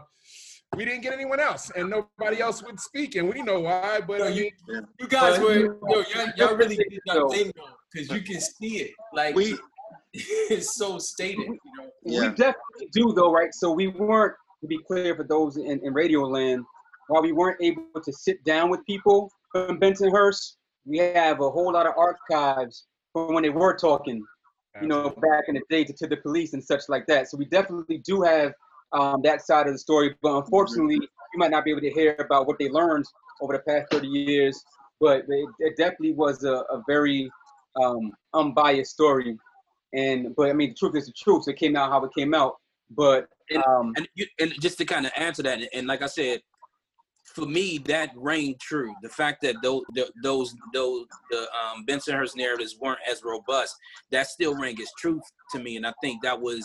[0.76, 4.22] we didn't get anyone else and nobody else would speak and we know why but
[4.22, 4.51] I mean,
[5.01, 8.40] You guys but- were, yo, y'all, y'all really did your thing though, because you can
[8.40, 8.90] see it.
[9.12, 9.59] Like, We-
[10.12, 11.38] it's so stated,
[12.05, 12.28] you know.
[12.28, 13.53] We definitely do though, right?
[13.53, 16.64] So we weren't, to be clear for those in, in radio land,
[17.09, 21.72] while we weren't able to sit down with people from Bensonhurst, we have a whole
[21.72, 24.22] lot of archives from when they were talking,
[24.81, 27.29] you know, back in the day to, to the police and such like that.
[27.29, 28.53] So we definitely do have
[28.93, 32.16] um, that side of the story, but unfortunately, you might not be able to hear
[32.18, 33.07] about what they learned
[33.41, 34.62] over the past 30 years.
[35.01, 37.31] But it, it definitely was a, a very
[37.83, 39.39] um, unbiased story.
[39.93, 41.45] And but I mean, the truth is the truth.
[41.45, 42.57] So it came out how it came out.
[42.91, 46.07] But and, um, and, you, and just to kind of answer that, and like I
[46.07, 46.43] said,
[47.35, 48.95] for me, that rang true.
[49.03, 49.83] The fact that those
[50.22, 53.76] those those the um, Bensonhurst narratives weren't as robust,
[54.11, 55.22] that still rang as truth
[55.53, 56.64] to me, and I think that was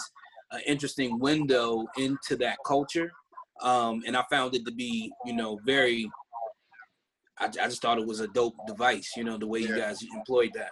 [0.51, 3.11] an interesting window into that culture.
[3.61, 6.09] Um, and I found it to be, you know, very.
[7.37, 10.01] I, I just thought it was a dope device, you know, the way you guys
[10.15, 10.69] employed that.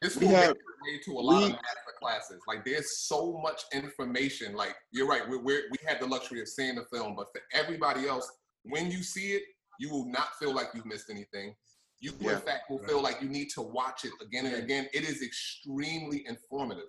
[0.00, 0.56] This We will have- make
[0.94, 2.40] way to a lot we- of master classes.
[2.48, 4.54] Like there's so much information.
[4.56, 5.22] Like you're right.
[5.28, 8.28] We're, we're, we had the luxury of seeing the film, but for everybody else,
[8.64, 9.42] when you see it,
[9.78, 11.54] you will not feel like you've missed anything.
[12.00, 12.32] You Yeah.
[12.32, 14.88] in fact will feel like you need to watch it again and again.
[14.92, 16.88] It is extremely informative.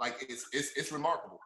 [0.00, 1.38] Like it's it's it's remarkable.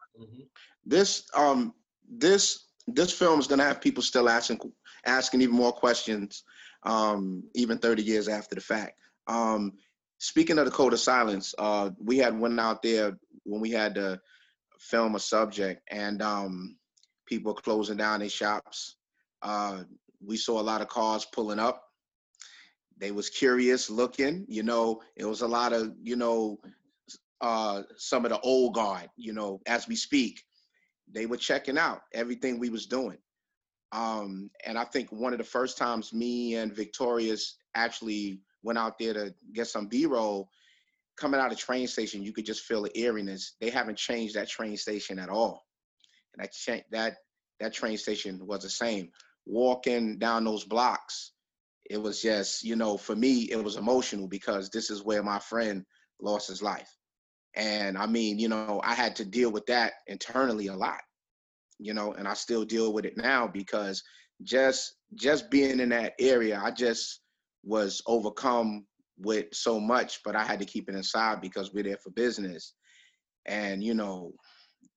[0.85, 1.73] This um
[2.09, 4.59] this this film is going to have people still asking
[5.05, 6.43] asking even more questions,
[6.83, 8.99] um, even 30 years after the fact.
[9.27, 9.73] Um,
[10.17, 13.95] speaking of the code of silence, uh, we had one out there when we had
[13.95, 14.19] to
[14.79, 16.77] film a subject, and um,
[17.25, 18.95] people closing down their shops.
[19.41, 19.83] Uh,
[20.25, 21.83] we saw a lot of cars pulling up.
[22.97, 25.01] They was curious looking, you know.
[25.15, 26.59] It was a lot of, you know,
[27.41, 30.43] uh, some of the old guard, you know, as we speak,
[31.11, 33.17] they were checking out everything we was doing.
[33.91, 38.99] Um, and I think one of the first times me and Victorious actually went out
[38.99, 40.49] there to get some B-roll,
[41.19, 43.55] coming out of train station, you could just feel the eeriness.
[43.59, 45.65] They haven't changed that train station at all.
[46.33, 47.17] And that that
[47.59, 49.11] that train station was the same.
[49.49, 51.31] Walking down those blocks,
[51.89, 55.39] it was just, you know, for me, it was emotional because this is where my
[55.39, 55.83] friend
[56.21, 56.89] lost his life.
[57.55, 60.99] And I mean, you know, I had to deal with that internally a lot,
[61.79, 64.03] you know, and I still deal with it now because
[64.43, 67.21] just just being in that area, I just
[67.63, 68.85] was overcome
[69.17, 72.73] with so much, but I had to keep it inside because we're there for business.
[73.45, 74.33] And you know,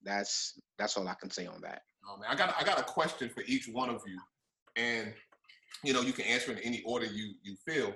[0.04, 1.82] that's that's all I can say on that.
[2.08, 4.18] Oh man, I got I got a question for each one of you,
[4.76, 5.12] and
[5.84, 7.92] you know you can answer in any order you you feel.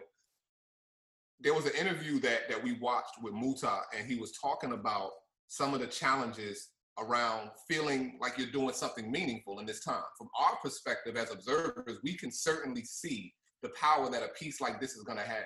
[1.41, 5.11] There was an interview that that we watched with Muta, and he was talking about
[5.49, 6.69] some of the challenges
[6.99, 10.03] around feeling like you're doing something meaningful in this time.
[10.17, 14.81] From our perspective as observers, we can certainly see the power that a piece like
[14.81, 15.45] this is going to have.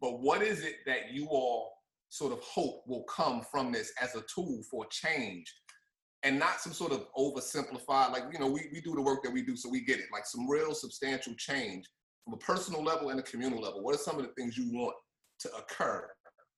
[0.00, 1.72] But what is it that you all
[2.08, 5.52] sort of hope will come from this as a tool for change
[6.22, 9.32] and not some sort of oversimplified, like, you know, we, we do the work that
[9.32, 11.86] we do, so we get it, like some real substantial change
[12.24, 13.82] from a personal level and a communal level.
[13.82, 14.94] What are some of the things you want
[15.40, 16.08] to occur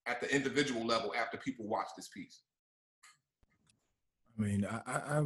[0.06, 2.42] at the individual level after people watch this piece?
[4.38, 5.24] I mean, I, I,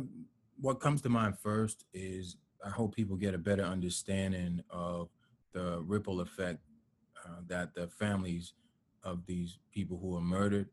[0.61, 5.09] what comes to mind first is I hope people get a better understanding of
[5.53, 6.61] the ripple effect
[7.25, 8.53] uh, that the families
[9.03, 10.69] of these people who are murdered,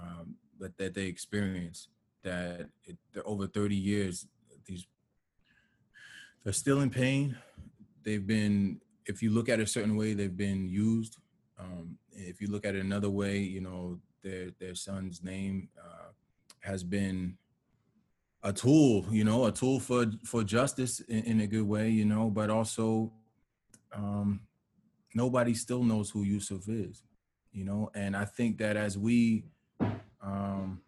[0.00, 1.88] um, that, that they experience.
[2.24, 4.26] That it, over 30 years,
[4.66, 4.86] these
[6.44, 7.36] they're still in pain.
[8.02, 11.16] They've been, if you look at it a certain way, they've been used.
[11.58, 16.08] Um, if you look at it another way, you know, their their son's name uh,
[16.60, 17.36] has been
[18.42, 22.04] a tool, you know, a tool for for justice in, in a good way, you
[22.04, 23.12] know, but also
[23.94, 24.40] um,
[25.14, 27.02] nobody still knows who Yusuf is,
[27.52, 29.44] you know, and I think that as we
[30.20, 30.82] um,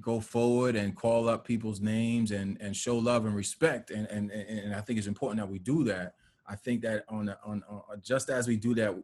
[0.00, 4.30] go forward and call up people's names and and show love and respect, and and
[4.30, 6.14] and I think it's important that we do that.
[6.46, 8.94] I think that on on, on uh, just as we do that,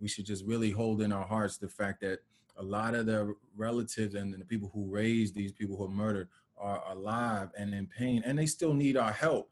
[0.00, 2.20] we should just really hold in our hearts the fact that
[2.56, 6.28] a lot of the relatives and the people who raised these people who are murdered
[6.56, 9.50] are alive and in pain, and they still need our help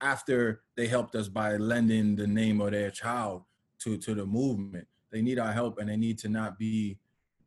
[0.00, 3.44] after they helped us by lending the name of their child
[3.78, 4.86] to to the movement.
[5.10, 6.98] They need our help, and they need to not be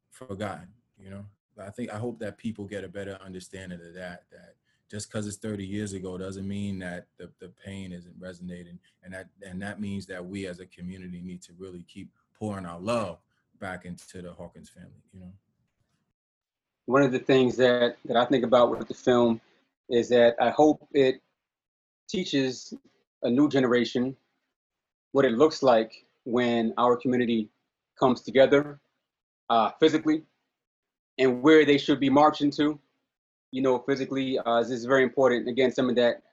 [0.09, 0.67] forgotten.
[0.97, 1.25] You know,
[1.59, 4.23] I think I hope that people get a better understanding of that.
[4.31, 4.55] That
[4.89, 9.13] just because it's 30 years ago doesn't mean that the, the pain isn't resonating, and
[9.13, 12.79] that and that means that we as a community need to really keep pouring our
[12.79, 13.19] love
[13.59, 15.01] back into the Hawkins family.
[15.13, 15.31] You know.
[16.85, 19.39] One of the things that that I think about with the film
[19.89, 21.21] is that I hope it
[22.09, 22.73] teaches
[23.23, 24.15] a new generation
[25.13, 27.49] what it looks like when our community
[27.97, 28.79] comes together
[29.49, 30.23] uh, physically
[31.17, 32.79] and where they should be marching to.
[33.51, 35.47] You know, physically, uh, this is very important.
[35.47, 36.23] Again, some of that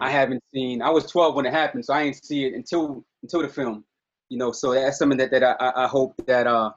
[0.00, 0.82] I haven't seen.
[0.82, 3.84] I was 12 when it happened, so I didn't see it until until the film.
[4.28, 6.70] You know, so that's something that that I, I hope that uh,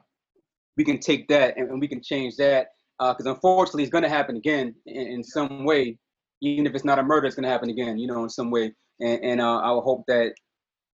[0.77, 2.67] we can take that and, and we can change that
[2.99, 5.97] because uh, unfortunately, it's going to happen again in, in, some way.
[6.41, 7.97] Even if it's not a murder, it's going to happen again.
[7.97, 8.73] You know, in some way.
[8.99, 10.33] And, and uh, I hope that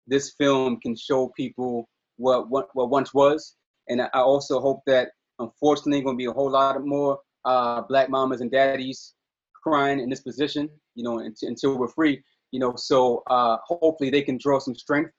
[0.06, 3.56] this film can show people what what, what once was.
[3.88, 8.08] And I also hope that unfortunately, going to be a whole lot more uh, black
[8.08, 9.14] mamas and daddies
[9.62, 12.74] crying in this position, you know, until, until we're free, you know.
[12.76, 15.12] So uh, hopefully they can draw some strength.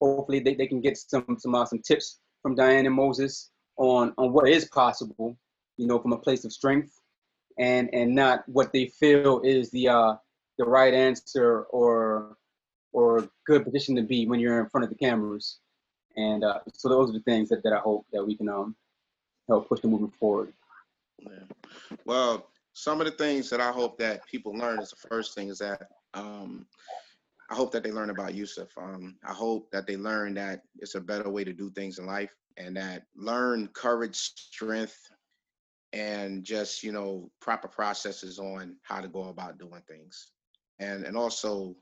[0.00, 4.14] Hopefully they, they can get some some uh, some tips from Diane and Moses on
[4.16, 5.36] on what is possible,
[5.76, 6.92] you know, from a place of strength,
[7.58, 10.14] and and not what they feel is the uh,
[10.58, 12.36] the right answer or
[12.92, 15.58] or good position to be when you're in front of the cameras.
[16.16, 18.74] And uh, so those are the things that, that I hope that we can um,
[19.48, 20.52] help push them moving forward.
[21.18, 21.96] Yeah.
[22.04, 25.48] Well, some of the things that I hope that people learn is the first thing
[25.48, 26.66] is that um,
[27.50, 28.68] I hope that they learn about Yusuf.
[28.76, 32.06] Um, I hope that they learn that it's a better way to do things in
[32.06, 34.98] life and that learn courage, strength,
[35.92, 40.32] and just, you know, proper processes on how to go about doing things.
[40.78, 41.74] and and also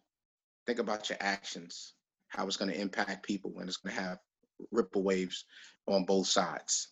[0.67, 1.95] think about your actions,
[2.29, 4.19] how it's going to impact people, and it's going to have
[4.73, 5.45] ripple waves
[5.87, 6.89] on both sides.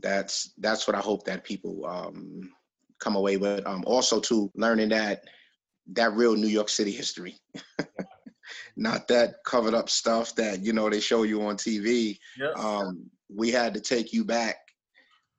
[0.00, 2.50] That's that's what I hope that people um,
[3.00, 3.66] come away with.
[3.66, 5.24] Um, also, to learning that
[5.92, 7.38] that real New York City history,
[8.76, 12.18] not that covered up stuff that you know they show you on TV.
[12.38, 12.56] Yep.
[12.56, 14.56] Um, we had to take you back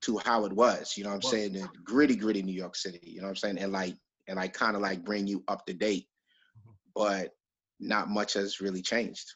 [0.02, 0.96] to how it was.
[0.98, 1.54] You know what I'm saying?
[1.54, 3.00] The gritty, gritty New York City.
[3.04, 3.60] You know what I'm saying?
[3.60, 3.96] And like
[4.28, 6.08] and like kind of like bring you up to date,
[6.96, 7.32] but
[7.80, 9.34] not much has really changed.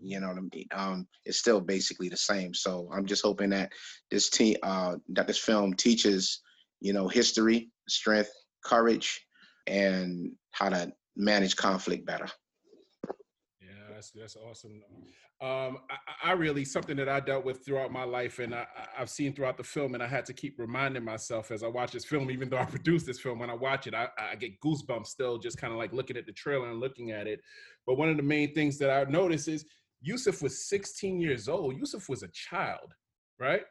[0.00, 0.66] You know what I mean?
[0.72, 2.54] Um, it's still basically the same.
[2.54, 3.72] So I'm just hoping that
[4.10, 6.40] this team, uh, that this film teaches,
[6.80, 8.30] you know, history, strength,
[8.64, 9.20] courage,
[9.66, 12.28] and how to manage conflict better.
[13.60, 14.82] Yeah, that's that's awesome.
[15.40, 18.66] Um, I, I really something that I dealt with throughout my life, and I,
[18.98, 21.92] I've seen throughout the film, and I had to keep reminding myself as I watch
[21.92, 23.38] this film, even though I produced this film.
[23.38, 26.26] When I watch it, I, I get goosebumps still, just kind of like looking at
[26.26, 27.40] the trailer and looking at it.
[27.86, 29.64] But one of the main things that I notice is
[30.00, 31.76] Yusuf was 16 years old.
[31.76, 32.94] Yusuf was a child,
[33.38, 33.62] right?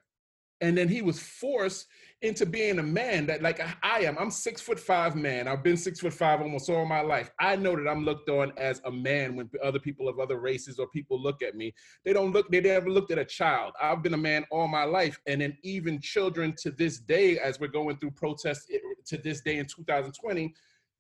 [0.61, 1.87] and then he was forced
[2.23, 4.17] into being a man that like I am.
[4.17, 5.47] I'm six foot five man.
[5.47, 7.29] I've been six foot five almost all my life.
[7.39, 10.79] I know that I'm looked on as a man when other people of other races
[10.79, 11.73] or people look at me.
[12.03, 12.49] They don't look.
[12.49, 13.73] They never looked at a child.
[13.79, 17.59] I've been a man all my life, and then even children to this day, as
[17.59, 18.67] we're going through protests
[19.05, 20.55] to this day in 2020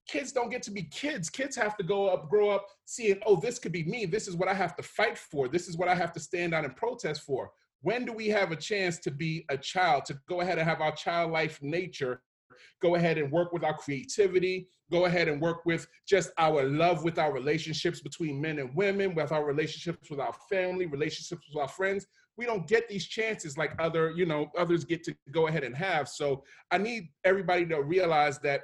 [0.07, 1.29] kids don't get to be kids.
[1.29, 4.05] Kids have to go up, grow up, seeing, oh, this could be me.
[4.05, 5.47] This is what I have to fight for.
[5.47, 7.51] This is what I have to stand out and protest for.
[7.81, 10.81] When do we have a chance to be a child, to go ahead and have
[10.81, 12.21] our childlike nature,
[12.81, 17.03] go ahead and work with our creativity, go ahead and work with just our love
[17.03, 21.61] with our relationships between men and women, with our relationships with our family, relationships with
[21.61, 22.07] our friends?
[22.37, 25.75] We don't get these chances like other, you know, others get to go ahead and
[25.75, 26.07] have.
[26.07, 28.61] So I need everybody to realize that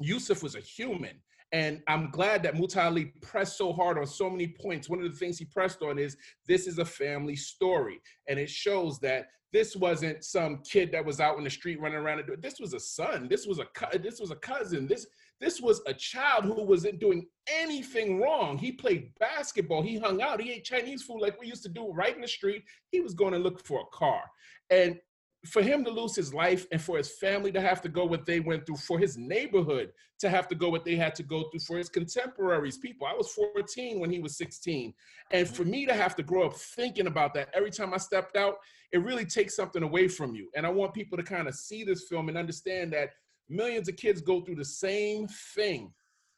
[0.00, 1.20] Yusuf was a human.
[1.52, 4.88] And I'm glad that Muta'Ali pressed so hard on so many points.
[4.88, 6.16] One of the things he pressed on is
[6.46, 8.00] this is a family story.
[8.28, 11.98] And it shows that this wasn't some kid that was out in the street running
[11.98, 12.22] around.
[12.40, 13.28] This was a son.
[13.30, 14.86] This was a this was a cousin.
[14.86, 15.06] This
[15.40, 18.58] this was a child who wasn't doing anything wrong.
[18.58, 19.82] He played basketball.
[19.82, 20.42] He hung out.
[20.42, 22.64] He ate Chinese food like we used to do right in the street.
[22.90, 24.22] He was going to look for a car.
[24.70, 24.98] And
[25.46, 28.26] for him to lose his life and for his family to have to go what
[28.26, 31.44] they went through, for his neighborhood to have to go what they had to go
[31.50, 33.06] through, for his contemporaries, people.
[33.06, 34.92] I was 14 when he was 16.
[35.30, 38.36] And for me to have to grow up thinking about that every time I stepped
[38.36, 38.56] out,
[38.92, 40.50] it really takes something away from you.
[40.56, 43.10] And I want people to kind of see this film and understand that
[43.48, 45.92] millions of kids go through the same thing.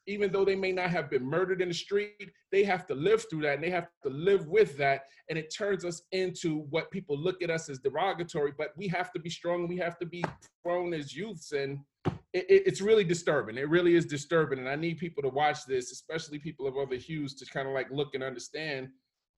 [0.07, 3.23] Even though they may not have been murdered in the street, they have to live
[3.29, 5.03] through that and they have to live with that.
[5.29, 9.11] And it turns us into what people look at us as derogatory, but we have
[9.13, 10.23] to be strong and we have to be
[10.65, 11.51] grown as youths.
[11.51, 11.79] And
[12.33, 13.57] it, it- it's really disturbing.
[13.57, 14.59] It really is disturbing.
[14.59, 17.73] And I need people to watch this, especially people of other hues, to kind of
[17.73, 18.89] like look and understand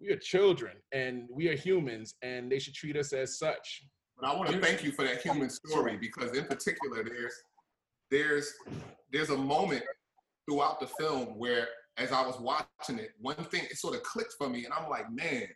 [0.01, 3.83] we are children and we are humans and they should treat us as such.
[4.19, 7.33] But I want to thank you for that human story because, in particular, there's
[8.11, 8.53] there's
[9.11, 9.83] there's a moment
[10.47, 11.67] throughout the film where,
[11.97, 14.89] as I was watching it, one thing it sort of clicked for me, and I'm
[14.89, 15.47] like, man,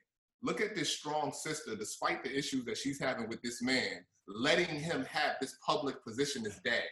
[0.44, 4.80] look at this strong sister, despite the issues that she's having with this man, letting
[4.80, 6.84] him have this public position as dad,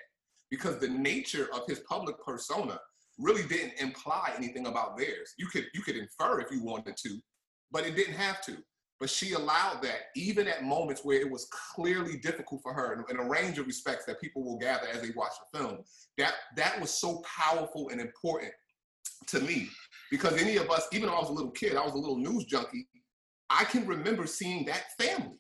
[0.50, 2.80] because the nature of his public persona
[3.18, 5.34] really didn't imply anything about theirs.
[5.38, 7.20] You could you could infer if you wanted to,
[7.72, 8.58] but it didn't have to.
[9.00, 13.04] But she allowed that, even at moments where it was clearly difficult for her, in,
[13.10, 15.80] in a range of respects that people will gather as they watch the film.
[16.18, 18.54] That that was so powerful and important
[19.28, 19.68] to me
[20.10, 22.18] because any of us, even though I was a little kid, I was a little
[22.18, 22.88] news junkie.
[23.50, 25.38] I can remember seeing that family.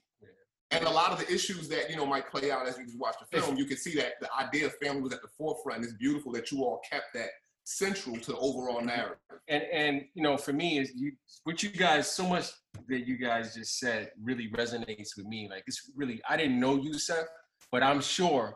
[0.71, 2.99] And a lot of the issues that you know might play out as you just
[2.99, 5.83] watch the film, you can see that the idea of family was at the forefront.
[5.83, 7.29] It's beautiful that you all kept that
[7.65, 9.17] central to the overall narrative.
[9.49, 11.11] and and you know for me is you
[11.43, 12.51] what you guys so much
[12.87, 15.49] that you guys just said really resonates with me.
[15.49, 17.25] Like it's really i didn't know Yusuf
[17.71, 18.55] but i'm sure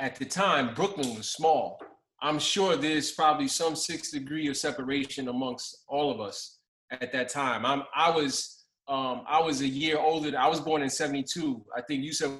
[0.00, 1.80] at the time brooklyn was small.
[2.22, 6.58] I'm sure there's probably some six degree of separation amongst all of us
[6.90, 7.64] at that time.
[7.64, 10.38] I'm i was um i was a year older.
[10.38, 12.30] I was born in 72 i think you said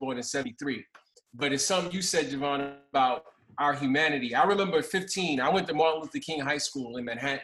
[0.00, 0.84] born in 73
[1.34, 3.24] but it's something you said javon about
[3.58, 4.34] our humanity.
[4.34, 7.40] I remember 15, I went to Martin Luther King High School in Manhattan.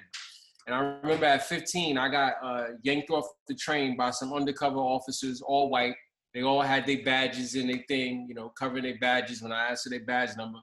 [0.66, 4.78] And I remember at 15, I got uh, yanked off the train by some undercover
[4.78, 5.94] officers, all white.
[6.34, 9.70] They all had their badges and their thing, you know, covering their badges when I
[9.70, 10.58] asked for their badge number.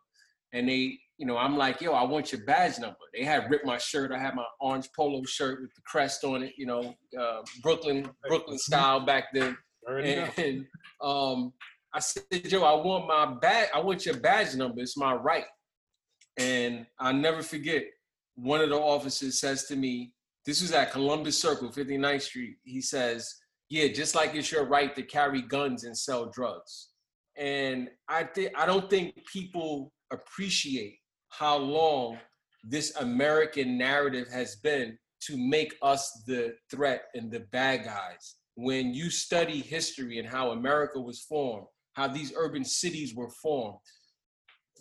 [0.51, 2.97] And they, you know, I'm like, yo, I want your badge number.
[3.13, 4.11] They had ripped my shirt.
[4.11, 8.09] I had my orange polo shirt with the crest on it, you know, uh, Brooklyn,
[8.27, 9.57] Brooklyn style back then.
[9.87, 10.29] Know.
[10.37, 10.65] And
[11.01, 11.53] um,
[11.93, 13.69] I said, Joe, I want my badge.
[13.73, 14.81] I want your badge number.
[14.81, 15.45] It's my right.
[16.37, 17.83] And I'll never forget,
[18.35, 20.13] one of the officers says to me,
[20.45, 22.57] this was at Columbus Circle, 59th Street.
[22.63, 23.31] He says,
[23.69, 26.89] yeah, just like it's your right to carry guns and sell drugs.
[27.37, 30.97] And I think I don't think people appreciate
[31.29, 32.17] how long
[32.63, 38.35] this American narrative has been to make us the threat and the bad guys.
[38.55, 43.77] When you study history and how America was formed, how these urban cities were formed,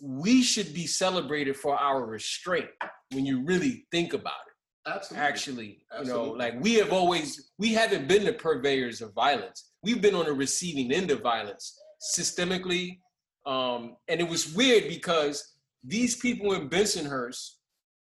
[0.01, 2.69] we should be celebrated for our restraint
[3.11, 4.89] when you really think about it.
[4.89, 5.27] Absolutely.
[5.27, 9.71] Actually, you know, like we have always, we haven't been the purveyors of violence.
[9.81, 11.79] We've been on the receiving end of violence
[12.17, 12.99] systemically.
[13.45, 17.51] Um, and it was weird because these people in Bensonhurst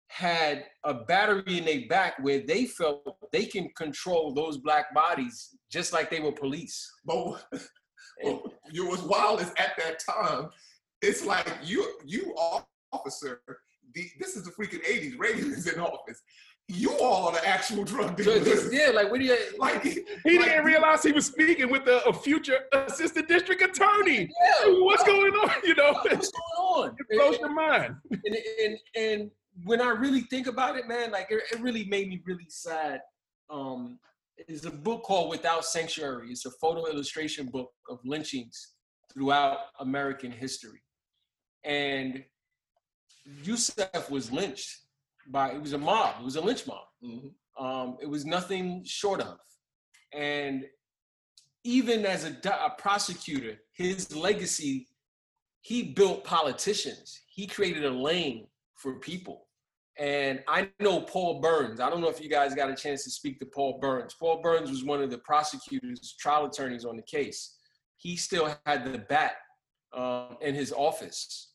[0.10, 5.56] had a battery in their back where they felt they can control those black bodies
[5.72, 6.90] just like they were police.
[7.06, 7.44] But
[8.24, 10.50] well, you was wild is at that time.
[11.02, 12.36] It's like you, you
[12.92, 13.42] officer.
[13.94, 15.18] The, this is the freaking '80s.
[15.18, 16.22] Reagan is in office.
[16.70, 18.74] You all are the actual drug So, dealers.
[18.74, 19.84] yeah, like what do you like?
[19.84, 24.30] He didn't realize he was speaking with a, a future assistant district attorney.
[24.66, 25.52] Yeah, What's going on?
[25.64, 26.96] You know, what's going on?
[27.10, 27.96] It blows your mind.
[28.12, 29.32] and, and and
[29.64, 33.00] when I really think about it, man, like it, it really made me really sad.
[33.50, 33.98] Um,
[34.38, 36.30] it's a book called Without Sanctuary.
[36.30, 38.74] It's a photo illustration book of lynchings
[39.14, 40.82] throughout American history,
[41.64, 42.24] and
[43.44, 44.80] Yusuf was lynched
[45.30, 46.16] by it was a mob.
[46.20, 46.86] It was a lynch mob.
[47.60, 49.40] Um, it was nothing short of,
[50.14, 50.66] and
[51.64, 54.88] even as a, a prosecutor, his legacy,
[55.62, 57.20] he built politicians.
[57.28, 59.47] He created a lane for people.
[60.00, 61.80] And I know Paul Burns.
[61.80, 64.14] I don't know if you guys got a chance to speak to Paul Burns.
[64.14, 67.56] Paul Burns was one of the prosecutors, trial attorneys on the case.
[67.96, 69.38] He still had the bat
[69.96, 71.54] um, in his office.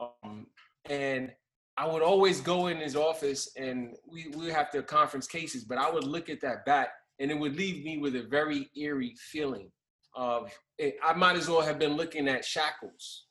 [0.00, 0.46] Um,
[0.88, 1.32] and
[1.76, 5.78] I would always go in his office and we would have to conference cases, but
[5.78, 9.16] I would look at that bat and it would leave me with a very eerie
[9.18, 9.70] feeling
[10.14, 13.26] of it, I might as well have been looking at shackles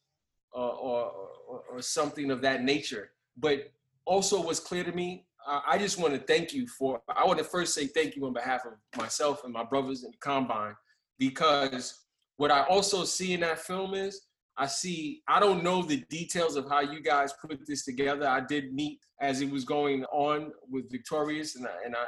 [0.55, 1.11] uh, or,
[1.47, 3.11] or or something of that nature.
[3.37, 3.71] But
[4.05, 7.01] also, what's clear to me, I just want to thank you for.
[7.15, 10.11] I want to first say thank you on behalf of myself and my brothers in
[10.11, 10.75] the combine
[11.17, 11.99] because
[12.37, 14.21] what I also see in that film is
[14.57, 18.27] I see, I don't know the details of how you guys put this together.
[18.27, 22.05] I did meet as it was going on with Victorious and, I- and I,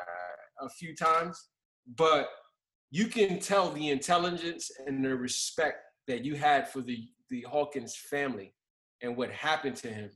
[0.65, 1.49] a few times,
[1.97, 2.29] but
[2.91, 7.95] you can tell the intelligence and the respect that you had for the, the Hawkins
[7.95, 8.53] family
[9.01, 10.11] and what happened to him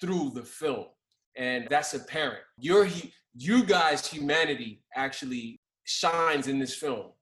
[0.00, 0.86] through the film.
[1.36, 2.42] And that's apparent.
[2.58, 2.88] Your,
[3.34, 7.12] you guys' humanity actually shines in this film.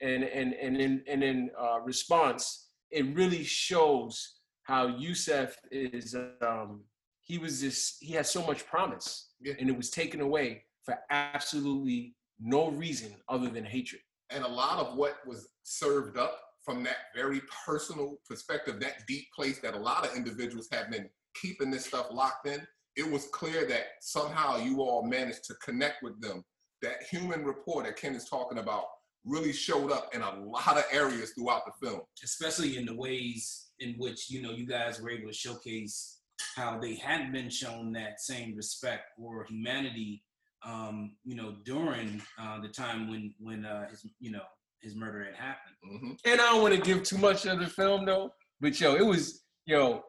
[0.00, 6.84] And, and, and in, and in uh, response, it really shows how Yusuf is, um,
[7.22, 12.14] he was just, he has so much promise and it was taken away for absolutely
[12.40, 14.00] no reason other than hatred.
[14.30, 19.26] and a lot of what was served up from that very personal perspective, that deep
[19.34, 22.60] place that a lot of individuals have been keeping this stuff locked in,
[22.98, 26.44] it was clear that somehow you all managed to connect with them.
[26.82, 28.84] That human rapport that Ken is talking about
[29.24, 32.00] really showed up in a lot of areas throughout the film.
[32.22, 36.20] especially in the ways in which you know you guys were able to showcase
[36.56, 40.22] how they hadn't been shown that same respect or humanity
[40.64, 44.46] um you know during uh the time when when uh his you know
[44.80, 48.04] his murder had happened And I don't want to give too much of the film
[48.06, 48.30] though,
[48.60, 50.02] but yo, it was yo,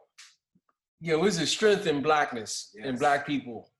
[1.00, 3.70] yo, it was a strength in blackness and black people.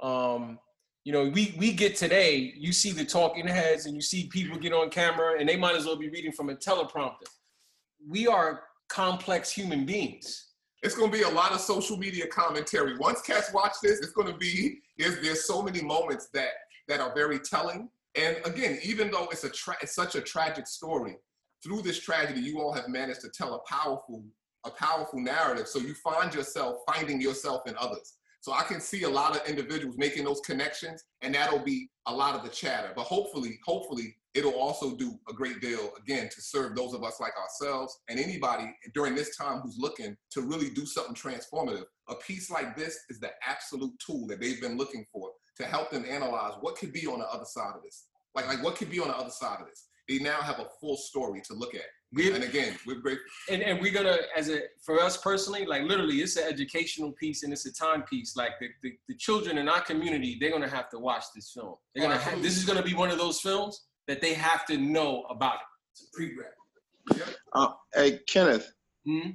[0.00, 0.58] Um,
[1.04, 4.58] you know, we we get today, you see the talking heads and you see people
[4.58, 7.28] get on camera and they might as well be reading from a teleprompter.
[8.06, 10.48] We are complex human beings.
[10.82, 12.96] It's going to be a lot of social media commentary.
[12.98, 16.50] Once cats watch this, it's going to be is there's so many moments that
[16.88, 17.88] that are very telling.
[18.14, 21.16] And again, even though it's a tra- it's such a tragic story,
[21.64, 24.24] through this tragedy, you all have managed to tell a powerful
[24.68, 25.66] a powerful narrative.
[25.66, 28.14] So you find yourself finding yourself in others.
[28.40, 32.14] So I can see a lot of individuals making those connections, and that'll be a
[32.14, 32.92] lot of the chatter.
[32.94, 37.18] But hopefully, hopefully, it'll also do a great deal again to serve those of us
[37.20, 41.84] like ourselves and anybody during this time who's looking to really do something transformative.
[42.08, 45.90] A piece like this is the absolute tool that they've been looking for to help
[45.90, 48.06] them analyze what could be on the other side of this.
[48.34, 49.88] Like, like what could be on the other side of this.
[50.08, 51.82] They now have a full story to look at.
[52.16, 53.24] And again, we're grateful.
[53.50, 57.42] and and we're gonna as a for us personally like literally it's an educational piece
[57.42, 60.88] and it's a timepiece like the, the, the children in our community they're gonna have
[60.88, 63.84] to watch this film they're gonna have, this is gonna be one of those films
[64.06, 65.60] that they have to know about it
[65.92, 66.52] it's a pre-grad
[67.54, 68.72] Uh, hey, Kenneth,
[69.06, 69.30] Hmm?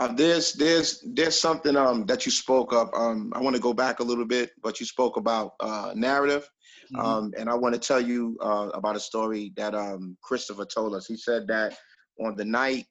[0.00, 2.88] Uh, there's there's there's something um that you spoke of.
[2.94, 6.48] Um, I want to go back a little bit, but you spoke about uh, narrative,
[6.94, 7.04] Mhm.
[7.04, 10.94] um, and I want to tell you uh, about a story that um, Christopher told
[10.94, 11.04] us.
[11.06, 11.76] He said that
[12.20, 12.86] on the night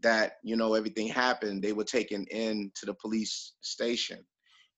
[0.00, 4.24] that you know everything happened, they were taken in to the police station,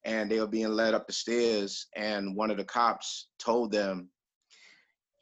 [0.05, 4.09] and they were being led up the stairs, and one of the cops told them.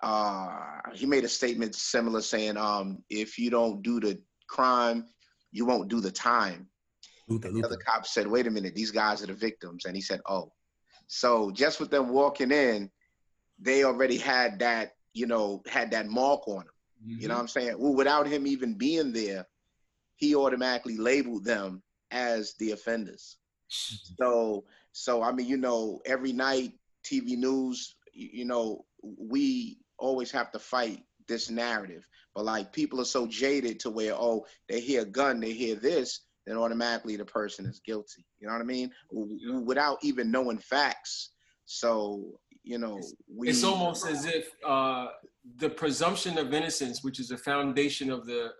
[0.01, 0.49] Uh,
[0.95, 4.17] he made a statement similar saying, um, if you don't do the
[4.47, 5.05] crime,
[5.51, 6.69] you won't do the time.
[7.29, 9.85] Luther, The other cop said, wait a minute, these guys are the victims.
[9.85, 10.53] And he said, oh.
[11.09, 12.91] So just with them walking in,
[13.59, 16.67] they already had that, you know, had that mark on them.
[17.07, 17.77] You know what I'm saying?
[17.79, 19.47] Well, without him even being there,
[20.17, 23.37] he automatically labeled them as the offenders.
[24.21, 26.73] So, so I mean, you know, every night
[27.05, 32.05] TV news, you, you know, we always have to fight this narrative.
[32.35, 36.21] But like people are so jaded to where, oh, they hear gun, they hear this,
[36.47, 38.25] then automatically the person is guilty.
[38.41, 38.91] You know what I mean?
[39.13, 41.31] W- Without even knowing facts.
[41.67, 43.01] So, you know,
[43.33, 45.09] we it's almost as if uh,
[45.57, 48.53] the presumption of innocence, which is the foundation of the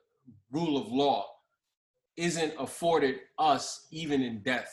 [0.51, 1.27] rule of law,
[2.17, 4.73] isn't afforded us even in death.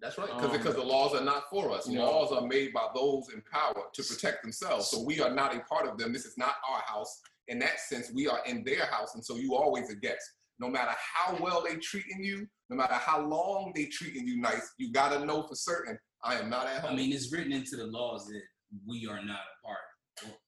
[0.00, 1.86] That's right, because Um, because the laws are not for us.
[1.88, 2.06] you know.
[2.06, 4.88] Laws are made by those in power to protect themselves.
[4.88, 6.12] So we are not a part of them.
[6.12, 7.20] This is not our house.
[7.48, 10.24] In that sense, we are in their house, and so you always a guest.
[10.58, 14.72] No matter how well they treating you, no matter how long they treating you nice,
[14.78, 16.92] you gotta know for certain I am not at home.
[16.92, 18.42] I mean, it's written into the laws that
[18.86, 19.91] we are not a part or,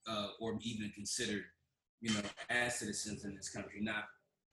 [0.06, 1.44] uh, or even considered,
[2.00, 2.20] you know,
[2.50, 4.04] as citizens in this country, not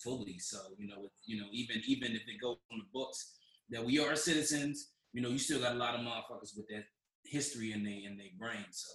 [0.04, 0.38] fully.
[0.40, 3.34] So, you know, with, you know, even even if it goes on the books
[3.70, 6.84] that we are citizens, you know, you still got a lot of motherfuckers with that
[7.26, 8.66] history in their in their brain.
[8.72, 8.94] So,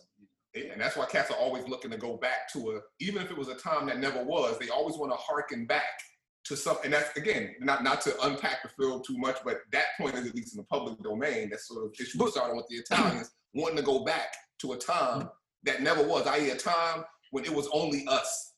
[0.55, 3.31] Yeah, and that's why cats are always looking to go back to a, even if
[3.31, 6.01] it was a time that never was, they always want to harken back
[6.45, 6.87] to something.
[6.87, 10.27] And that's again, not not to unpack the film too much, but that point is
[10.27, 11.51] at least in the public domain.
[11.51, 14.77] That's sort of issue we started with the Italians wanting to go back to a
[14.77, 15.29] time
[15.65, 18.53] that never was, i.e., a time when it was only us.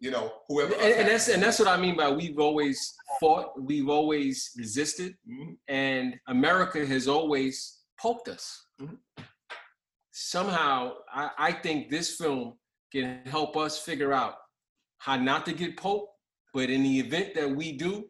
[0.00, 0.74] You know, whoever.
[0.74, 5.14] and, and that's and that's what I mean by we've always fought, we've always resisted,
[5.30, 5.52] Mm-hmm.
[5.68, 8.66] and America has always poked us.
[8.82, 8.96] Mm-hmm.
[10.10, 12.54] Somehow, I, I think this film
[12.92, 14.34] can help us figure out
[14.98, 16.12] how not to get poked,
[16.52, 18.04] but in the event that we do,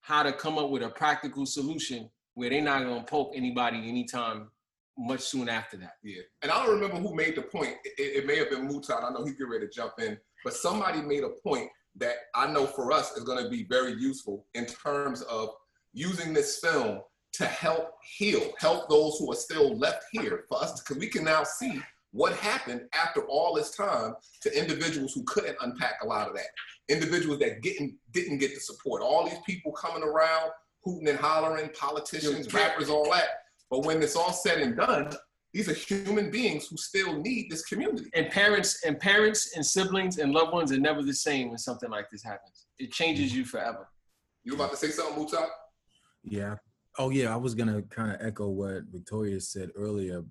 [0.00, 4.50] how to come up with a practical solution where they're not gonna poke anybody anytime
[4.96, 5.94] much soon after that.
[6.02, 7.74] Yeah, and I don't remember who made the point.
[7.84, 9.04] It, it may have been Mutat.
[9.04, 12.50] I know he's getting ready to jump in, but somebody made a point that I
[12.50, 15.50] know for us is going to be very useful in terms of
[15.92, 17.00] using this film
[17.34, 21.24] to help heal, help those who are still left here for us, because we can
[21.24, 21.80] now see
[22.12, 26.46] what happened after all this time to individuals who couldn't unpack a lot of that,
[26.88, 29.02] individuals that didn't didn't get the support.
[29.02, 30.50] All these people coming around,
[30.84, 33.28] hooting and hollering, politicians, rappers, all that.
[33.70, 35.12] But when it's all said and done,
[35.54, 38.10] these are human beings who still need this community.
[38.14, 41.90] And parents and parents and siblings and loved ones are never the same when something
[41.90, 42.66] like this happens.
[42.78, 43.88] It changes you forever.
[44.42, 45.46] You about to say something, Mutat?
[46.24, 46.56] Yeah.
[46.98, 50.22] Oh yeah, I was gonna kind of echo what Victoria said earlier.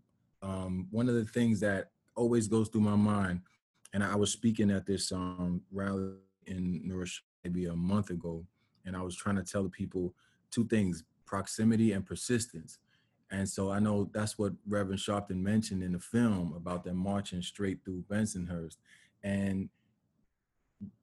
[0.41, 3.41] Um, one of the things that always goes through my mind,
[3.93, 6.13] and I was speaking at this um, rally
[6.47, 8.45] in Nourish maybe a month ago,
[8.85, 10.13] and I was trying to tell the people
[10.51, 12.79] two things: proximity and persistence.
[13.33, 17.41] And so I know that's what Reverend Sharpton mentioned in the film about them marching
[17.41, 18.77] straight through Bensonhurst.
[19.23, 19.69] And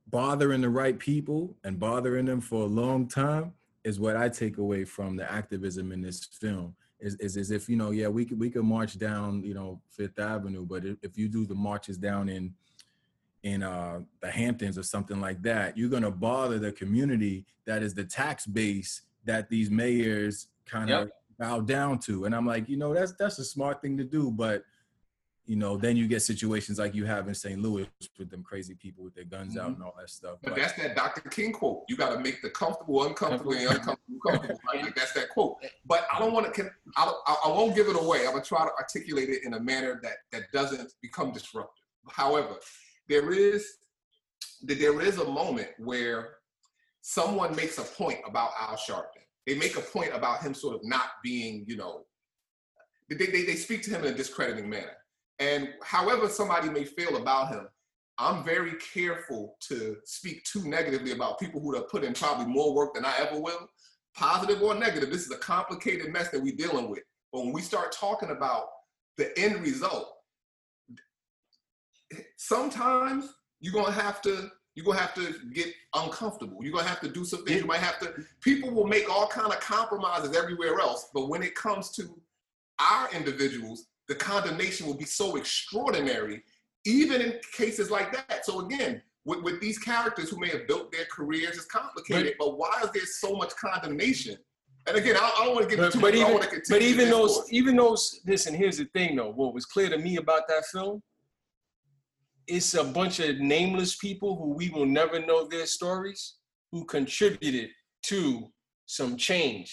[0.07, 3.53] bothering the right people and bothering them for a long time
[3.83, 6.77] is what I take away from the activism in this film.
[7.01, 9.81] Is, is as if you know, yeah, we could we could march down, you know,
[9.89, 12.55] Fifth Avenue, but if, you do the marches down in
[13.43, 17.95] in uh, the Hamptons or something like that, you're gonna bother the community that is
[17.95, 21.20] the tax base that these mayors kind of Yep.
[21.41, 22.27] Bow down to.
[22.27, 24.63] And I'm like, you know, that's that's a smart thing to do, but
[25.47, 27.61] you know, then you get situations like you have in St.
[27.61, 27.89] Louis
[28.19, 29.75] with them crazy people with their guns out Mhm.
[29.77, 30.39] and all that stuff.
[30.43, 31.29] But But- that's that Dr.
[31.29, 31.83] King quote.
[31.89, 34.61] You got to make the comfortable uncomfortable and uncomfortable comfortable.
[34.73, 35.57] Like, like, that's that quote.
[35.87, 36.71] But I don't want to.
[36.97, 37.13] I,
[37.47, 37.49] I?
[37.49, 38.27] Won't give it away.
[38.27, 41.83] I'm gonna try to articulate it in a manner that that doesn't become disruptive.
[42.11, 42.57] However,
[43.09, 43.79] there is
[44.65, 46.37] that there is a moment where
[47.01, 49.25] someone makes a point about Al Sharpton.
[49.47, 52.05] They make a point about him sort of not being, you know,
[53.09, 54.97] they, they, they speak to him in a discrediting manner.
[55.39, 57.67] And however somebody may feel about him,
[58.19, 62.75] I'm very careful to speak too negatively about people who have put in probably more
[62.75, 63.67] work than I ever will,
[64.15, 65.11] positive or negative.
[65.11, 67.03] This is a complicated mess that we're dealing with.
[67.33, 68.67] But when we start talking about
[69.17, 70.09] the end result,
[72.37, 74.51] sometimes you're gonna have to
[74.81, 76.57] You're gonna have to get uncomfortable.
[76.63, 77.61] You're gonna have to do some things.
[77.61, 78.15] You might have to.
[78.41, 82.19] People will make all kind of compromises everywhere else, but when it comes to
[82.79, 86.43] our individuals, the condemnation will be so extraordinary,
[86.87, 88.47] even in cases like that.
[88.47, 92.37] So again, with, with these characters who may have built their careers, it's complicated.
[92.39, 94.39] But, why is there so much condemnation?
[94.89, 96.21] And again, I, I don't want to get But, too but much.
[96.23, 96.81] Even, want to continue.
[96.81, 97.53] but even those, course.
[97.53, 98.21] even those.
[98.27, 99.31] Listen, here's the thing, though.
[99.31, 101.03] What was clear to me about that film,
[102.51, 106.37] it's a bunch of nameless people who we will never know their stories,
[106.73, 107.71] who contributed
[108.05, 108.49] to
[108.87, 109.73] some change.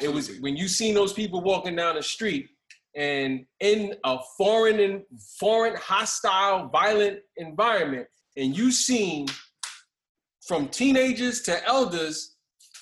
[0.00, 2.48] It was when you seen those people walking down the street,
[2.96, 5.02] and in a foreign and
[5.38, 8.06] foreign, hostile, violent environment,
[8.36, 9.26] and you seen
[10.46, 12.36] from teenagers to elders,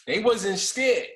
[0.06, 1.08] they wasn't scared.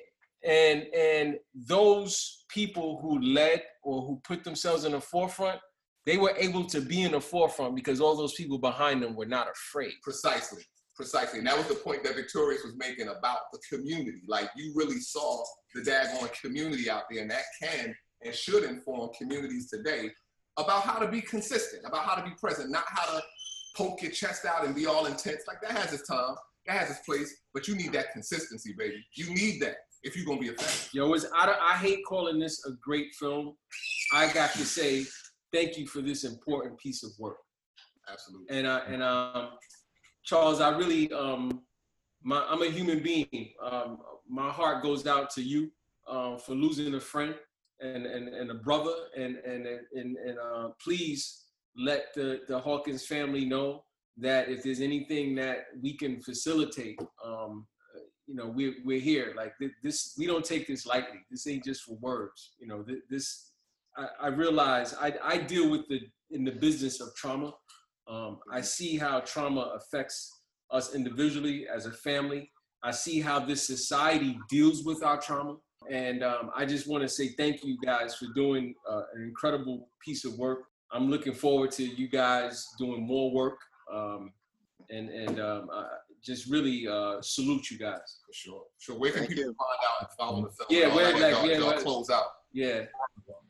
[0.45, 5.59] And and those people who led or who put themselves in the forefront,
[6.07, 9.25] they were able to be in the forefront because all those people behind them were
[9.25, 9.91] not afraid.
[10.01, 10.63] Precisely.
[10.95, 11.39] Precisely.
[11.39, 14.21] And that was the point that Victorious was making about the community.
[14.25, 15.43] Like you really saw
[15.75, 17.93] the daggone community out there, and that can
[18.23, 20.09] and should inform communities today
[20.57, 23.23] about how to be consistent, about how to be present, not how to
[23.75, 25.43] poke your chest out and be all intense.
[25.45, 26.35] Like that has its time,
[26.67, 29.05] that has its place, but you need that consistency, baby.
[29.13, 30.89] You need that if you're gonna be effective.
[30.93, 33.55] Yo, it's, I, I hate calling this a great film.
[34.13, 35.05] I got to say
[35.53, 37.37] thank you for this important piece of work.
[38.09, 38.57] Absolutely.
[38.57, 39.49] And uh, and um,
[40.23, 41.61] Charles, I really um,
[42.23, 43.51] my I'm a human being.
[43.61, 43.99] Um,
[44.29, 45.71] my heart goes out to you
[46.07, 47.35] uh, for losing a friend
[47.79, 48.93] and and, and a brother.
[49.15, 51.45] And and and and uh, please
[51.75, 53.83] let the the Hawkins family know
[54.17, 57.67] that if there's anything that we can facilitate, um,
[58.25, 59.33] you know, we're we're here.
[59.35, 61.19] Like thi- this, we don't take this lightly.
[61.29, 62.53] This ain't just for words.
[62.59, 63.46] You know, thi- this.
[63.97, 66.01] I, I realize I I deal with the
[66.31, 67.53] in the business of trauma.
[68.07, 70.41] Um, I see how trauma affects
[70.71, 72.51] us individually as a family.
[72.83, 75.57] I see how this society deals with our trauma.
[75.89, 79.89] And um, I just want to say thank you guys for doing uh, an incredible
[80.03, 80.65] piece of work.
[80.91, 83.57] I'm looking forward to you guys doing more work.
[83.93, 84.31] Um,
[84.89, 85.85] and and um, I
[86.23, 88.19] just really uh, salute you guys.
[88.25, 88.63] For sure.
[88.79, 88.97] Sure.
[88.97, 89.55] Where can Thank people you.
[89.55, 90.67] find out and follow the film?
[90.69, 92.27] Yeah, where like yeah, y'all close out.
[92.53, 92.85] Yeah.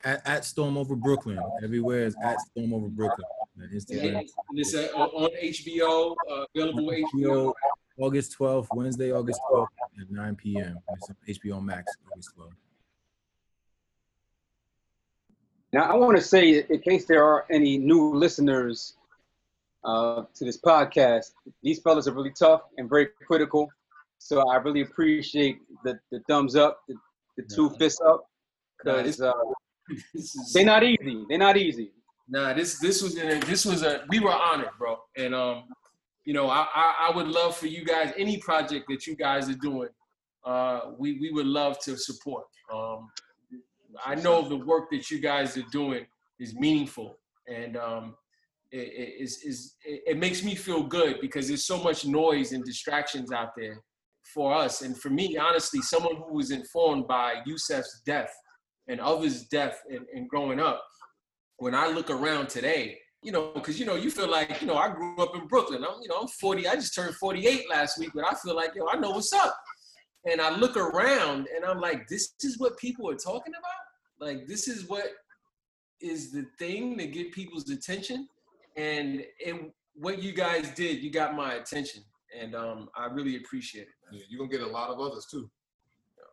[0.04, 1.40] At, at Storm Over Brooklyn.
[1.62, 3.26] Everywhere is at Storm Over Brooklyn.
[3.60, 4.18] On Instagram.
[4.18, 7.12] And it's uh, on HBO, uh, available HBO.
[7.14, 7.52] HBO,
[7.98, 9.66] August 12th, Wednesday, August 12th
[10.00, 10.78] at 9 p.m.
[10.92, 12.52] It's on HBO Max, August 12th.
[15.72, 18.96] Now, I want to say, in case there are any new listeners
[19.84, 23.68] uh, to this podcast, these fellas are really tough and very critical.
[24.18, 26.94] So I really appreciate the, the thumbs up, the,
[27.36, 28.28] the two fists up,
[28.78, 29.57] because uh, This
[30.14, 31.24] is- they're not easy.
[31.28, 31.92] They're not easy.
[32.28, 34.98] Nah, this this was a, this was a we were honored, bro.
[35.16, 35.64] And um,
[36.24, 39.48] you know, I, I I would love for you guys any project that you guys
[39.48, 39.88] are doing,
[40.44, 42.44] uh, we we would love to support.
[42.72, 43.08] Um,
[44.04, 46.04] I know the work that you guys are doing
[46.38, 48.14] is meaningful, and um,
[48.70, 52.52] it, it is is it, it makes me feel good because there's so much noise
[52.52, 53.82] and distractions out there
[54.34, 58.34] for us, and for me, honestly, someone who was informed by Yusuf's death
[58.88, 60.82] and of his death and, and growing up
[61.58, 64.76] when I look around today, you know, because you know, you feel like, you know,
[64.76, 65.84] I grew up in Brooklyn.
[65.84, 66.68] I'm, you know, I'm 40.
[66.68, 69.56] I just turned 48 last week, but I feel like, yo, I know what's up.
[70.30, 74.26] And I look around and I'm like, this is what people are talking about.
[74.26, 75.06] Like, this is what
[76.00, 78.28] is the thing to get people's attention.
[78.76, 82.04] And and what you guys did, you got my attention,
[82.38, 83.94] and um, I really appreciate it.
[84.12, 85.50] Yeah, you're gonna get a lot of others too.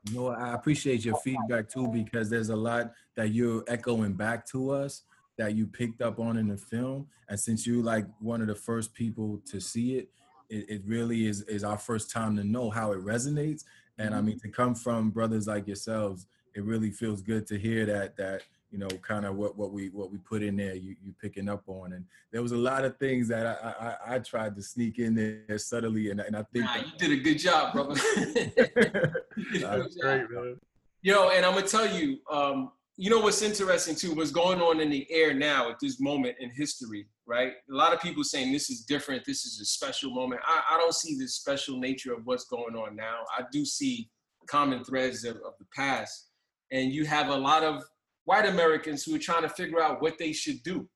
[0.10, 4.46] You know, I appreciate your feedback too because there's a lot that you're echoing back
[4.48, 5.02] to us
[5.38, 7.08] that you picked up on in the film.
[7.28, 10.10] And since you like one of the first people to see it,
[10.50, 13.64] it, it really is is our first time to know how it resonates.
[13.98, 14.28] And I mm-hmm.
[14.28, 18.44] mean to come from brothers like yourselves, it really feels good to hear that that
[18.76, 21.48] you know kind of what what we what we put in there you you picking
[21.48, 22.04] up on and
[22.34, 25.58] there was a lot of things that I I, I tried to sneak in there
[25.58, 27.96] subtly and, and I think Nah, you did a good job, brother.
[29.62, 30.58] That's great, man.
[31.04, 34.14] Yo, and I'm gonna tell you, um, you know what's interesting too?
[34.14, 37.54] What's going on in the air now at this moment in history, right?
[37.72, 39.24] A lot of people saying this is different.
[39.24, 40.42] This is a special moment.
[40.46, 43.20] I, I don't see the special nature of what's going on now.
[43.38, 44.10] I do see
[44.48, 46.28] common threads of, of the past,
[46.74, 47.82] and you have a lot of
[48.26, 50.88] white Americans who are trying to figure out what they should do.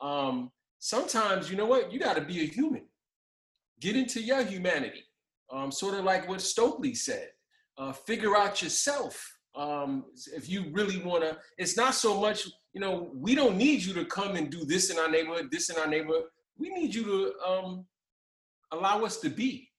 [0.00, 1.92] Um, sometimes, you know what?
[1.92, 2.86] You got to be a human.
[3.80, 5.04] Get into your humanity.
[5.52, 7.30] Um, sort of like what Stokely said
[7.80, 9.36] uh, figure out yourself.
[9.56, 10.04] Um,
[10.36, 13.94] if you really want to, it's not so much, you know, we don't need you
[13.94, 16.24] to come and do this in our neighborhood, this in our neighborhood.
[16.56, 17.86] We need you to um,
[18.70, 19.70] allow us to be.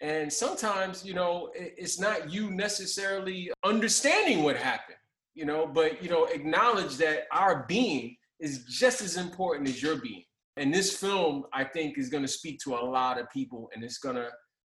[0.00, 4.98] And sometimes, you know, it's not you necessarily understanding what happened,
[5.34, 9.96] you know, but, you know, acknowledge that our being is just as important as your
[9.96, 10.24] being.
[10.56, 13.82] And this film, I think, is going to speak to a lot of people and
[13.82, 14.28] it's going to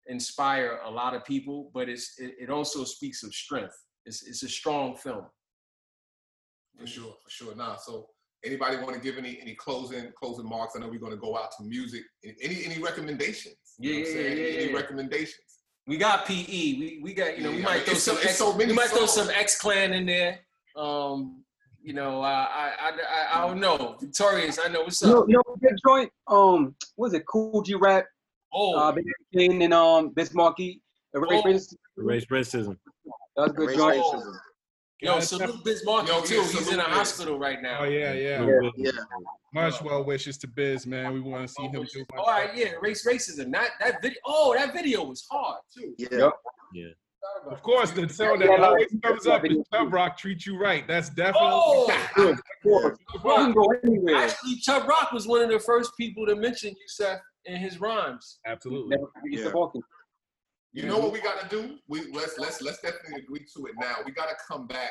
[0.06, 3.74] inspire a lot of people, but it's, it, it also speaks of strength.
[4.06, 5.26] It's, it's a strong film.
[6.78, 7.54] For sure, for sure.
[7.54, 8.08] Nah, so
[8.44, 10.74] anybody want to give any any closing closing marks?
[10.76, 12.02] I know we're going to go out to music.
[12.42, 13.56] Any any recommendations?
[13.78, 14.38] You know Yeah, what I'm yeah, saying?
[14.54, 15.40] yeah, Any, recommendations?
[15.86, 16.34] We got PE.
[16.78, 18.52] We, we got, you know, we Yeah, might I mean, throw some so- X, so
[18.56, 20.40] many we might throw some X Clan in there.
[20.76, 21.42] Um,
[21.82, 23.96] you know, uh, I, I, I, I don't know.
[24.00, 25.28] Victorious, I know what's You know, up.
[25.28, 26.10] you know that joint?
[26.26, 27.24] Um, was it?
[27.26, 28.04] Kool G Rap.
[28.52, 30.82] Oh, uh, Big King and um, Biz Markie.
[31.14, 31.42] Erase Oh.
[31.44, 31.74] Racism.
[31.98, 32.76] Erase racism.
[33.36, 34.02] That was a good Erase joint.
[34.02, 34.32] racism.
[35.02, 36.36] Yo, Yeah, salute Bismarck Yo, too.
[36.36, 37.80] yeah, He's in salute a hospital right now.
[37.80, 38.46] Oh yeah, yeah.
[38.46, 38.70] Yeah.
[38.76, 38.90] Yeah.
[39.52, 41.12] Much well wishes to Biz, man.
[41.12, 42.04] We want to see him do.
[42.18, 43.52] All right, yeah, race racism.
[43.52, 44.18] That that video.
[44.24, 45.94] Oh, that video was hard too.
[45.98, 46.08] Yeah.
[46.12, 46.32] Yep.
[46.72, 46.86] Yeah.
[47.48, 50.58] Of course, the sound that Yeah, always comes up is video Chubb Rock treat you
[50.58, 50.86] right.
[50.86, 51.86] That's oh!
[51.86, 51.98] definitely.
[52.16, 52.98] Oh, Of course.
[53.14, 54.16] You can go anywhere.
[54.16, 58.38] actually, Chubb Rock was one of the first people to mention Yusuf in his rhymes.
[58.46, 58.96] Absolutely.
[59.30, 59.50] Yeah.
[60.72, 61.78] You know what we got to do?
[61.88, 63.96] We let's let's let's definitely agree to it now.
[64.04, 64.90] We got to come back.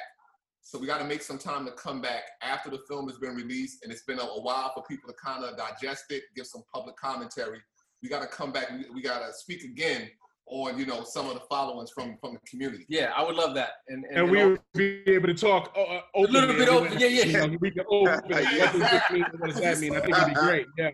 [0.61, 3.35] So we got to make some time to come back after the film has been
[3.35, 6.47] released and it's been a, a while for people to kind of digest it, give
[6.47, 7.59] some public commentary.
[8.01, 8.71] We got to come back.
[8.71, 10.09] We, we got to speak again
[10.47, 12.85] on you know some of the followings from from the community.
[12.87, 13.69] Yeah, I would love that.
[13.87, 16.67] And and, And we would be able to talk uh, uh, A little bit We
[16.67, 17.25] open, would- yeah, yeah.
[17.25, 18.21] you know, we can open.
[18.29, 18.71] Yeah.
[18.71, 19.25] What does this mean?
[19.39, 19.95] What does that mean?
[19.95, 20.65] I think it'd be great.
[20.77, 20.89] Yeah.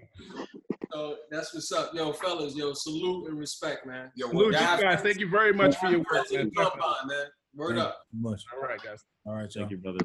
[0.93, 2.55] so that's what's up, yo, fellas.
[2.55, 4.09] Yo, salute and respect, man.
[4.15, 5.01] Yo, Salute you Yeah, guys.
[5.01, 6.41] Thank you very much for your work, man.
[6.41, 7.25] in Jump on, man.
[7.53, 7.99] Word Thank up.
[8.13, 8.41] much.
[8.55, 9.03] All right, guys.
[9.25, 9.67] All right, y'all.
[9.67, 9.99] Thank you, brother.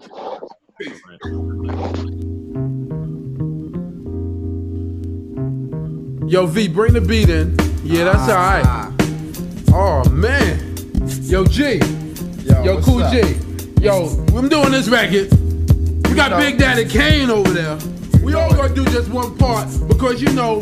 [0.80, 1.00] peace.
[6.28, 7.56] Yo, V, bring the beat in.
[7.84, 8.85] Yeah, that's all right.
[9.78, 10.58] Oh man.
[11.24, 11.74] Yo, G.
[12.46, 13.12] Yo, what's Cool up?
[13.12, 13.20] G.
[13.82, 15.30] Yo, I'm doing this record.
[16.08, 16.38] We got know.
[16.38, 17.76] Big Daddy Kane over there.
[18.22, 20.60] We all gonna do just one part because you know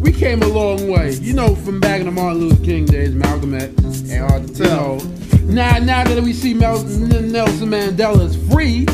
[0.00, 1.12] we came a long way.
[1.12, 3.70] You know, from back in the Martin Luther King days, Malcolm X.
[4.10, 4.96] Ain't hard to You tell.
[4.96, 4.98] know,
[5.44, 8.84] now now that we see Mel- Nelson Mandela is free,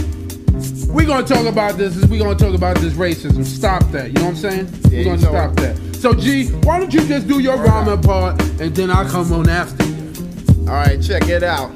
[0.93, 1.97] we're gonna talk about this.
[2.05, 3.43] We're gonna talk about this racism.
[3.43, 4.09] Stop that.
[4.09, 4.69] You know what I'm saying?
[4.83, 5.57] Yeah, we you gonna stop it.
[5.57, 5.96] that.
[5.99, 9.49] So G, why don't you just do your rhyming part and then I'll come on
[9.49, 10.13] after you.
[10.61, 11.73] All right, check it out.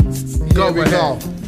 [0.54, 0.90] Go Here we ahead.
[0.90, 1.39] go.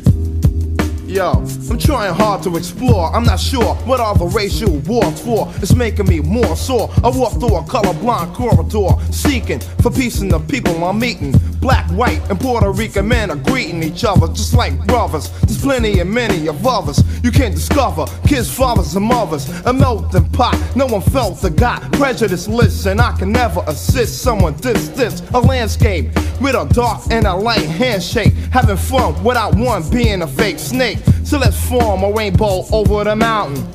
[1.13, 1.33] Yo,
[1.69, 3.15] I'm trying hard to explore.
[3.15, 5.47] I'm not sure what all the racial wars for.
[5.57, 6.89] It's making me more sore.
[7.05, 11.33] I walk through a colorblind corridor, seeking for peace in the people I'm meeting.
[11.61, 15.29] Black, white, and Puerto Rican men are greeting each other just like brothers.
[15.43, 18.07] There's plenty and many of others you can't discover.
[18.27, 19.51] Kids, fathers, and mothers.
[19.67, 20.59] A melting pot.
[20.75, 22.49] No one felt the got prejudice.
[22.49, 26.07] Listen, I can never assist someone this this a landscape
[26.41, 28.33] with a dark and a light handshake.
[28.51, 31.01] Having fun without one being a fake snake.
[31.25, 33.67] So let's form a rainbow over the mountain.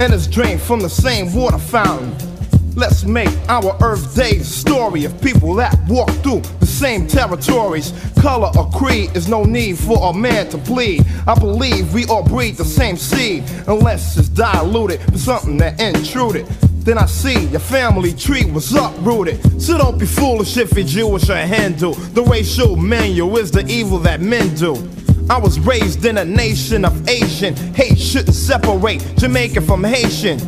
[0.00, 2.14] And it's drained from the same water fountain.
[2.76, 7.92] Let's make our Earth Day story of people that walk through the same territories.
[8.20, 11.06] Color or creed is no need for a man to bleed.
[11.26, 16.46] I believe we all breathe the same seed, unless it's diluted with something that intruded.
[16.84, 19.62] Then I see your family tree was uprooted.
[19.62, 21.94] So don't be foolish if you're Jewish or Hindu.
[21.94, 24.74] The racial menu is the evil that men do.
[25.30, 27.56] I was raised in a nation of Asian.
[27.74, 30.38] Hate shouldn't separate Jamaican from Haitian.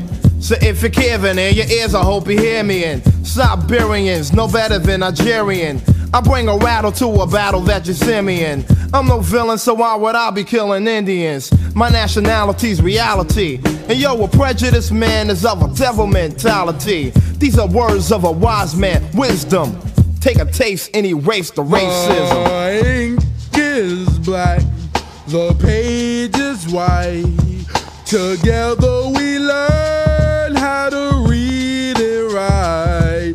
[0.41, 3.03] So if you're caving in your ears, I hope you hear me in.
[3.25, 5.81] Siberians, no better than Nigerian.
[6.13, 8.65] I bring a rattle to a battle that you see me in.
[8.93, 11.51] I'm no villain, so why would I be killing Indians?
[11.75, 13.61] My nationality's reality.
[13.65, 17.11] And yo, a prejudiced man is of a devil mentality.
[17.39, 19.79] These are words of a wise man, wisdom.
[20.21, 22.47] Take a taste and erase the racism.
[24.27, 24.61] Black,
[25.29, 27.23] the page is white.
[28.05, 33.35] Together we learn how to read and write.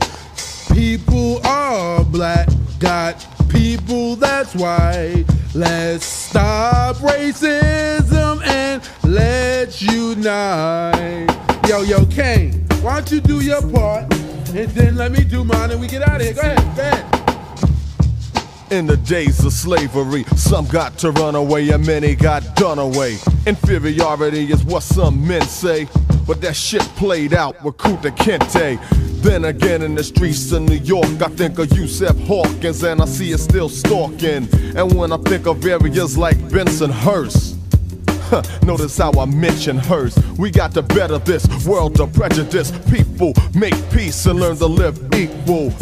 [0.73, 2.49] People are black,
[2.79, 5.23] got people that's white.
[5.53, 11.29] Let's stop racism and let's unite.
[11.69, 14.13] Yo, yo, Kane, why don't you do your part
[14.53, 16.33] and then let me do mine and we get out of here.
[16.33, 17.10] Go ahead, go ahead.
[18.71, 23.17] In the days of slavery, some got to run away and many got done away.
[23.45, 25.89] Inferiority is what some men say,
[26.25, 28.79] but that shit played out with Kunta Kinte.
[29.21, 33.05] Then again in the streets of New York, I think of Yusuf Hawkins and I
[33.05, 34.47] see it still stalking.
[34.77, 37.57] And when I think of areas like Bensonhurst,
[38.29, 40.17] Huh, Notice how I mention hers.
[40.37, 42.71] We got to better this world of prejudice.
[42.89, 45.73] People make peace and learn to live equal.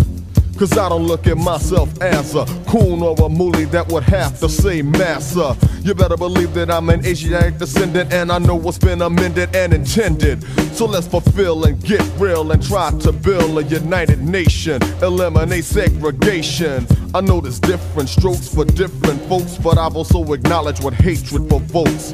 [0.59, 4.37] Cause I don't look at myself as a coon or a mooly that would have
[4.41, 5.55] to say massa.
[5.83, 9.73] You better believe that I'm an Asiatic descendant and I know what's been amended and
[9.73, 10.43] intended.
[10.75, 14.83] So let's fulfill and get real and try to build a united nation.
[15.01, 16.85] Eliminate segregation.
[17.15, 22.13] I know there's different strokes for different folks, but I've also acknowledged what hatred provokes.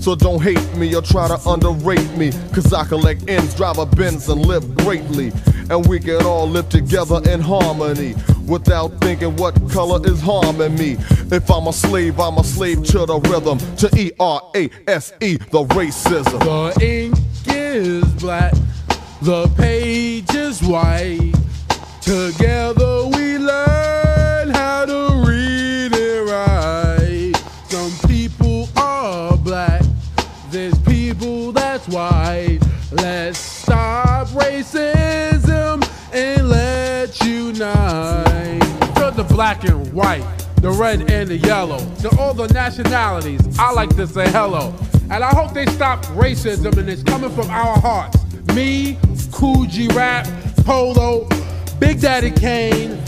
[0.00, 2.30] So don't hate me or try to underrate me.
[2.54, 5.32] Cause I collect ends, drive a Benz, and live greatly.
[5.70, 8.14] And we can all live together in harmony.
[8.46, 10.96] Without thinking what color is harming me.
[11.30, 13.58] If I'm a slave, I'm a slave to the rhythm.
[13.76, 16.38] To E R A S E, the racism.
[16.40, 18.54] The ink is black,
[19.20, 21.34] the page is white.
[22.00, 23.17] Together we
[34.72, 35.82] racism
[36.12, 38.60] and let's unite.
[38.96, 40.24] To the black and white,
[40.56, 44.74] the red and the yellow, to all the nationalities, I like to say hello.
[45.10, 48.18] And I hope they stop racism and it's coming from our hearts.
[48.54, 48.98] Me,
[49.32, 50.26] Kool G Rap,
[50.64, 51.28] Polo,
[51.78, 53.00] Big Daddy Kane,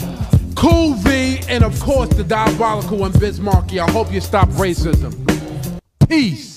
[0.55, 3.79] Cool V, and of course the diabolical and Biz Markie.
[3.79, 5.13] I hope you stop racism.
[6.07, 6.50] Peace.